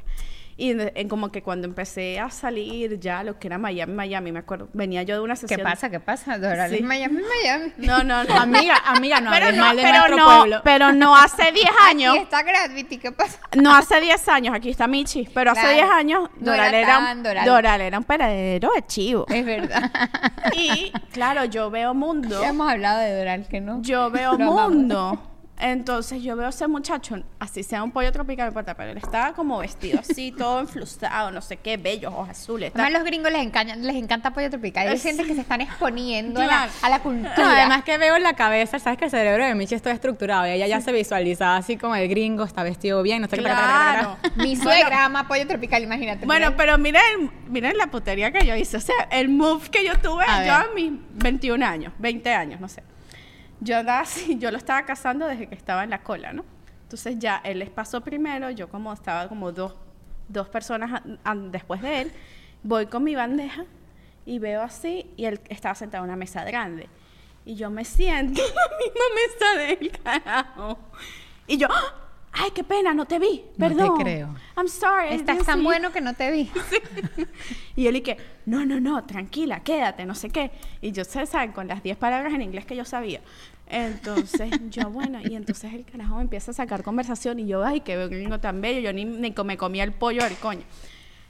Y 0.59 0.71
en, 0.71 0.91
en 0.95 1.07
como 1.07 1.31
que 1.31 1.43
cuando 1.43 1.67
empecé 1.67 2.19
a 2.19 2.31
salir 2.31 2.99
ya 2.99 3.21
lo 3.21 3.37
que 3.37 3.47
era 3.47 3.59
Miami, 3.59 3.93
Miami, 3.93 4.31
me 4.31 4.39
acuerdo, 4.39 4.69
venía 4.73 5.03
yo 5.03 5.13
de 5.13 5.21
una 5.21 5.35
sesión. 5.35 5.59
¿Qué 5.59 5.63
pasa? 5.63 5.91
¿Qué 5.91 5.99
pasa? 5.99 6.39
Doral 6.39 6.71
Sí. 6.71 6.77
es 6.77 6.81
Miami, 6.83 7.19
Miami. 7.21 7.73
No, 7.77 8.03
no, 8.03 8.23
no. 8.23 8.33
Amiga, 8.35 8.75
amiga, 8.85 9.21
no 9.21 9.29
pero 9.29 9.51
no, 9.51 9.57
mal 9.61 9.75
de 9.77 9.83
pero 9.83 9.97
nuestro 9.99 10.17
no, 10.17 10.25
pueblo. 10.25 10.61
pero 10.63 10.91
no 10.93 11.15
hace 11.15 11.51
10 11.53 11.65
años. 11.87 12.15
Aquí 12.15 12.23
está 12.23 12.41
Gravity, 12.41 12.97
¿qué 12.97 13.11
pasa? 13.11 13.39
No 13.55 13.75
hace 13.75 14.01
10 14.01 14.27
años, 14.29 14.55
aquí 14.55 14.69
está 14.71 14.87
Michi, 14.87 15.29
pero 15.31 15.51
hace 15.51 15.61
Claro. 15.61 15.75
10 15.75 15.89
años 15.91 16.29
No 16.39 16.51
Doral 16.51 16.73
era 16.73 16.79
era, 16.79 17.11
un- 17.13 17.21
Doral. 17.23 17.45
Doral 17.45 17.81
era 17.81 17.97
un 17.99 18.03
paradero 18.03 18.71
de 18.75 18.85
chivo. 18.87 19.25
Es 19.29 19.45
verdad. 19.45 19.91
Y 20.55 20.91
claro, 21.11 21.45
yo 21.45 21.69
veo 21.69 21.93
mundo. 21.93 22.41
Ya 22.41 22.49
hemos 22.49 22.67
hablado 22.67 22.99
de 23.01 23.15
Doral, 23.15 23.47
que 23.47 23.61
no. 23.61 23.81
Yo 23.83 24.09
veo 24.09 24.31
amamos. 24.31 25.19
Entonces 25.59 26.21
yo 26.21 26.35
veo 26.35 26.45
a 26.45 26.49
ese 26.49 26.67
muchacho, 26.67 27.21
así 27.39 27.63
sea 27.63 27.81
un 27.81 27.91
pollo 27.91 28.11
tropical, 28.11 28.45
no 28.45 28.49
importa, 28.51 28.75
pero 28.75 28.91
él 28.91 28.97
estaba 28.97 29.33
como 29.33 29.57
vestido 29.57 29.99
así, 29.99 30.31
todo 30.37 30.59
enflusado, 30.59 31.31
no 31.31 31.41
sé 31.41 31.57
qué, 31.57 31.77
bello, 31.77 32.09
ojos 32.09 32.29
azules. 32.29 32.71
Además, 32.75 32.93
los 32.93 33.03
gringos 33.03 33.31
les 33.31 33.41
encanta, 33.41 33.75
les 33.75 33.95
encanta 33.95 34.31
pollo 34.33 34.49
tropical. 34.51 34.83
Ellos 34.85 34.95
Es- 34.97 35.01
sienten 35.01 35.25
que 35.25 35.33
se 35.33 35.41
están 35.41 35.61
exponiendo 35.61 36.39
a, 36.41 36.45
la, 36.45 36.69
a 36.83 36.89
la 36.89 36.99
cultura. 36.99 37.33
No, 37.37 37.45
además 37.49 37.83
que 37.83 37.97
veo 37.97 38.15
en 38.15 38.23
la 38.23 38.33
cabeza, 38.33 38.77
sabes 38.77 38.99
que 38.99 39.05
el 39.05 39.11
cerebro 39.11 39.45
de 39.45 39.55
Michi 39.55 39.73
está 39.73 39.89
estructurado 39.91 40.45
y 40.47 40.51
ella 40.51 40.67
ya 40.67 40.79
se 40.79 40.91
visualizaba 40.91 41.57
así 41.57 41.75
como 41.75 41.95
el 41.95 42.07
gringo, 42.07 42.43
está 42.43 42.61
vestido 42.61 43.01
bien, 43.01 43.23
no 43.23 43.27
sé 43.27 43.37
qué. 43.37 43.43
Claro. 43.43 44.17
Mi 44.35 44.55
suegra 44.55 45.05
ama 45.05 45.27
pollo 45.27 45.47
tropical, 45.47 45.81
imagínate. 45.81 46.25
Bueno, 46.27 46.55
pero 46.55 46.77
miren, 46.77 47.31
miren 47.49 47.77
la 47.77 47.87
putería 47.87 48.31
que 48.31 48.45
yo 48.45 48.55
hice. 48.55 48.77
O 48.77 48.81
sea, 48.81 48.95
el 49.11 49.29
move 49.29 49.69
que 49.71 49.83
yo 49.83 49.97
tuve 49.99 50.23
A 50.23 50.37
yo 50.37 50.41
ver. 50.43 50.51
a 50.51 50.67
mis 50.75 50.91
21 51.13 51.65
años, 51.65 51.93
20 51.97 52.31
años, 52.33 52.59
no 52.61 52.67
sé. 52.67 52.83
Yo 53.59 53.77
andaba 53.77 54.01
así, 54.01 54.35
yo 54.39 54.51
lo 54.51 54.57
estaba 54.57 54.85
casando 54.85 55.25
desde 55.27 55.47
que 55.47 55.55
estaba 55.55 55.83
en 55.83 55.89
la 55.89 56.03
cola, 56.03 56.33
¿no? 56.33 56.45
Entonces 56.83 57.19
ya 57.19 57.41
él 57.43 57.59
les 57.59 57.69
pasó 57.69 58.01
primero, 58.01 58.49
yo 58.49 58.69
como 58.69 58.93
estaba 58.93 59.27
como 59.27 59.51
dos, 59.51 59.75
dos 60.29 60.47
personas 60.47 61.01
después 61.51 61.81
de 61.81 62.01
él, 62.01 62.11
voy 62.63 62.85
con 62.85 63.03
mi 63.03 63.13
bandeja 63.15 63.65
y 64.25 64.39
veo 64.39 64.61
así 64.61 65.11
y 65.17 65.25
él 65.25 65.41
estaba 65.49 65.75
sentado 65.75 66.03
en 66.03 66.09
una 66.11 66.17
mesa 66.17 66.43
grande. 66.45 66.87
Y 67.45 67.55
yo 67.55 67.69
me 67.69 67.83
siento 67.85 68.41
en 68.41 68.55
la 68.55 68.77
misma 68.77 69.03
mesa 69.15 69.59
de 69.59 69.71
él, 69.73 69.91
carajo. 70.03 70.77
Y 71.45 71.57
yo, 71.57 71.67
¡ah! 71.69 72.06
Ay, 72.39 72.51
qué 72.53 72.63
pena, 72.63 72.93
no 72.93 73.05
te 73.05 73.19
vi, 73.19 73.43
No 73.57 73.67
te 73.69 73.75
perdón. 73.75 73.97
creo. 73.97 74.35
I'm 74.55 74.67
sorry. 74.67 75.09
Estás 75.15 75.37
tan 75.39 75.45
see 75.45 75.53
you". 75.57 75.63
bueno 75.63 75.91
que 75.91 76.01
no 76.01 76.13
te 76.13 76.31
vi. 76.31 76.49
Y 77.75 77.85
él 77.87 77.95
y 77.97 78.01
que, 78.01 78.17
no, 78.45 78.65
no, 78.65 78.79
no, 78.79 79.03
tranquila, 79.05 79.59
quédate, 79.59 80.05
no 80.05 80.15
sé 80.15 80.29
qué. 80.29 80.51
Y 80.81 80.91
yo, 80.91 81.03
se 81.03 81.25
saben, 81.27 81.51
con 81.51 81.67
las 81.67 81.83
10 81.83 81.95
palabras 81.97 82.33
en 82.33 82.41
inglés 82.41 82.65
que 82.65 82.75
yo 82.75 82.85
sabía. 82.85 83.21
Entonces, 83.67 84.49
yo, 84.71 84.89
bueno, 84.89 85.19
y 85.23 85.35
entonces 85.35 85.73
el 85.73 85.85
carajo 85.85 86.15
me 86.15 86.21
empieza 86.23 86.51
a 86.51 86.53
sacar 86.55 86.81
conversación 86.83 87.39
y 87.39 87.47
yo, 87.47 87.63
ay, 87.63 87.81
qué 87.81 88.07
gringo 88.07 88.39
tan 88.39 88.61
bello, 88.61 88.79
yo 88.79 88.93
ni, 88.93 89.05
ni 89.05 89.33
me 89.45 89.57
comía 89.57 89.83
el 89.83 89.91
pollo 89.93 90.23
del 90.23 90.35
coño. 90.37 90.63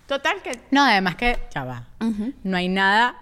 Total 0.06 0.42
que, 0.42 0.52
No, 0.72 0.86
además 0.86 1.16
que, 1.16 1.38
ya 1.54 1.66
va, 1.66 1.88
no 2.44 2.56
hay 2.58 2.70
nada 2.70 3.18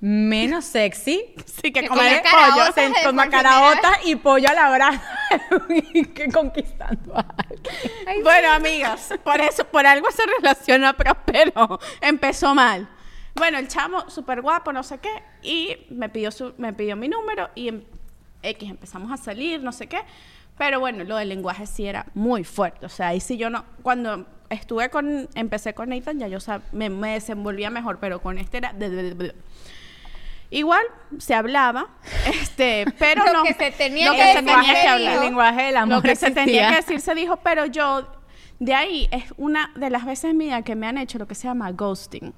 menos 0.00 0.64
sexy 0.64 1.34
sí, 1.44 1.72
que 1.72 1.80
Que 1.82 1.88
comer 1.88 2.22
pollo. 2.22 2.72
se- 2.72 3.04
con 3.04 3.16
macaraotas 3.16 3.98
y 4.04 4.14
pollo 4.16 4.48
a 4.48 4.54
la 4.54 4.70
brasa 4.70 5.02
que 6.14 6.28
conquistando 6.32 7.16
a 7.16 7.26
alguien. 7.36 8.22
Bueno, 8.22 8.50
amigas, 8.52 9.12
por 9.24 9.40
eso, 9.40 9.64
por 9.64 9.86
algo 9.86 10.10
se 10.10 10.22
relaciona 10.38 10.92
Prospero. 10.96 11.80
Empezó 12.00 12.54
mal. 12.54 12.88
Bueno, 13.34 13.58
el 13.58 13.68
chamo, 13.68 14.08
súper 14.10 14.40
guapo, 14.42 14.72
no 14.72 14.82
sé 14.82 14.98
qué, 14.98 15.10
y 15.42 15.86
me 15.90 16.08
pidió, 16.08 16.30
su, 16.30 16.54
me 16.58 16.72
pidió 16.72 16.96
mi 16.96 17.08
número 17.08 17.50
y 17.54 17.68
en 17.68 17.86
X 18.42 18.70
empezamos 18.70 19.12
a 19.12 19.16
salir, 19.16 19.62
no 19.62 19.72
sé 19.72 19.86
qué. 19.86 20.00
Pero 20.56 20.80
bueno, 20.80 21.04
lo 21.04 21.16
del 21.16 21.28
lenguaje 21.28 21.66
sí 21.66 21.86
era 21.86 22.06
muy 22.14 22.42
fuerte. 22.42 22.84
O 22.86 22.88
sea, 22.88 23.08
ahí 23.08 23.20
sí 23.20 23.36
yo 23.36 23.48
no. 23.48 23.64
Cuando 23.82 24.26
estuve 24.50 24.90
con. 24.90 25.28
Empecé 25.36 25.72
con 25.72 25.90
Nathan, 25.90 26.18
ya 26.18 26.26
yo 26.26 26.38
sab- 26.38 26.62
me, 26.72 26.90
me 26.90 27.12
desenvolvía 27.12 27.70
mejor, 27.70 27.98
pero 28.00 28.20
con 28.20 28.38
este 28.38 28.56
era. 28.56 28.72
de- 28.72 28.90
de- 28.90 29.02
de- 29.02 29.14
de- 29.14 29.34
Igual 30.50 30.82
se 31.18 31.34
hablaba, 31.34 31.88
este, 32.26 32.86
pero 32.98 33.24
Lo 33.26 33.32
no. 33.32 33.42
que 33.44 33.54
se 33.54 33.70
tenía 33.70 34.10
lo 34.10 34.16
que 34.16 34.32
se 34.32 34.34
tenía 34.42 34.62
que 34.62 34.80
dijo. 34.80 34.88
hablar. 34.94 35.14
El 35.14 35.20
lenguaje 35.20 35.62
del 35.64 35.76
amor 35.76 35.96
Lo 35.96 36.02
que 36.02 36.16
se 36.16 36.30
tenía 36.30 36.70
que 36.70 36.76
decir 36.76 37.00
se 37.00 37.14
dijo, 37.14 37.36
pero 37.42 37.66
yo, 37.66 38.06
de 38.58 38.74
ahí, 38.74 39.08
es 39.10 39.24
una 39.36 39.70
de 39.76 39.90
las 39.90 40.04
veces 40.06 40.30
en 40.30 40.38
mi 40.38 40.46
vida 40.46 40.62
que 40.62 40.74
me 40.74 40.86
han 40.86 40.96
hecho 40.98 41.18
lo 41.18 41.26
que 41.26 41.34
se 41.34 41.48
llama 41.48 41.70
ghosting. 41.72 42.32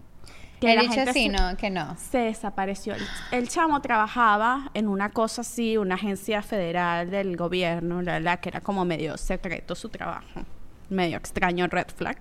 He 0.62 0.74
la 0.74 0.82
dicho 0.82 0.92
gente 0.94 1.12
sí, 1.14 1.22
se- 1.24 1.28
no, 1.30 1.56
que 1.56 1.70
no. 1.70 1.96
se 1.96 2.18
desapareció. 2.18 2.94
El, 2.94 3.06
el 3.32 3.48
chamo 3.48 3.80
trabajaba 3.80 4.70
en 4.74 4.88
una 4.88 5.08
cosa 5.10 5.40
así, 5.40 5.78
una 5.78 5.94
agencia 5.94 6.42
federal 6.42 7.10
del 7.10 7.36
gobierno, 7.36 8.02
la, 8.02 8.20
la 8.20 8.38
que 8.40 8.50
era 8.50 8.60
como 8.60 8.84
medio 8.84 9.16
secreto 9.16 9.74
su 9.74 9.88
trabajo, 9.88 10.42
medio 10.90 11.16
extraño, 11.16 11.66
red 11.68 11.86
flag. 11.96 12.18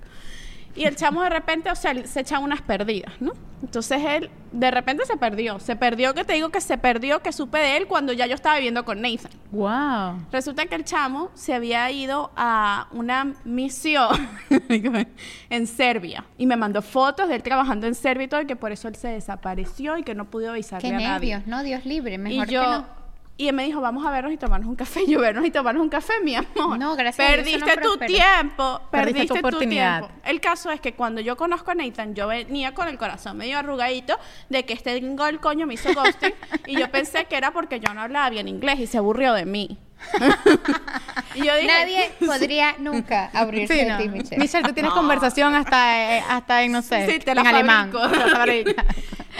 Y 0.79 0.85
el 0.85 0.95
chamo 0.95 1.21
de 1.23 1.29
repente, 1.29 1.69
o 1.69 1.75
sea, 1.75 1.93
se 2.05 2.21
echaba 2.21 2.43
unas 2.43 2.61
perdidas, 2.61 3.13
¿no? 3.19 3.33
Entonces 3.61 4.01
él 4.01 4.29
de 4.53 4.71
repente 4.71 5.05
se 5.05 5.17
perdió. 5.17 5.59
Se 5.59 5.75
perdió, 5.75 6.13
que 6.13 6.23
te 6.23 6.33
digo 6.33 6.49
que 6.49 6.61
se 6.61 6.77
perdió, 6.77 7.21
que 7.21 7.33
supe 7.33 7.57
de 7.57 7.75
él 7.75 7.85
cuando 7.87 8.13
ya 8.13 8.25
yo 8.27 8.35
estaba 8.35 8.55
viviendo 8.55 8.85
con 8.85 9.01
Nathan. 9.01 9.29
Wow. 9.51 10.25
Resulta 10.31 10.65
que 10.67 10.75
el 10.75 10.85
chamo 10.85 11.31
se 11.33 11.53
había 11.53 11.91
ido 11.91 12.31
a 12.37 12.87
una 12.91 13.33
misión 13.43 14.29
en 15.49 15.67
Serbia 15.67 16.23
y 16.37 16.45
me 16.45 16.55
mandó 16.55 16.81
fotos 16.81 17.27
de 17.27 17.35
él 17.35 17.43
trabajando 17.43 17.85
en 17.85 17.93
Serbia 17.95 18.23
y 18.23 18.27
todo, 18.29 18.41
y 18.41 18.45
que 18.45 18.55
por 18.55 18.71
eso 18.71 18.87
él 18.87 18.95
se 18.95 19.09
desapareció 19.09 19.97
y 19.97 20.03
que 20.03 20.15
no 20.15 20.29
pudo 20.29 20.51
avisarle 20.51 20.87
Qué 20.87 20.95
a 20.95 20.97
nadie. 20.99 21.09
nervios, 21.35 21.47
¿no? 21.47 21.61
Dios 21.61 21.85
libre, 21.85 22.17
mejor 22.17 22.47
y 22.47 22.51
yo, 22.53 22.61
que 22.61 22.67
no. 22.67 22.98
Y 23.39 23.47
él 23.47 23.55
me 23.55 23.63
dijo, 23.63 23.79
vamos 23.79 24.05
a 24.05 24.11
vernos 24.11 24.33
y 24.33 24.37
tomarnos 24.37 24.67
un 24.67 24.75
café. 24.75 25.05
Yo, 25.07 25.21
vernos 25.21 25.45
y 25.45 25.49
tomarnos 25.49 25.81
un 25.81 25.87
café, 25.87 26.11
mi 26.21 26.35
amor. 26.35 26.77
No, 26.77 26.93
gracias 26.97 27.25
a 27.25 27.31
Perdiste 27.31 27.73
no 27.73 27.81
tu 27.81 27.97
tiempo. 27.99 28.81
Perdiste 28.91 29.13
Perdiste 29.13 29.27
tu 29.27 29.33
tu, 29.35 29.39
oportunidad. 29.39 29.99
tiempo. 29.99 30.19
El 30.25 30.41
caso 30.41 30.69
es 30.71 30.81
que 30.81 30.93
cuando 30.93 31.21
yo 31.21 31.37
conozco 31.37 31.71
a 31.71 31.75
Nathan, 31.75 32.13
yo 32.15 32.27
venía 32.27 32.73
con 32.73 32.89
el 32.89 32.97
corazón 32.97 33.37
medio 33.37 33.57
arrugadito 33.57 34.17
de 34.49 34.65
que 34.65 34.73
este 34.73 34.99
del 34.99 35.39
coño 35.39 35.65
me 35.67 35.75
hizo 35.75 35.93
ghosting. 35.93 36.33
y 36.67 36.77
yo 36.77 36.91
pensé 36.91 37.25
que 37.25 37.37
era 37.37 37.51
porque 37.51 37.79
yo 37.79 37.93
no 37.93 38.01
hablaba 38.01 38.29
bien 38.29 38.49
inglés 38.49 38.77
y 38.81 38.87
se 38.87 38.97
aburrió 38.97 39.33
de 39.33 39.45
mí. 39.45 39.77
y 41.35 41.43
yo 41.45 41.55
dije, 41.55 41.67
Nadie 41.67 42.11
podría 42.25 42.75
nunca 42.79 43.29
abrirse 43.33 43.73
Sí, 43.73 43.79
de 43.85 43.89
no. 43.91 43.97
ti, 43.97 44.09
Michelle. 44.09 44.37
Michelle, 44.37 44.67
tú 44.67 44.73
tienes 44.73 44.91
conversación 44.93 45.55
hasta, 45.55 46.17
eh, 46.17 46.23
hasta 46.29 46.63
en, 46.63 46.71
no 46.71 46.81
sé, 46.81 47.09
Sí, 47.11 47.19
te 47.19 47.35
la 47.35 47.41
en 47.41 47.47
alemán. 47.47 47.91
fabrico. 48.31 48.71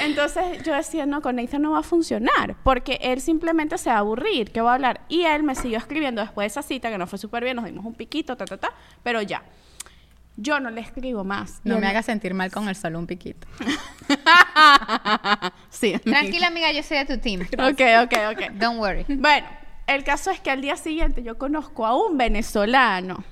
Entonces 0.01 0.63
yo 0.63 0.73
decía, 0.73 1.05
no, 1.05 1.21
con 1.21 1.35
Nathan 1.35 1.61
no 1.61 1.71
va 1.71 1.79
a 1.79 1.83
funcionar, 1.83 2.55
porque 2.63 2.99
él 3.01 3.19
simplemente 3.21 3.77
se 3.77 3.89
va 3.89 3.97
a 3.97 3.99
aburrir, 3.99 4.51
¿qué 4.51 4.61
va 4.61 4.71
a 4.71 4.75
hablar? 4.75 5.01
Y 5.09 5.23
él 5.25 5.43
me 5.43 5.55
siguió 5.55 5.77
escribiendo 5.77 6.21
después 6.21 6.43
de 6.45 6.47
esa 6.47 6.61
cita, 6.67 6.89
que 6.89 6.97
no 6.97 7.05
fue 7.07 7.19
súper 7.19 7.43
bien, 7.43 7.55
nos 7.57 7.65
dimos 7.65 7.85
un 7.85 7.95
piquito, 7.95 8.37
ta, 8.37 8.45
ta, 8.45 8.57
ta, 8.57 8.71
pero 9.03 9.21
ya. 9.21 9.43
Yo 10.41 10.61
no 10.61 10.69
le 10.69 10.79
escribo 10.79 11.25
más. 11.25 11.59
No 11.65 11.79
me 11.79 11.87
hagas 11.87 12.05
sentir 12.05 12.33
mal 12.33 12.49
con 12.49 12.69
el 12.69 12.75
solo 12.77 12.97
un 12.97 13.07
piquito. 13.07 13.45
sí. 15.69 15.97
Tranquila, 15.99 16.47
amiga, 16.47 16.71
yo 16.71 16.81
soy 16.81 16.97
de 16.99 17.05
tu 17.05 17.17
team. 17.19 17.41
Ok, 17.41 17.81
ok, 18.03 18.13
ok. 18.31 18.51
Don't 18.53 18.79
worry. 18.79 19.05
Bueno, 19.09 19.47
el 19.95 20.03
caso 20.03 20.31
es 20.31 20.39
que 20.39 20.51
al 20.51 20.61
día 20.61 20.75
siguiente 20.77 21.23
yo 21.23 21.37
conozco 21.37 21.85
a 21.85 21.95
un 21.95 22.17
venezolano, 22.17 23.23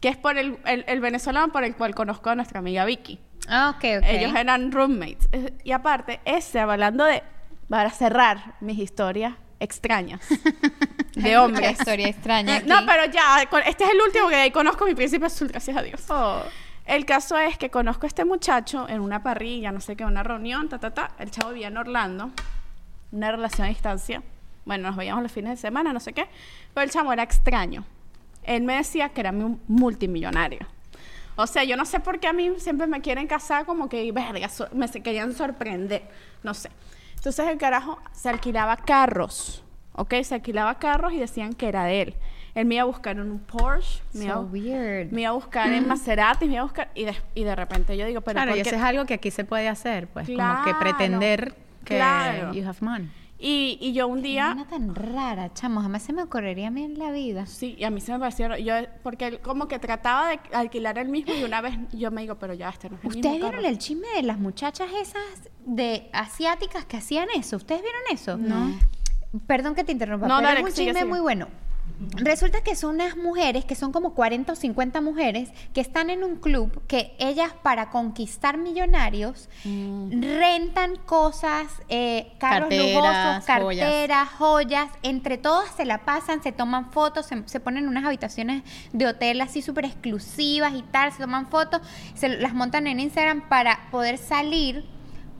que 0.00 0.08
es 0.08 0.16
por 0.16 0.36
el, 0.38 0.58
el- 0.66 0.84
el 0.86 1.00
venezolano 1.00 1.52
por 1.52 1.64
el 1.64 1.74
cual 1.76 1.94
conozco 1.94 2.30
a 2.30 2.34
nuestra 2.34 2.58
amiga 2.60 2.84
Vicky. 2.84 3.18
Ah, 3.48 3.70
ok, 3.76 3.84
ok. 3.98 4.04
Ellos 4.08 4.34
eran 4.34 4.72
roommates. 4.72 5.28
Eh, 5.32 5.52
Y 5.64 5.72
aparte, 5.72 6.20
ese, 6.24 6.60
hablando 6.60 7.04
de, 7.04 7.22
para 7.68 7.90
cerrar 7.90 8.54
mis 8.60 8.78
historias 8.78 9.34
extrañas 9.60 10.20
de 11.14 11.36
hombres. 11.38 11.72
historia 11.78 12.08
extraña 12.08 12.56
aquí. 12.56 12.68
No, 12.68 12.76
pero 12.86 13.04
ya, 13.06 13.42
este 13.66 13.84
es 13.84 13.90
el 13.90 14.00
último 14.06 14.28
que 14.28 14.36
de 14.36 14.42
ahí 14.42 14.50
conozco 14.50 14.84
mi 14.86 14.94
príncipe 14.94 15.26
azul, 15.26 15.48
gracias 15.48 15.76
a 15.76 15.82
Dios. 15.82 16.02
El 16.86 17.06
caso 17.06 17.38
es 17.38 17.56
que 17.56 17.70
conozco 17.70 18.04
a 18.04 18.08
este 18.08 18.24
muchacho 18.26 18.86
en 18.88 19.00
una 19.00 19.22
parrilla, 19.22 19.72
no 19.72 19.80
sé 19.80 19.96
qué, 19.96 20.04
una 20.04 20.22
reunión, 20.22 20.68
ta, 20.68 20.78
ta, 20.78 20.90
ta. 20.92 21.10
El 21.18 21.30
chavo 21.30 21.50
vivía 21.50 21.68
en 21.68 21.76
Orlando, 21.78 22.30
una 23.12 23.30
relación 23.30 23.66
a 23.66 23.70
distancia. 23.70 24.22
Bueno, 24.64 24.88
nos 24.88 24.96
veíamos 24.96 25.22
los 25.22 25.32
fines 25.32 25.50
de 25.50 25.56
semana, 25.56 25.92
no 25.92 26.00
sé 26.00 26.12
qué. 26.12 26.26
Pero 26.72 26.84
el 26.84 26.90
chavo 26.90 27.12
era 27.12 27.22
extraño. 27.22 27.84
Él 28.44 28.62
me 28.62 28.76
decía 28.76 29.08
que 29.10 29.20
era 29.20 29.30
un 29.30 29.60
multimillonario. 29.68 30.66
O 31.36 31.46
sea, 31.46 31.64
yo 31.64 31.76
no 31.76 31.84
sé 31.84 32.00
por 32.00 32.20
qué 32.20 32.28
a 32.28 32.32
mí 32.32 32.52
siempre 32.58 32.86
me 32.86 33.00
quieren 33.00 33.26
casar 33.26 33.66
como 33.66 33.88
que, 33.88 34.10
verga, 34.12 34.48
so- 34.48 34.68
me 34.72 34.86
se 34.88 35.02
querían 35.02 35.32
sorprender. 35.34 36.02
No 36.42 36.54
sé. 36.54 36.70
Entonces 37.16 37.46
el 37.48 37.58
carajo 37.58 37.98
se 38.12 38.28
alquilaba 38.28 38.76
carros. 38.76 39.64
¿Ok? 39.94 40.14
Se 40.22 40.34
alquilaba 40.36 40.78
carros 40.78 41.12
y 41.12 41.18
decían 41.18 41.52
que 41.54 41.68
era 41.68 41.84
de 41.84 42.02
él. 42.02 42.14
Él 42.54 42.66
me 42.66 42.76
iba 42.76 42.82
a 42.82 42.86
buscar 42.86 43.16
en 43.16 43.30
un 43.30 43.38
Porsche. 43.40 44.00
Me, 44.12 44.26
iba, 44.26 44.34
So 44.34 44.40
weird. 44.42 45.10
me 45.10 45.22
iba 45.22 45.30
a 45.30 45.34
buscar 45.34 45.72
en 45.72 45.88
Maserati. 45.88 46.46
Me 46.46 46.52
iba 46.54 46.60
a 46.62 46.64
buscar... 46.64 46.90
Y 46.94 47.04
de, 47.04 47.14
y 47.34 47.42
de 47.44 47.56
repente 47.56 47.96
yo 47.96 48.06
digo, 48.06 48.20
pero 48.20 48.34
claro, 48.36 48.50
¿por 48.52 48.58
y 48.58 48.60
eso 48.60 48.76
es 48.76 48.82
algo 48.82 49.04
que 49.06 49.14
aquí 49.14 49.30
se 49.30 49.44
puede 49.44 49.68
hacer, 49.68 50.06
pues, 50.08 50.28
como 50.28 50.64
que 50.64 50.74
pretender 50.74 51.54
que 51.84 51.96
claro. 51.96 52.52
you 52.52 52.64
have 52.68 52.78
money. 52.80 53.10
Y, 53.38 53.78
y 53.80 53.92
yo 53.92 54.06
un 54.06 54.22
día... 54.22 54.52
Una 54.54 54.66
tan 54.66 54.94
rara, 54.94 55.52
chamo. 55.52 55.80
Jamás 55.82 56.02
se 56.02 56.12
me 56.12 56.22
ocurriría 56.22 56.68
a 56.68 56.70
mí 56.70 56.84
en 56.84 56.98
la 56.98 57.10
vida. 57.10 57.46
Sí, 57.46 57.74
y 57.78 57.84
a 57.84 57.90
mí 57.90 58.00
se 58.00 58.12
me 58.12 58.18
pareció, 58.20 58.56
yo, 58.56 58.74
porque 59.02 59.26
él 59.26 59.40
como 59.40 59.66
que 59.68 59.78
trataba 59.78 60.28
de 60.30 60.40
alquilar 60.52 60.98
el 60.98 61.08
mismo 61.08 61.34
y 61.34 61.42
una 61.44 61.60
vez 61.60 61.74
yo 61.92 62.10
me 62.10 62.22
digo, 62.22 62.36
pero 62.36 62.54
ya, 62.54 62.68
este 62.70 62.88
no 62.88 62.96
es 62.96 63.02
el 63.02 63.08
mismo 63.08 63.20
¿Ustedes 63.20 63.40
carro. 63.42 63.52
vieron 63.58 63.70
el 63.70 63.78
chisme 63.78 64.06
de 64.16 64.22
las 64.22 64.38
muchachas 64.38 64.88
esas 65.00 65.50
de 65.66 66.08
asiáticas 66.12 66.84
que 66.84 66.96
hacían 66.96 67.28
eso? 67.34 67.56
¿Ustedes 67.56 67.82
vieron 67.82 68.00
eso? 68.12 68.36
No. 68.36 68.78
Perdón 69.48 69.74
que 69.74 69.82
te 69.82 69.90
interrumpa, 69.92 70.28
No, 70.28 70.36
pero 70.36 70.48
dale, 70.48 70.60
es 70.60 70.66
un 70.66 70.72
sigue, 70.72 70.86
chisme 70.90 71.00
sigue. 71.00 71.10
muy 71.10 71.20
bueno. 71.20 71.48
Resulta 72.16 72.62
que 72.62 72.74
son 72.74 72.96
unas 72.96 73.16
mujeres 73.16 73.64
que 73.64 73.76
son 73.76 73.92
como 73.92 74.14
40 74.14 74.52
o 74.52 74.56
50 74.56 75.00
mujeres 75.00 75.50
que 75.72 75.80
están 75.80 76.10
en 76.10 76.24
un 76.24 76.36
club 76.36 76.82
que 76.88 77.14
ellas 77.18 77.52
para 77.62 77.90
conquistar 77.90 78.58
millonarios 78.58 79.48
Mm. 79.64 80.10
rentan 80.38 80.96
cosas, 81.06 81.66
eh, 81.88 82.32
carros 82.38 82.68
Carteras, 82.68 82.94
lujosos, 82.94 83.62
joyas. 83.62 83.86
carteras, 83.88 84.28
joyas. 84.30 84.90
Entre 85.02 85.38
todas 85.38 85.70
se 85.76 85.84
la 85.84 86.04
pasan, 86.04 86.42
se 86.42 86.50
toman 86.52 86.90
fotos, 86.90 87.26
se, 87.26 87.42
se 87.46 87.60
ponen 87.60 87.84
en 87.84 87.88
unas 87.90 88.04
habitaciones 88.04 88.64
de 88.92 89.06
hotel 89.06 89.40
así 89.40 89.62
súper 89.62 89.84
exclusivas 89.84 90.74
y 90.74 90.82
tal, 90.82 91.12
se 91.12 91.18
toman 91.22 91.46
fotos, 91.48 91.80
se 92.14 92.28
las 92.28 92.54
montan 92.54 92.86
en 92.88 92.98
Instagram 93.00 93.48
para 93.48 93.88
poder 93.92 94.18
salir 94.18 94.84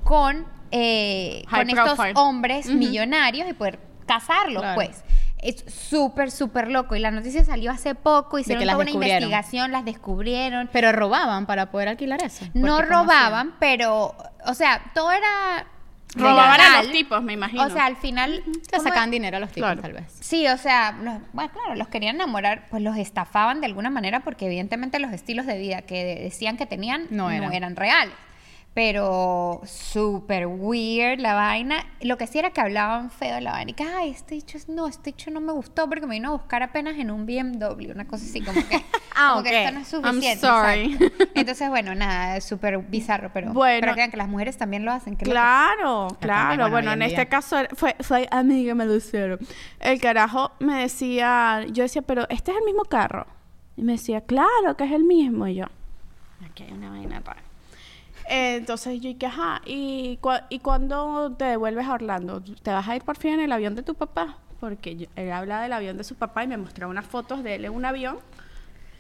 con, 0.05 0.47
eh, 0.71 1.45
con 1.51 1.69
estos 1.69 1.99
hombres 2.15 2.67
millonarios 2.67 3.49
y 3.49 3.53
poder 3.55 3.81
casarlos, 4.07 4.63
Claro. 4.63 4.75
pues. 4.77 5.03
Es 5.45 5.63
súper, 5.73 6.31
súper 6.31 6.71
loco. 6.71 6.97
Y 6.97 7.01
la 7.01 7.11
noticia 7.11 7.45
salió 7.45 7.71
hace 7.71 7.95
poco, 7.95 8.39
hicieron 8.39 8.63
que 8.65 8.71
toda 8.71 8.79
una 8.83 8.91
investigación, 8.91 9.73
las 9.73 9.85
descubrieron. 9.85 10.71
Pero 10.73 10.91
robaban 10.93 11.45
para 11.47 11.71
poder 11.71 11.89
alquilar 11.89 12.23
eso. 12.23 12.45
No 12.55 12.77
Porque, 12.77 12.89
¿cómo 12.89 13.03
robaban, 13.03 13.55
pero, 13.61 14.17
o 14.47 14.55
sea, 14.55 14.83
todo 14.95 15.13
era... 15.13 15.67
Robaban 16.17 16.61
a 16.61 16.83
los 16.83 16.93
tipos, 16.93 17.23
me 17.25 17.33
imagino. 17.33 17.65
O 17.65 17.71
sea, 17.71 17.87
al 17.87 17.97
final... 17.97 18.43
Se 18.63 18.71
¿cómo 18.77 18.85
sacaban 18.85 19.11
dinero 19.11 19.37
a 19.37 19.41
los 19.41 19.51
tipos, 19.51 19.67
Claro. 19.67 19.83
tal 19.83 19.93
vez. 19.95 20.05
Sí, 20.21 20.47
o 20.47 20.57
sea, 20.57 20.93
los- 20.93 21.19
bueno, 21.33 21.51
claro, 21.53 21.75
los 21.75 21.89
querían 21.89 22.15
enamorar, 22.15 22.67
pues 22.71 22.83
los 22.83 22.97
estafaban 22.97 23.61
de 23.61 23.67
alguna 23.67 23.91
manera 23.91 24.21
porque 24.21 24.47
evidentemente 24.47 25.01
los 25.01 25.13
estilos 25.13 25.45
de 25.45 25.59
vida 25.59 25.83
que 25.83 26.05
de- 26.05 26.23
decían 26.23 26.57
que 26.57 26.67
tenían 26.67 27.07
No 27.11 27.31
eran, 27.33 27.75
reales. 27.75 28.15
Pero 28.75 29.61
súper 29.67 30.49
weird 30.49 31.21
la 31.21 31.35
vaina. 31.35 31.87
Lo 32.01 32.19
que 32.19 32.27
sí 32.27 32.41
era 32.41 32.51
que 32.51 32.61
hablaban 32.61 33.09
feo 33.13 33.37
de 33.37 33.41
la 33.41 33.53
vaina. 33.53 33.71
Y 33.71 33.75
que, 33.75 33.85
ay, 33.85 34.11
este 34.11 34.35
dicho 34.35 34.59
es, 34.59 34.69
no, 34.69 34.89
este 34.89 35.11
dicho 35.13 35.31
no 35.31 35.41
me 35.41 35.53
gustó 35.53 35.89
porque 35.89 36.07
me 36.07 36.17
vino 36.17 36.31
a 36.31 36.33
buscar 36.33 36.65
apenas 36.65 36.99
en 36.99 37.13
un 37.13 37.25
BMW. 37.25 37.93
Una 37.93 38.07
cosa 38.09 38.25
así 38.25 38.41
como 38.41 38.61
que, 38.69 38.85
Ah, 39.17 39.31
como 39.35 39.45
que 39.45 39.51
ok. 39.51 39.55
esto 39.55 39.73
no 39.73 39.81
es 39.81 39.93
I'm 39.93 40.03
suficiente. 40.05 40.41
sorry. 40.47 40.93
exacto. 40.95 41.25
Entonces, 41.37 41.69
bueno, 41.69 41.95
nada, 41.95 42.37
es 42.37 42.45
súper 42.45 42.79
bizarro, 42.79 43.31
pero, 43.33 43.53
Bueno. 43.53 43.79
pero 43.81 43.93
crean 43.93 44.11
que 44.11 44.17
las 44.17 44.29
mujeres 44.29 44.57
también 44.57 44.85
lo 44.85 44.91
hacen. 44.91 45.15
Claro, 45.15 46.09
claro. 46.21 46.69
bueno, 46.69 46.91
en 46.93 47.03
este 47.03 47.29
caso 47.29 47.59
fue, 47.77 47.95
fue 48.01 48.27
a 48.33 48.43
mí 48.43 48.65
que 48.65 48.75
me 48.75 48.87
lo 48.87 48.97
hicieron. 48.97 49.39
El 49.79 50.01
carajo 50.01 50.51
me 50.59 50.81
decía, 50.81 51.65
yo 51.71 51.85
decía, 51.85 52.03
pero 52.03 52.29
este 52.29 52.51
es 52.51 52.57
el 52.59 52.65
mismo 52.65 52.83
carro. 52.83 53.27
Y 53.77 53.83
me 53.83 53.93
decía, 53.93 54.21
claro 54.23 54.77
que 54.77 54.83
es 54.83 54.91
el 54.91 55.05
mismo. 55.05 55.47
Y 55.47 55.55
yo, 55.55 55.67
aquí 56.45 56.65
hay 56.65 56.73
una 56.73 56.91
vaina 56.91 57.21
rara. 57.21 57.41
Eh, 58.29 58.57
entonces 58.57 59.01
yo 59.01 59.09
dije, 59.09 59.27
ajá, 59.27 59.61
¿y, 59.67 60.19
cua- 60.23 60.45
¿y 60.49 60.59
cuándo 60.61 61.35
te 61.39 61.45
devuelves 61.45 61.87
a 61.87 61.93
Orlando? 61.95 62.43
¿Te 62.63 62.71
vas 62.71 62.89
a 62.89 62.97
ir 62.97 63.03
por 63.03 63.17
fin 63.19 63.35
en 63.35 63.41
el 63.41 63.53
avión 63.53 63.75
de 63.75 63.83
tu 63.83 63.95
papá? 63.95 64.39
Porque 64.61 64.97
yo- 64.97 65.07
él 65.17 65.31
habla 65.31 65.61
del 65.61 65.73
avión 65.73 65.97
de 65.99 66.05
su 66.05 66.15
papá 66.15 66.45
y 66.45 66.49
me 66.49 66.57
mostraba 66.57 66.91
unas 66.91 67.05
fotos 67.07 67.43
de 67.43 67.57
él 67.57 67.65
en 67.67 67.73
un 67.73 67.85
avión. 67.85 68.19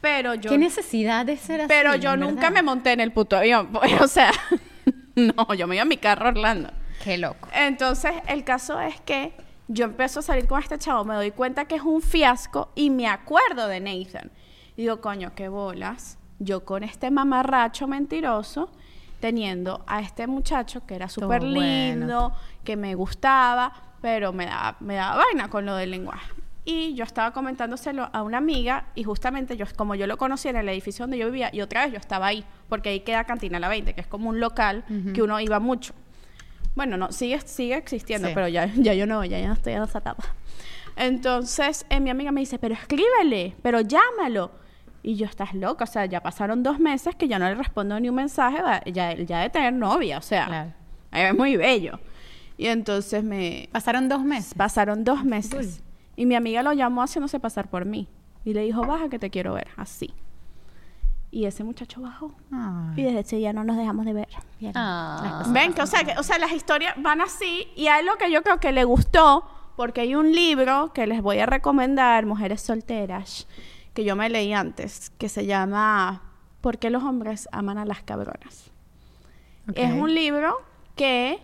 Pero 0.00 0.34
yo, 0.34 0.50
¿Qué 0.50 0.58
necesidad 0.58 1.24
de 1.24 1.36
ser 1.38 1.62
así? 1.62 1.68
pero 1.68 1.94
yo 1.94 2.12
en 2.14 2.20
nunca 2.20 2.34
verdad? 2.34 2.50
me 2.52 2.62
monté 2.62 2.92
en 2.92 3.00
el 3.00 3.12
puto 3.12 3.36
avión. 3.36 3.70
O 4.02 4.06
sea, 4.08 4.30
no, 5.16 5.54
yo 5.54 5.66
me 5.66 5.76
iba 5.76 5.82
a 5.82 5.86
mi 5.86 5.96
carro 5.96 6.26
a 6.26 6.28
Orlando. 6.28 6.70
Qué 7.02 7.16
loco. 7.18 7.48
Entonces, 7.54 8.12
el 8.28 8.44
caso 8.44 8.78
es 8.80 9.00
que 9.00 9.32
yo 9.68 9.86
empiezo 9.86 10.20
a 10.20 10.22
salir 10.22 10.46
con 10.46 10.60
este 10.62 10.78
chavo, 10.78 11.04
me 11.06 11.14
doy 11.14 11.30
cuenta 11.30 11.64
que 11.64 11.76
es 11.76 11.82
un 11.82 12.02
fiasco 12.02 12.70
y 12.74 12.90
me 12.90 13.08
acuerdo 13.08 13.66
de 13.68 13.80
Nathan. 13.80 14.30
Y 14.76 14.82
digo, 14.82 15.00
coño, 15.00 15.32
qué 15.34 15.48
bolas. 15.48 16.18
Yo 16.38 16.64
con 16.64 16.82
este 16.84 17.10
mamarracho 17.10 17.86
mentiroso, 17.86 18.70
teniendo 19.24 19.82
a 19.86 20.00
este 20.02 20.26
muchacho 20.26 20.84
que 20.86 20.94
era 20.94 21.08
súper 21.08 21.40
bueno. 21.40 21.46
lindo, 21.58 22.32
que 22.62 22.76
me 22.76 22.94
gustaba, 22.94 23.72
pero 24.02 24.34
me 24.34 24.44
daba, 24.44 24.76
me 24.80 24.96
daba 24.96 25.16
vaina 25.24 25.48
con 25.48 25.64
lo 25.64 25.76
del 25.76 25.92
lenguaje. 25.92 26.30
Y 26.66 26.92
yo 26.94 27.04
estaba 27.04 27.30
comentándoselo 27.32 28.10
a 28.12 28.22
una 28.22 28.36
amiga 28.36 28.88
y 28.94 29.02
justamente 29.04 29.56
yo, 29.56 29.64
como 29.76 29.94
yo 29.94 30.06
lo 30.06 30.18
conocía 30.18 30.50
en 30.50 30.58
el 30.58 30.68
edificio 30.68 31.04
donde 31.04 31.16
yo 31.16 31.24
vivía, 31.24 31.48
y 31.54 31.62
otra 31.62 31.84
vez 31.84 31.92
yo 31.94 31.98
estaba 31.98 32.26
ahí, 32.26 32.44
porque 32.68 32.90
ahí 32.90 33.00
queda 33.00 33.24
Cantina 33.24 33.58
La 33.58 33.70
20, 33.70 33.94
que 33.94 34.02
es 34.02 34.06
como 34.06 34.28
un 34.28 34.40
local 34.40 34.84
que 35.14 35.22
uno 35.22 35.40
iba 35.40 35.58
mucho. 35.58 35.94
Bueno, 36.74 36.98
no, 36.98 37.10
sigue, 37.10 37.40
sigue 37.40 37.76
existiendo, 37.76 38.28
Sí. 38.28 38.34
pero 38.34 38.48
ya, 38.48 38.66
ya 38.76 38.92
yo 38.92 39.06
no, 39.06 39.24
ya, 39.24 39.38
ya 39.38 39.48
no 39.48 39.54
estoy 39.54 39.72
en 39.72 39.84
esa 39.84 40.00
etapa. 40.00 40.24
Entonces, 40.96 41.86
eh, 41.88 41.98
mi 41.98 42.10
amiga 42.10 42.30
me 42.30 42.40
dice, 42.42 42.58
pero 42.58 42.74
escríbele, 42.74 43.56
pero 43.62 43.80
llámalo. 43.80 44.50
Y 45.06 45.16
yo, 45.16 45.26
estás 45.26 45.52
loca, 45.54 45.84
o 45.84 45.86
sea, 45.86 46.06
ya 46.06 46.20
pasaron 46.22 46.62
dos 46.62 46.80
meses 46.80 47.14
que 47.14 47.28
ya 47.28 47.38
no 47.38 47.46
le 47.46 47.54
respondo 47.54 48.00
ni 48.00 48.08
un 48.08 48.14
mensaje, 48.14 48.56
ya, 48.90 49.14
ya 49.14 49.40
de 49.40 49.50
tener 49.50 49.72
novia, 49.74 50.16
o 50.18 50.22
sea, 50.22 50.46
Claro. 50.46 50.72
es 51.12 51.34
muy 51.36 51.56
bello. 51.58 52.00
Y 52.56 52.68
entonces 52.68 53.22
me 53.22 53.68
Pasaron 53.70 54.08
dos 54.08 54.24
meses. 54.24 54.54
pasaron 54.54 55.04
dos 55.04 55.22
meses. 55.24 55.82
Y 56.16 56.24
mi 56.24 56.34
amiga 56.36 56.62
lo 56.62 56.72
llamó 56.72 57.02
haciéndose 57.02 57.38
pasar 57.38 57.68
por 57.68 57.84
mí. 57.84 58.08
Y 58.46 58.54
le 58.54 58.62
dijo, 58.62 58.82
baja 58.86 59.08
que 59.10 59.18
te 59.18 59.28
quiero 59.28 59.52
ver, 59.54 59.68
así. 59.76 60.10
Y 61.30 61.46
ese 61.46 61.64
muchacho 61.64 62.00
bajó. 62.00 62.32
Y 62.96 63.02
desde 63.02 63.20
ese 63.20 63.36
día 63.36 63.52
no 63.52 63.64
nos 63.64 63.76
dejamos 63.76 64.06
de 64.06 64.12
ver. 64.14 64.28
Ah. 64.74 65.42
Ven, 65.48 65.72
que 65.74 65.82
o 65.82 65.86
sea, 65.86 66.04
que, 66.04 66.18
o 66.18 66.22
sea, 66.22 66.38
las 66.38 66.52
historias 66.52 66.94
van 66.96 67.20
así 67.20 67.68
y 67.76 67.88
a 67.88 67.98
él 68.00 68.06
lo 68.06 68.16
que 68.16 68.30
yo 68.30 68.42
creo 68.42 68.58
que 68.60 68.70
le 68.72 68.84
gustó, 68.84 69.44
porque 69.76 70.02
hay 70.02 70.14
un 70.14 70.32
libro 70.32 70.92
que 70.94 71.06
les 71.08 71.20
voy 71.20 71.40
a 71.40 71.46
recomendar, 71.46 72.24
Mujeres 72.24 72.62
Solteras, 72.62 73.48
que 73.94 74.04
yo 74.04 74.16
me 74.16 74.28
leí 74.28 74.52
antes, 74.52 75.10
que 75.18 75.28
se 75.28 75.46
llama 75.46 76.22
¿Por 76.60 76.78
qué 76.78 76.90
los 76.90 77.02
hombres 77.02 77.48
aman 77.52 77.78
a 77.78 77.84
las 77.84 78.02
cabronas? 78.02 78.70
Es 79.74 79.92
un 79.92 80.14
libro 80.14 80.56
que 80.96 81.38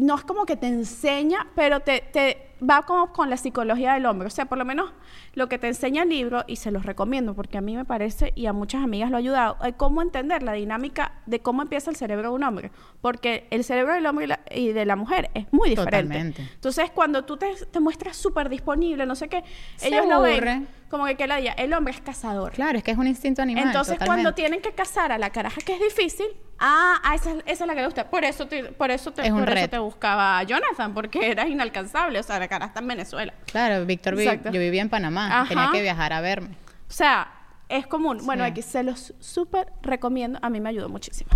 no 0.00 0.14
es 0.16 0.24
como 0.24 0.44
que 0.44 0.56
te 0.56 0.66
enseña, 0.66 1.46
pero 1.54 1.80
te, 1.80 2.00
te 2.12 2.50
va 2.62 2.82
como 2.82 3.12
con 3.12 3.30
la 3.30 3.36
psicología 3.36 3.94
del 3.94 4.06
hombre. 4.06 4.28
O 4.28 4.30
sea, 4.30 4.46
por 4.46 4.58
lo 4.58 4.64
menos 4.64 4.92
lo 5.36 5.48
que 5.48 5.58
te 5.58 5.68
enseña 5.68 6.02
el 6.02 6.08
libro, 6.08 6.42
y 6.48 6.56
se 6.56 6.72
los 6.72 6.84
recomiendo 6.84 7.34
porque 7.34 7.58
a 7.58 7.60
mí 7.60 7.76
me 7.76 7.84
parece, 7.84 8.32
y 8.34 8.46
a 8.46 8.52
muchas 8.52 8.82
amigas 8.82 9.10
lo 9.10 9.16
ha 9.16 9.20
ayudado, 9.20 9.56
es 9.64 9.74
cómo 9.76 10.02
entender 10.02 10.42
la 10.42 10.52
dinámica 10.54 11.12
de 11.26 11.38
cómo 11.40 11.62
empieza 11.62 11.90
el 11.90 11.96
cerebro 11.96 12.30
de 12.30 12.34
un 12.34 12.42
hombre. 12.42 12.70
Porque 13.00 13.46
el 13.50 13.62
cerebro 13.62 13.92
del 13.94 14.04
hombre 14.06 14.24
y, 14.24 14.28
la- 14.28 14.40
y 14.50 14.72
de 14.72 14.84
la 14.86 14.96
mujer 14.96 15.30
es 15.34 15.46
muy 15.52 15.68
diferente. 15.70 16.00
Totalmente. 16.02 16.42
Entonces, 16.54 16.90
cuando 16.90 17.24
tú 17.24 17.36
te, 17.36 17.46
te 17.70 17.78
muestras 17.80 18.16
súper 18.16 18.48
disponible, 18.48 19.06
no 19.06 19.14
sé 19.14 19.28
qué, 19.28 19.44
Se 19.76 19.88
ellos 19.88 20.06
lo 20.08 20.14
aburre. 20.16 20.40
ven 20.40 20.68
como 20.90 21.04
que, 21.06 21.16
que 21.16 21.26
la 21.26 21.36
día, 21.38 21.52
el 21.52 21.72
hombre 21.74 21.92
es 21.92 22.00
cazador. 22.00 22.52
Claro, 22.52 22.78
es 22.78 22.84
que 22.84 22.92
es 22.92 22.96
un 22.98 23.08
instinto 23.08 23.42
animal. 23.42 23.66
Entonces, 23.66 23.94
totalmente. 23.94 24.22
cuando 24.22 24.34
tienen 24.34 24.60
que 24.62 24.72
casar 24.72 25.10
a 25.12 25.18
la 25.18 25.30
caraja 25.30 25.60
que 25.60 25.74
es 25.74 25.80
difícil, 25.80 26.26
ah, 26.60 27.00
ah, 27.02 27.14
esa, 27.16 27.32
esa 27.44 27.64
es 27.64 27.66
la 27.66 27.74
que 27.74 27.80
le 27.80 27.86
gusta. 27.86 28.08
Por 28.08 28.24
eso 28.24 28.46
te, 28.46 28.62
por 28.64 28.92
eso 28.92 29.10
te, 29.10 29.22
Es 29.26 29.32
un 29.32 29.40
por 29.40 29.48
eso 29.48 29.54
reto. 29.54 29.70
te 29.70 29.78
buscaba 29.80 30.40
Jonathan, 30.44 30.94
porque 30.94 31.28
eras 31.32 31.48
inalcanzable. 31.48 32.20
O 32.20 32.22
sea, 32.22 32.38
la 32.38 32.46
cara 32.46 32.66
está 32.66 32.78
en 32.80 32.86
Venezuela. 32.86 33.34
Claro, 33.46 33.84
Víctor, 33.84 34.14
vi- 34.14 34.26
yo 34.44 34.60
vivía 34.60 34.80
en 34.80 34.88
Panamá. 34.88 35.25
Ajá. 35.26 35.48
Tenía 35.48 35.70
que 35.72 35.82
viajar 35.82 36.12
a 36.12 36.20
verme. 36.20 36.56
O 36.88 36.92
sea, 36.92 37.28
es 37.68 37.86
común. 37.86 38.20
Bueno, 38.24 38.44
aquí 38.44 38.62
se 38.62 38.82
los 38.82 39.14
súper 39.20 39.72
recomiendo. 39.82 40.38
A 40.42 40.50
mí 40.50 40.60
me 40.60 40.68
ayudó 40.68 40.88
muchísimo. 40.88 41.30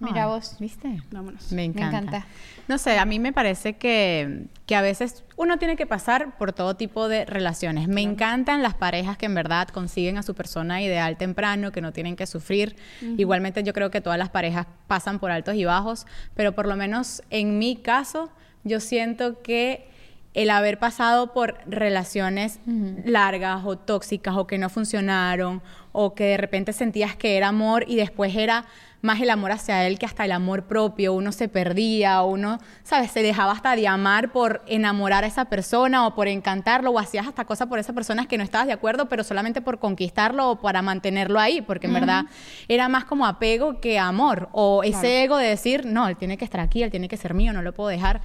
Mira 0.00 0.26
vos. 0.28 0.56
¿Viste? 0.58 1.02
Vámonos. 1.10 1.52
Me 1.52 1.62
encanta. 1.62 1.98
encanta. 1.98 2.26
No 2.68 2.78
sé, 2.78 2.98
a 2.98 3.04
mí 3.04 3.18
me 3.18 3.34
parece 3.34 3.74
que, 3.74 4.46
que 4.64 4.74
a 4.74 4.80
veces 4.80 5.24
uno 5.36 5.58
tiene 5.58 5.76
que 5.76 5.84
pasar 5.84 6.38
por 6.38 6.54
todo 6.54 6.74
tipo 6.74 7.08
de 7.08 7.26
relaciones. 7.26 7.86
Me 7.86 8.00
encantan 8.00 8.62
las 8.62 8.74
parejas 8.74 9.18
que 9.18 9.26
en 9.26 9.34
verdad 9.34 9.68
consiguen 9.68 10.16
a 10.16 10.22
su 10.22 10.34
persona 10.34 10.80
ideal 10.80 11.18
temprano, 11.18 11.70
que 11.70 11.82
no 11.82 11.92
tienen 11.92 12.16
que 12.16 12.26
sufrir. 12.26 12.76
Igualmente 13.18 13.62
yo 13.62 13.74
creo 13.74 13.90
que 13.90 14.00
todas 14.00 14.18
las 14.18 14.30
parejas 14.30 14.66
pasan 14.86 15.18
por 15.18 15.30
altos 15.30 15.54
y 15.54 15.66
bajos, 15.66 16.06
pero 16.34 16.52
por 16.52 16.66
lo 16.66 16.76
menos 16.76 17.22
en 17.28 17.58
mi 17.58 17.76
caso 17.76 18.30
yo 18.64 18.80
siento 18.80 19.42
que 19.42 19.90
el 20.32 20.50
haber 20.50 20.78
pasado 20.78 21.32
por 21.32 21.56
relaciones 21.66 22.60
largas 23.04 23.62
o 23.64 23.76
tóxicas 23.76 24.36
o 24.36 24.46
que 24.46 24.58
no 24.58 24.68
funcionaron 24.68 25.62
o 25.92 26.14
que 26.14 26.24
de 26.24 26.36
repente 26.36 26.72
sentías 26.72 27.16
que 27.16 27.36
era 27.36 27.48
amor 27.48 27.84
y 27.88 27.96
después 27.96 28.34
era 28.36 28.66
más 29.02 29.20
el 29.20 29.30
amor 29.30 29.50
hacia 29.52 29.86
él 29.86 29.98
que 29.98 30.06
hasta 30.06 30.24
el 30.24 30.32
amor 30.32 30.64
propio, 30.64 31.14
uno 31.14 31.32
se 31.32 31.48
perdía, 31.48 32.22
uno, 32.22 32.58
¿sabes? 32.82 33.10
Se 33.10 33.22
dejaba 33.22 33.52
hasta 33.52 33.74
de 33.74 33.88
amar 33.88 34.30
por 34.30 34.62
enamorar 34.66 35.24
a 35.24 35.26
esa 35.26 35.46
persona 35.46 36.06
o 36.06 36.14
por 36.14 36.28
encantarlo 36.28 36.90
o 36.90 36.98
hacías 36.98 37.26
hasta 37.26 37.44
cosas 37.44 37.68
por 37.68 37.78
esa 37.78 37.92
persona 37.92 38.26
que 38.26 38.36
no 38.36 38.44
estabas 38.44 38.66
de 38.66 38.72
acuerdo, 38.72 39.08
pero 39.08 39.24
solamente 39.24 39.62
por 39.62 39.78
conquistarlo 39.78 40.50
o 40.50 40.60
para 40.60 40.82
mantenerlo 40.82 41.40
ahí, 41.40 41.62
porque 41.62 41.86
en 41.86 41.94
verdad 41.94 42.24
era 42.68 42.88
más 42.88 43.04
como 43.04 43.26
apego 43.26 43.80
que 43.80 43.98
amor 43.98 44.48
o 44.52 44.82
ese 44.84 45.24
ego 45.24 45.38
de 45.38 45.48
decir, 45.48 45.86
no, 45.86 46.06
él 46.08 46.16
tiene 46.16 46.36
que 46.36 46.44
estar 46.44 46.60
aquí, 46.60 46.82
él 46.82 46.90
tiene 46.90 47.08
que 47.08 47.16
ser 47.16 47.34
mío, 47.34 47.52
no 47.52 47.62
lo 47.62 47.72
puedo 47.72 47.88
dejar. 47.88 48.20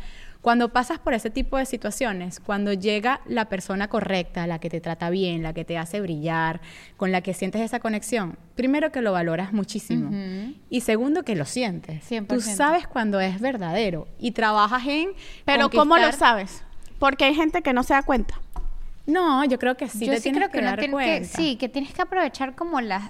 Cuando 0.46 0.70
pasas 0.70 1.00
por 1.00 1.16
ese 1.16 1.32
tipo 1.32 1.58
de 1.58 1.66
situaciones, 1.66 2.40
cuando 2.40 2.72
llega 2.72 3.20
la 3.26 3.46
persona 3.46 3.88
correcta, 3.88 4.46
la 4.46 4.60
que 4.60 4.70
te 4.70 4.80
trata 4.80 5.10
bien, 5.10 5.42
la 5.42 5.54
que 5.54 5.66
te 5.66 5.76
hace 5.76 6.00
brillar, 6.02 6.62
con 6.98 7.12
la 7.12 7.22
que 7.22 7.34
sientes 7.34 7.62
esa 7.62 7.80
conexión, 7.80 8.38
primero 8.54 8.92
que 8.92 9.02
lo 9.02 9.12
valoras 9.12 9.54
muchísimo 9.54 10.12
y 10.70 10.82
segundo 10.82 11.24
que 11.24 11.36
lo 11.36 11.46
sientes. 11.46 12.08
100%. 12.12 12.28
Tú 12.28 12.42
sabes 12.42 12.86
cuando 12.86 13.20
es 13.20 13.42
verdadero 13.42 14.08
y 14.20 14.34
trabajas 14.34 14.86
en 14.86 15.14
Pero, 15.46 15.72
¿cómo 15.72 15.98
lo 15.98 16.12
sabes? 16.12 16.62
Porque 17.00 17.26
hay 17.26 17.34
gente 17.34 17.64
que 17.64 17.74
no 17.74 17.82
se 17.82 17.96
da 17.96 18.04
cuenta. 18.04 18.40
No, 19.08 19.44
yo 19.46 19.58
creo 19.58 19.76
que 19.76 19.88
sí 19.88 20.06
yo 20.06 20.14
te 20.14 20.20
sí 20.20 20.32
creo 20.32 20.52
que, 20.52 20.62
dar 20.62 20.80
sí, 21.26 21.56
que 21.56 21.70
tienes 21.70 21.92
que 21.92 22.04
aprovechar 22.04 22.54
como 22.54 22.82
las 22.82 23.02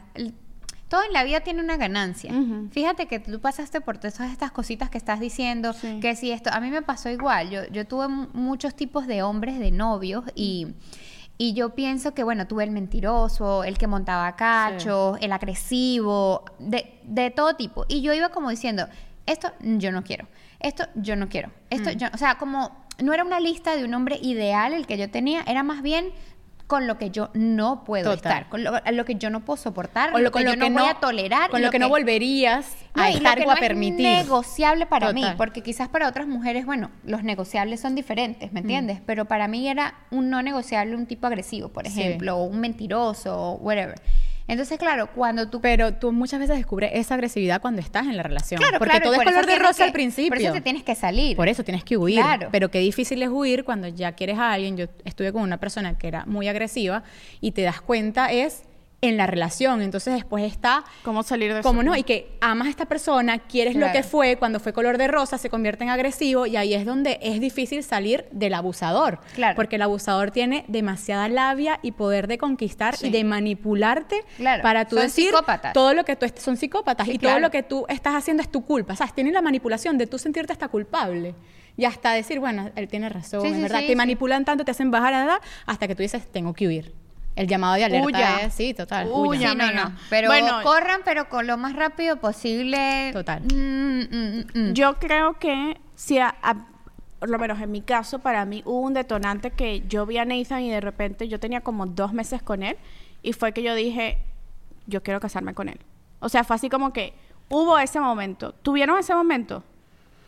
todo 0.89 1.01
en 1.03 1.13
la 1.13 1.23
vida 1.23 1.39
tiene 1.41 1.61
una 1.63 1.77
ganancia. 1.77 2.31
Fíjate 2.71 3.07
que 3.07 3.19
tú 3.19 3.39
pasaste 3.39 3.81
por 3.81 3.97
todas 3.97 4.19
estas 4.31 4.51
cositas 4.51 4.89
que 4.89 4.97
estás 4.97 5.19
diciendo, 5.19 5.73
Sí. 5.73 5.99
que 5.99 6.15
si 6.15 6.31
esto, 6.31 6.49
a 6.53 6.59
mí 6.59 6.69
me 6.69 6.81
pasó 6.81 7.09
igual. 7.09 7.49
Yo, 7.49 7.65
yo 7.71 7.85
tuve 7.87 8.07
mu- 8.07 8.27
muchos 8.33 8.75
tipos 8.75 9.07
de 9.07 9.23
hombres, 9.23 9.59
de 9.59 9.71
novios 9.71 10.23
y 10.35 10.67
y 11.37 11.51
yo 11.53 11.75
pienso 11.75 12.13
que, 12.13 12.23
bueno, 12.23 12.47
tuve 12.47 12.63
el 12.63 12.71
mentiroso, 12.71 13.65
el 13.65 13.77
que 13.77 13.87
montaba 13.87 14.37
cachos, 14.37 15.17
el 15.19 15.33
agresivo, 15.33 16.45
de, 16.59 16.97
de 17.03 17.29
todo 17.29 17.57
tipo. 17.57 17.83
Y 17.89 18.01
yo 18.01 18.13
iba 18.13 18.29
como 18.29 18.49
diciendo, 18.49 18.87
esto 19.25 19.51
yo 19.59 19.91
no 19.91 20.01
quiero, 20.03 20.27
esto 20.61 20.85
yo 20.95 21.17
no 21.17 21.27
quiero, 21.27 21.51
esto 21.69 21.91
yo, 21.91 22.07
o 22.13 22.17
sea, 22.17 22.37
como 22.37 22.85
no 23.03 23.13
era 23.13 23.25
una 23.25 23.41
lista 23.41 23.75
de 23.75 23.83
un 23.83 23.93
hombre 23.93 24.17
ideal 24.21 24.71
el 24.71 24.87
que 24.87 24.97
yo 24.97 25.09
tenía, 25.11 25.41
era 25.45 25.61
más 25.63 25.81
bien 25.81 26.05
con 26.67 26.87
lo 26.87 26.97
que 26.97 27.11
yo 27.11 27.29
no 27.35 27.83
puedo 27.83 28.15
Total. 28.15 28.31
estar, 28.31 28.49
con 28.49 28.63
lo, 28.63 28.71
lo 28.91 29.05
que 29.05 29.15
yo 29.15 29.29
no 29.29 29.41
puedo 29.45 29.57
soportar, 29.57 30.13
O 30.15 30.17
lo, 30.17 30.31
que 30.31 30.43
yo 30.43 30.55
no, 30.55 30.69
voy 30.69 30.89
a 30.89 30.95
tolerar. 30.95 31.51
Con 31.51 31.61
lo 31.61 31.69
que 31.69 31.77
no 31.77 31.89
volverías 31.89 32.75
No, 32.95 33.03
a 33.03 33.09
lo 33.11 33.17
estar 33.17 33.37
que 33.37 33.43
o 33.43 33.45
no 33.45 33.51
a 33.51 33.55
es 33.55 33.59
permitir. 33.59 34.01
negociable 34.07 34.85
para 34.87 35.13
mí, 35.13 35.23
porque 35.37 35.61
quizás 35.61 35.87
para 35.89 36.07
otras 36.07 36.27
mujeres, 36.27 36.65
bueno, 36.65 36.89
los 37.03 37.23
negociables 37.23 37.81
son 37.81 37.93
diferentes, 37.93 38.51
Mm. 38.51 38.53
¿me 38.53 38.59
entiendes? 38.61 38.99
Pero 39.05 39.25
para 39.25 39.47
mí 39.47 39.67
era 39.67 39.93
un 40.09 40.29
no 40.31 40.41
negociable 40.41 40.95
un 40.95 41.05
tipo 41.05 41.27
agresivo, 41.27 41.69
por 41.69 41.87
Sí. 41.87 41.99
ejemplo, 42.01 42.37
o 42.37 42.43
un 42.45 42.59
mentiroso, 42.59 43.35
o 43.39 43.51
whatever. 43.57 44.01
Entonces, 44.47 44.77
claro, 44.77 45.09
cuando 45.13 45.49
tú 45.49 45.59
Pero 45.59 45.95
tú 45.95 46.11
muchas 46.11 46.39
veces 46.39 46.57
descubres 46.57 46.91
esa 46.93 47.15
agresividad 47.15 47.61
cuando 47.61 47.81
estás 47.81 48.05
en 48.05 48.15
la 48.15 48.23
relación. 48.23 48.59
Claro, 48.59 48.77
porque 48.77 48.91
claro, 48.91 49.05
todo 49.05 49.13
es 49.13 49.19
por 49.19 49.27
color 49.27 49.45
de 49.45 49.55
rosa 49.57 49.83
al 49.83 49.91
principio. 49.91 50.29
Por 50.29 50.37
eso 50.39 50.53
te 50.53 50.61
tienes 50.61 50.83
que 50.83 50.93
salir. 50.93 51.35
Por 51.35 51.47
eso 51.47 51.63
tienes 51.63 51.83
que 51.83 51.97
huir. 51.97 52.19
Claro. 52.19 52.49
Pero 52.51 52.69
qué 52.69 52.79
difícil 52.79 53.21
es 53.23 53.29
huir 53.29 53.63
cuando 53.63 53.87
ya 53.87 54.11
quieres 54.11 54.37
a 54.37 54.53
alguien. 54.53 54.77
Yo 54.77 54.85
estuve 55.03 55.33
con 55.33 55.41
una 55.41 55.57
persona 55.57 55.97
que 55.97 56.07
era 56.07 56.25
muy 56.25 56.47
agresiva 56.47 57.03
y 57.41 57.51
te 57.51 57.63
das 57.63 57.81
cuenta 57.81 58.31
es 58.31 58.63
en 59.05 59.17
la 59.17 59.27
relación. 59.27 59.81
Entonces 59.81 60.13
después 60.13 60.43
está 60.43 60.83
¿Cómo 61.03 61.23
salir 61.23 61.53
de 61.53 61.59
eso? 61.61 61.73
no 61.73 61.95
y 61.95 62.03
que 62.03 62.37
amas 62.41 62.67
a 62.67 62.69
esta 62.69 62.85
persona, 62.85 63.39
quieres 63.39 63.75
lo 63.75 63.81
Claro. 63.81 63.93
que 63.93 64.03
fue, 64.03 64.37
cuando 64.37 64.59
fue 64.59 64.73
color 64.73 64.97
de 64.97 65.07
rosa 65.07 65.37
se 65.37 65.49
convierte 65.49 65.83
en 65.83 65.89
agresivo 65.89 66.45
y 66.45 66.55
ahí 66.57 66.73
es 66.73 66.85
donde 66.85 67.19
es 67.21 67.39
difícil 67.39 67.83
salir 67.83 68.25
del 68.31 68.53
abusador. 68.53 69.19
Claro. 69.35 69.55
Porque 69.55 69.75
el 69.77 69.81
abusador 69.81 70.31
tiene 70.31 70.65
demasiada 70.67 71.27
labia 71.29 71.79
y 71.81 71.91
poder 71.91 72.27
de 72.27 72.37
conquistar 72.37 72.95
Sí. 72.97 73.07
y 73.07 73.09
de 73.11 73.23
manipularte 73.23 74.23
Claro, 74.37 74.63
para 74.63 74.85
tú 74.85 74.95
son 74.95 75.05
decir 75.05 75.27
psicópatas. 75.29 75.73
todo 75.73 75.93
lo 75.93 76.05
que 76.05 76.15
tú 76.15 76.25
son 76.37 76.57
psicópatas 76.57 77.07
Sí, 77.07 77.13
y 77.13 77.17
todo 77.19 77.39
lo 77.39 77.51
que 77.51 77.63
tú 77.63 77.85
estás 77.89 78.15
haciendo 78.15 78.41
es 78.43 78.49
tu 78.51 78.65
culpa. 78.65 78.93
O 78.93 78.95
sea, 78.95 79.07
tienen 79.07 79.33
la 79.33 79.41
manipulación 79.41 79.97
de 79.97 80.07
tú 80.07 80.17
sentirte 80.17 80.51
hasta 80.53 80.67
culpable. 80.67 81.35
Y 81.77 81.83
hasta 81.85 82.11
decir, 82.13 82.39
bueno, 82.39 82.69
él 82.75 82.87
tiene 82.87 83.09
razón, 83.09 83.41
Sí, 83.41 83.47
es 83.49 83.55
sí, 83.55 83.61
verdad. 83.61 83.79
sí, 83.81 83.87
te 83.87 83.95
manipulan 83.97 84.45
tanto, 84.45 84.63
te 84.63 84.71
hacen 84.71 84.91
bajar 84.91 85.13
a 85.13 85.23
edad, 85.25 85.37
hasta 85.65 85.87
que 85.87 85.95
tú 85.95 86.03
dices, 86.03 86.25
tengo 86.31 86.53
que 86.53 86.67
huir. 86.67 86.93
El 87.35 87.47
llamado 87.47 87.75
de 87.75 87.83
alerta 87.83 88.41
es, 88.41 88.53
sí, 88.53 88.73
total. 88.73 89.07
Sí, 89.07 89.43
no, 89.55 89.71
no. 89.71 89.95
Pero 90.09 90.29
Bueno, 90.29 90.59
corran, 90.63 91.01
pero 91.03 91.27
con 91.27 91.45
lo 91.47 91.57
más 91.57 91.75
rápido 91.75 92.17
posible. 92.17 93.09
Total. 93.11 93.41
Mm, 93.43 93.99
mm, 93.99 94.05
mm, 94.55 94.59
mm. 94.69 94.73
Yo 94.73 94.95
creo 94.95 95.37
que 95.37 95.77
si 95.95 96.17
a- 96.19 96.35
a- 96.41 96.65
por 97.19 97.29
lo 97.29 97.37
menos 97.39 97.59
en 97.61 97.71
mi 97.71 97.81
caso, 97.81 98.19
para 98.19 98.45
mí 98.45 98.61
hubo 98.65 98.79
un 98.79 98.93
detonante 98.93 99.51
que 99.51 99.81
yo 99.87 100.05
vi 100.05 100.17
a 100.17 100.25
Nathan 100.25 100.61
y 100.61 100.69
de 100.71 100.79
repente 100.79 101.27
yo 101.27 101.39
tenía 101.39 101.61
como 101.61 101.85
dos 101.87 102.13
meses 102.13 102.41
con 102.41 102.63
él 102.63 102.77
y 103.21 103.33
fue 103.33 103.51
que 103.51 103.63
yo 103.63 103.75
dije, 103.75 104.17
yo 104.87 105.03
quiero 105.03 105.19
casarme 105.19 105.53
con 105.53 105.67
él. 105.67 105.79
O 106.19 106.29
sea, 106.29 106.43
fue 106.43 106.55
así 106.55 106.69
como 106.69 106.93
que 106.93 107.13
hubo 107.49 107.77
ese 107.79 107.99
momento. 107.99 108.53
¿Tuvieron 108.61 108.97
ese 108.99 109.13
momento? 109.13 109.63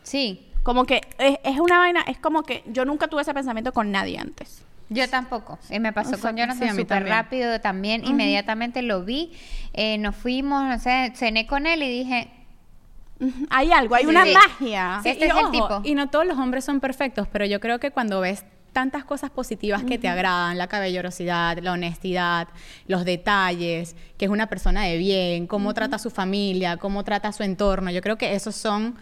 Sí. 0.02 0.44
Como 0.62 0.84
que 0.84 1.00
es, 1.18 1.38
es 1.44 1.58
una 1.60 1.78
vaina, 1.78 2.00
es 2.06 2.18
como 2.18 2.42
que 2.42 2.62
yo 2.66 2.84
nunca 2.84 3.08
tuve 3.08 3.22
ese 3.22 3.32
pensamiento 3.32 3.72
con 3.72 3.90
nadie 3.92 4.18
antes. 4.18 4.62
Yo 4.90 5.08
tampoco. 5.08 5.58
Eh, 5.70 5.80
me 5.80 5.92
pasó 5.92 6.10
O 6.10 6.14
sea, 6.14 6.30
con 6.30 6.36
Jonathan 6.38 6.62
sí, 6.62 6.68
súper 6.70 6.86
también. 6.86 7.16
rápido 7.16 7.60
también. 7.60 8.04
Inmediatamente 8.06 8.82
lo 8.82 9.04
vi. 9.04 9.32
Eh, 9.74 9.98
nos 9.98 10.16
fuimos, 10.16 10.64
no 10.64 10.78
sé, 10.78 11.12
cené 11.14 11.46
con 11.46 11.66
él 11.66 11.82
y 11.82 11.90
dije, 11.90 12.30
Hay 13.50 13.72
algo, 13.72 13.94
hay 13.96 14.04
Sí, 14.04 14.10
una 14.10 14.24
sí. 14.24 14.32
magia. 14.34 15.00
Sí. 15.02 15.08
Este 15.10 15.26
y 15.26 15.28
es 15.28 15.34
el 15.36 15.50
tipo. 15.50 15.80
Y 15.84 15.94
no 15.94 16.08
todos 16.08 16.24
los 16.26 16.38
hombres 16.38 16.64
son 16.64 16.80
perfectos, 16.80 17.28
pero 17.30 17.44
yo 17.44 17.60
creo 17.60 17.78
que 17.80 17.90
cuando 17.90 18.20
ves 18.20 18.44
tantas 18.72 19.04
cosas 19.04 19.30
positivas 19.30 19.82
que 19.82 19.98
te 19.98 20.08
agradan, 20.08 20.56
la 20.56 20.68
cabellorosidad, 20.68 21.58
la 21.58 21.72
honestidad, 21.72 22.46
los 22.86 23.04
detalles, 23.04 23.96
que 24.16 24.26
es 24.26 24.30
una 24.30 24.46
persona 24.46 24.84
de 24.84 24.98
bien, 24.98 25.46
cómo 25.48 25.74
trata 25.74 25.96
a 25.96 25.98
su 25.98 26.10
familia, 26.10 26.76
cómo 26.76 27.02
trata 27.02 27.28
a 27.28 27.32
su 27.32 27.42
entorno, 27.42 27.90
yo 27.90 28.00
creo 28.02 28.16
que 28.18 28.34
esos 28.34 28.54
son 28.54 28.94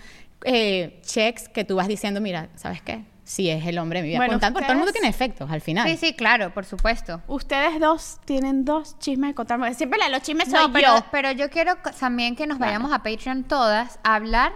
eh, 0.45 0.99
checks 1.05 1.49
que 1.51 1.64
tú 1.64 1.76
vas 1.76 1.89
diciendo, 1.89 2.20
mira, 2.22 2.49
¿sabes 2.55 2.80
qué? 2.80 3.03
Sí 3.29 3.51
es 3.51 3.66
el 3.66 3.77
hombre 3.79 3.99
de 3.99 4.03
mi 4.05 4.09
vida. 4.11 4.18
Bueno, 4.18 4.35
Con 4.35 4.41
tanto- 4.41 4.61
todo 4.61 4.70
el 4.70 4.77
mundo 4.77 4.91
ustedes- 4.91 5.03
tiene 5.03 5.09
efectos 5.11 5.51
al 5.51 5.61
final. 5.61 5.89
sí, 5.89 5.97
sí, 5.97 6.14
claro, 6.14 6.55
por 6.55 6.64
supuesto. 6.64 7.20
Ustedes 7.27 7.81
dos 7.81 8.20
tienen 8.24 8.64
dos 8.64 8.97
chismes 9.01 9.31
de 9.31 9.35
contarme. 9.35 9.74
Siempre 9.74 9.99
la 9.99 10.05
de 10.05 10.12
los 10.12 10.22
chismes 10.22 10.49
soy 10.49 10.68
No, 10.68 10.72
pero, 10.72 10.97
yo. 10.99 11.05
pero 11.11 11.33
yo 11.33 11.51
quiero 11.51 11.74
también 11.99 12.37
que 12.37 12.47
nos 12.47 12.59
vayamos 12.61 12.93
a 12.93 13.03
Patreon 13.03 13.43
todas 13.43 13.99
a 14.05 14.14
hablar 14.14 14.53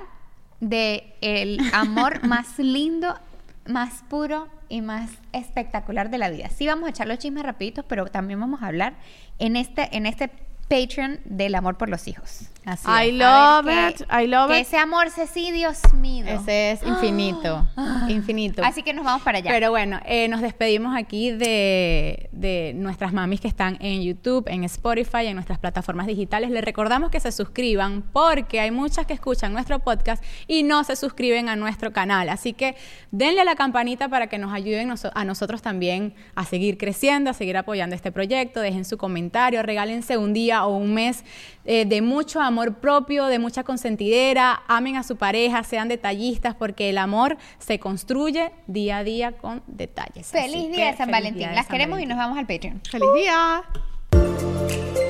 de 0.61 1.15
el 1.21 1.59
amor 1.73 2.23
más 2.27 2.59
lindo, 2.61 3.19
más 3.67 4.05
puro 4.09 4.47
y 4.69 4.83
más 4.83 5.11
espectacular 5.33 6.09
de 6.11 6.19
la 6.19 6.31
vida. 6.31 6.49
Sí 6.49 6.67
vamos 6.69 6.87
a 6.87 6.91
echar 6.91 7.09
los 7.09 7.19
chismes 7.19 7.43
rapiditos, 7.43 7.85
pero 7.89 8.07
también 8.07 8.39
vamos 8.39 8.63
a 8.63 8.67
hablar 8.69 8.95
en 9.41 9.57
este 9.57 9.97
en 9.97 10.07
este 10.07 10.31
Patreon 10.71 11.19
del 11.25 11.55
amor 11.57 11.77
por 11.77 11.89
los 11.89 12.07
hijos. 12.09 12.43
Así 12.65 12.87
I 12.89 13.09
es. 13.09 13.15
love 13.15 13.27
A 13.27 13.63
ver 13.63 13.91
it. 13.93 14.03
I 14.13 14.27
love 14.29 14.51
que 14.51 14.61
it. 14.61 14.67
ese 14.67 14.77
amor 14.77 15.11
se 15.11 15.27
sí, 15.27 15.51
Dios 15.51 15.81
mío. 15.95 16.25
Ese 16.29 16.71
es 16.73 16.83
infinito, 16.87 17.67
infinito. 18.09 18.63
Así 18.65 18.83
que 18.85 18.93
nos 18.93 19.05
vamos 19.05 19.23
para 19.23 19.39
allá. 19.39 19.51
Pero 19.51 19.71
bueno, 19.71 19.99
eh, 20.05 20.29
nos 20.29 20.41
despedimos 20.43 20.95
aquí 20.97 21.33
de, 21.33 22.29
de 22.33 22.73
nuestras 22.77 23.13
mamis 23.13 23.41
que 23.41 23.49
están 23.49 23.79
en 23.81 24.03
YouTube, 24.03 24.45
en 24.49 24.63
Spotify, 24.65 25.27
en 25.27 25.35
nuestras 25.35 25.59
plataformas 25.59 26.07
digitales. 26.07 26.51
Les 26.51 26.63
recordamos 26.65 27.11
que 27.11 27.19
se 27.19 27.33
suscriban 27.33 28.03
porque 28.13 28.61
hay 28.61 28.71
muchas 28.71 29.07
que 29.07 29.15
escuchan 29.15 29.53
nuestro 29.53 29.81
podcast 29.81 30.23
y 30.47 30.63
no 30.63 30.85
se 30.85 30.95
suscriben 30.97 31.49
a 31.49 31.57
nuestro 31.57 31.93
canal. 31.93 32.29
Así 32.29 32.53
que 32.53 32.77
denle 33.11 33.41
a 33.41 33.45
la 33.45 33.57
campanita 33.57 34.09
para 34.09 34.29
que 34.29 34.39
nos 34.39 34.53
ayuden 34.53 34.89
noso- 34.91 35.11
a 35.15 35.25
nosotros 35.25 35.63
también 35.63 36.15
a 36.37 36.45
seguir 36.45 36.77
creciendo, 36.79 37.31
a 37.31 37.35
seguir 37.35 37.57
apoyando 37.57 37.97
este 37.97 38.13
proyecto. 38.13 38.61
Dejen 38.61 38.85
su 38.85 38.99
comentario, 38.99 39.63
regálense 39.63 40.17
un 40.17 40.33
día 40.35 40.60
o 40.67 40.77
un 40.77 40.95
mes 40.95 41.25
eh, 41.65 41.85
de 41.85 42.03
mucho 42.03 42.41
amor 42.41 42.75
propio, 42.75 43.27
de 43.27 43.39
mucha 43.39 43.65
consentidera. 43.65 44.63
Amen 44.69 44.97
a 44.97 45.03
su 45.03 45.17
pareja, 45.17 45.63
sean 45.63 45.89
detallistas 45.89 46.55
porque 46.55 46.91
el 46.91 46.99
amor 46.99 47.37
se 47.59 47.79
construye 47.79 48.53
día 48.67 48.99
a 48.99 49.05
día 49.05 49.33
con 49.33 49.63
detalles. 49.67 50.29
feliz 50.29 50.55
Así 50.55 50.69
día 50.69 50.77
que 50.77 50.91
de 50.93 50.97
San 50.97 51.07
feliz 51.07 51.13
Valentín. 51.13 51.55
Las 51.55 51.67
San 51.67 51.73
queremos 51.73 52.01
y 52.01 52.07
nos 52.07 52.19
vamos 52.19 52.39
al 52.39 52.47
Patreon. 52.47 52.81
¡Feliz 52.91 53.09
día! 53.15 55.10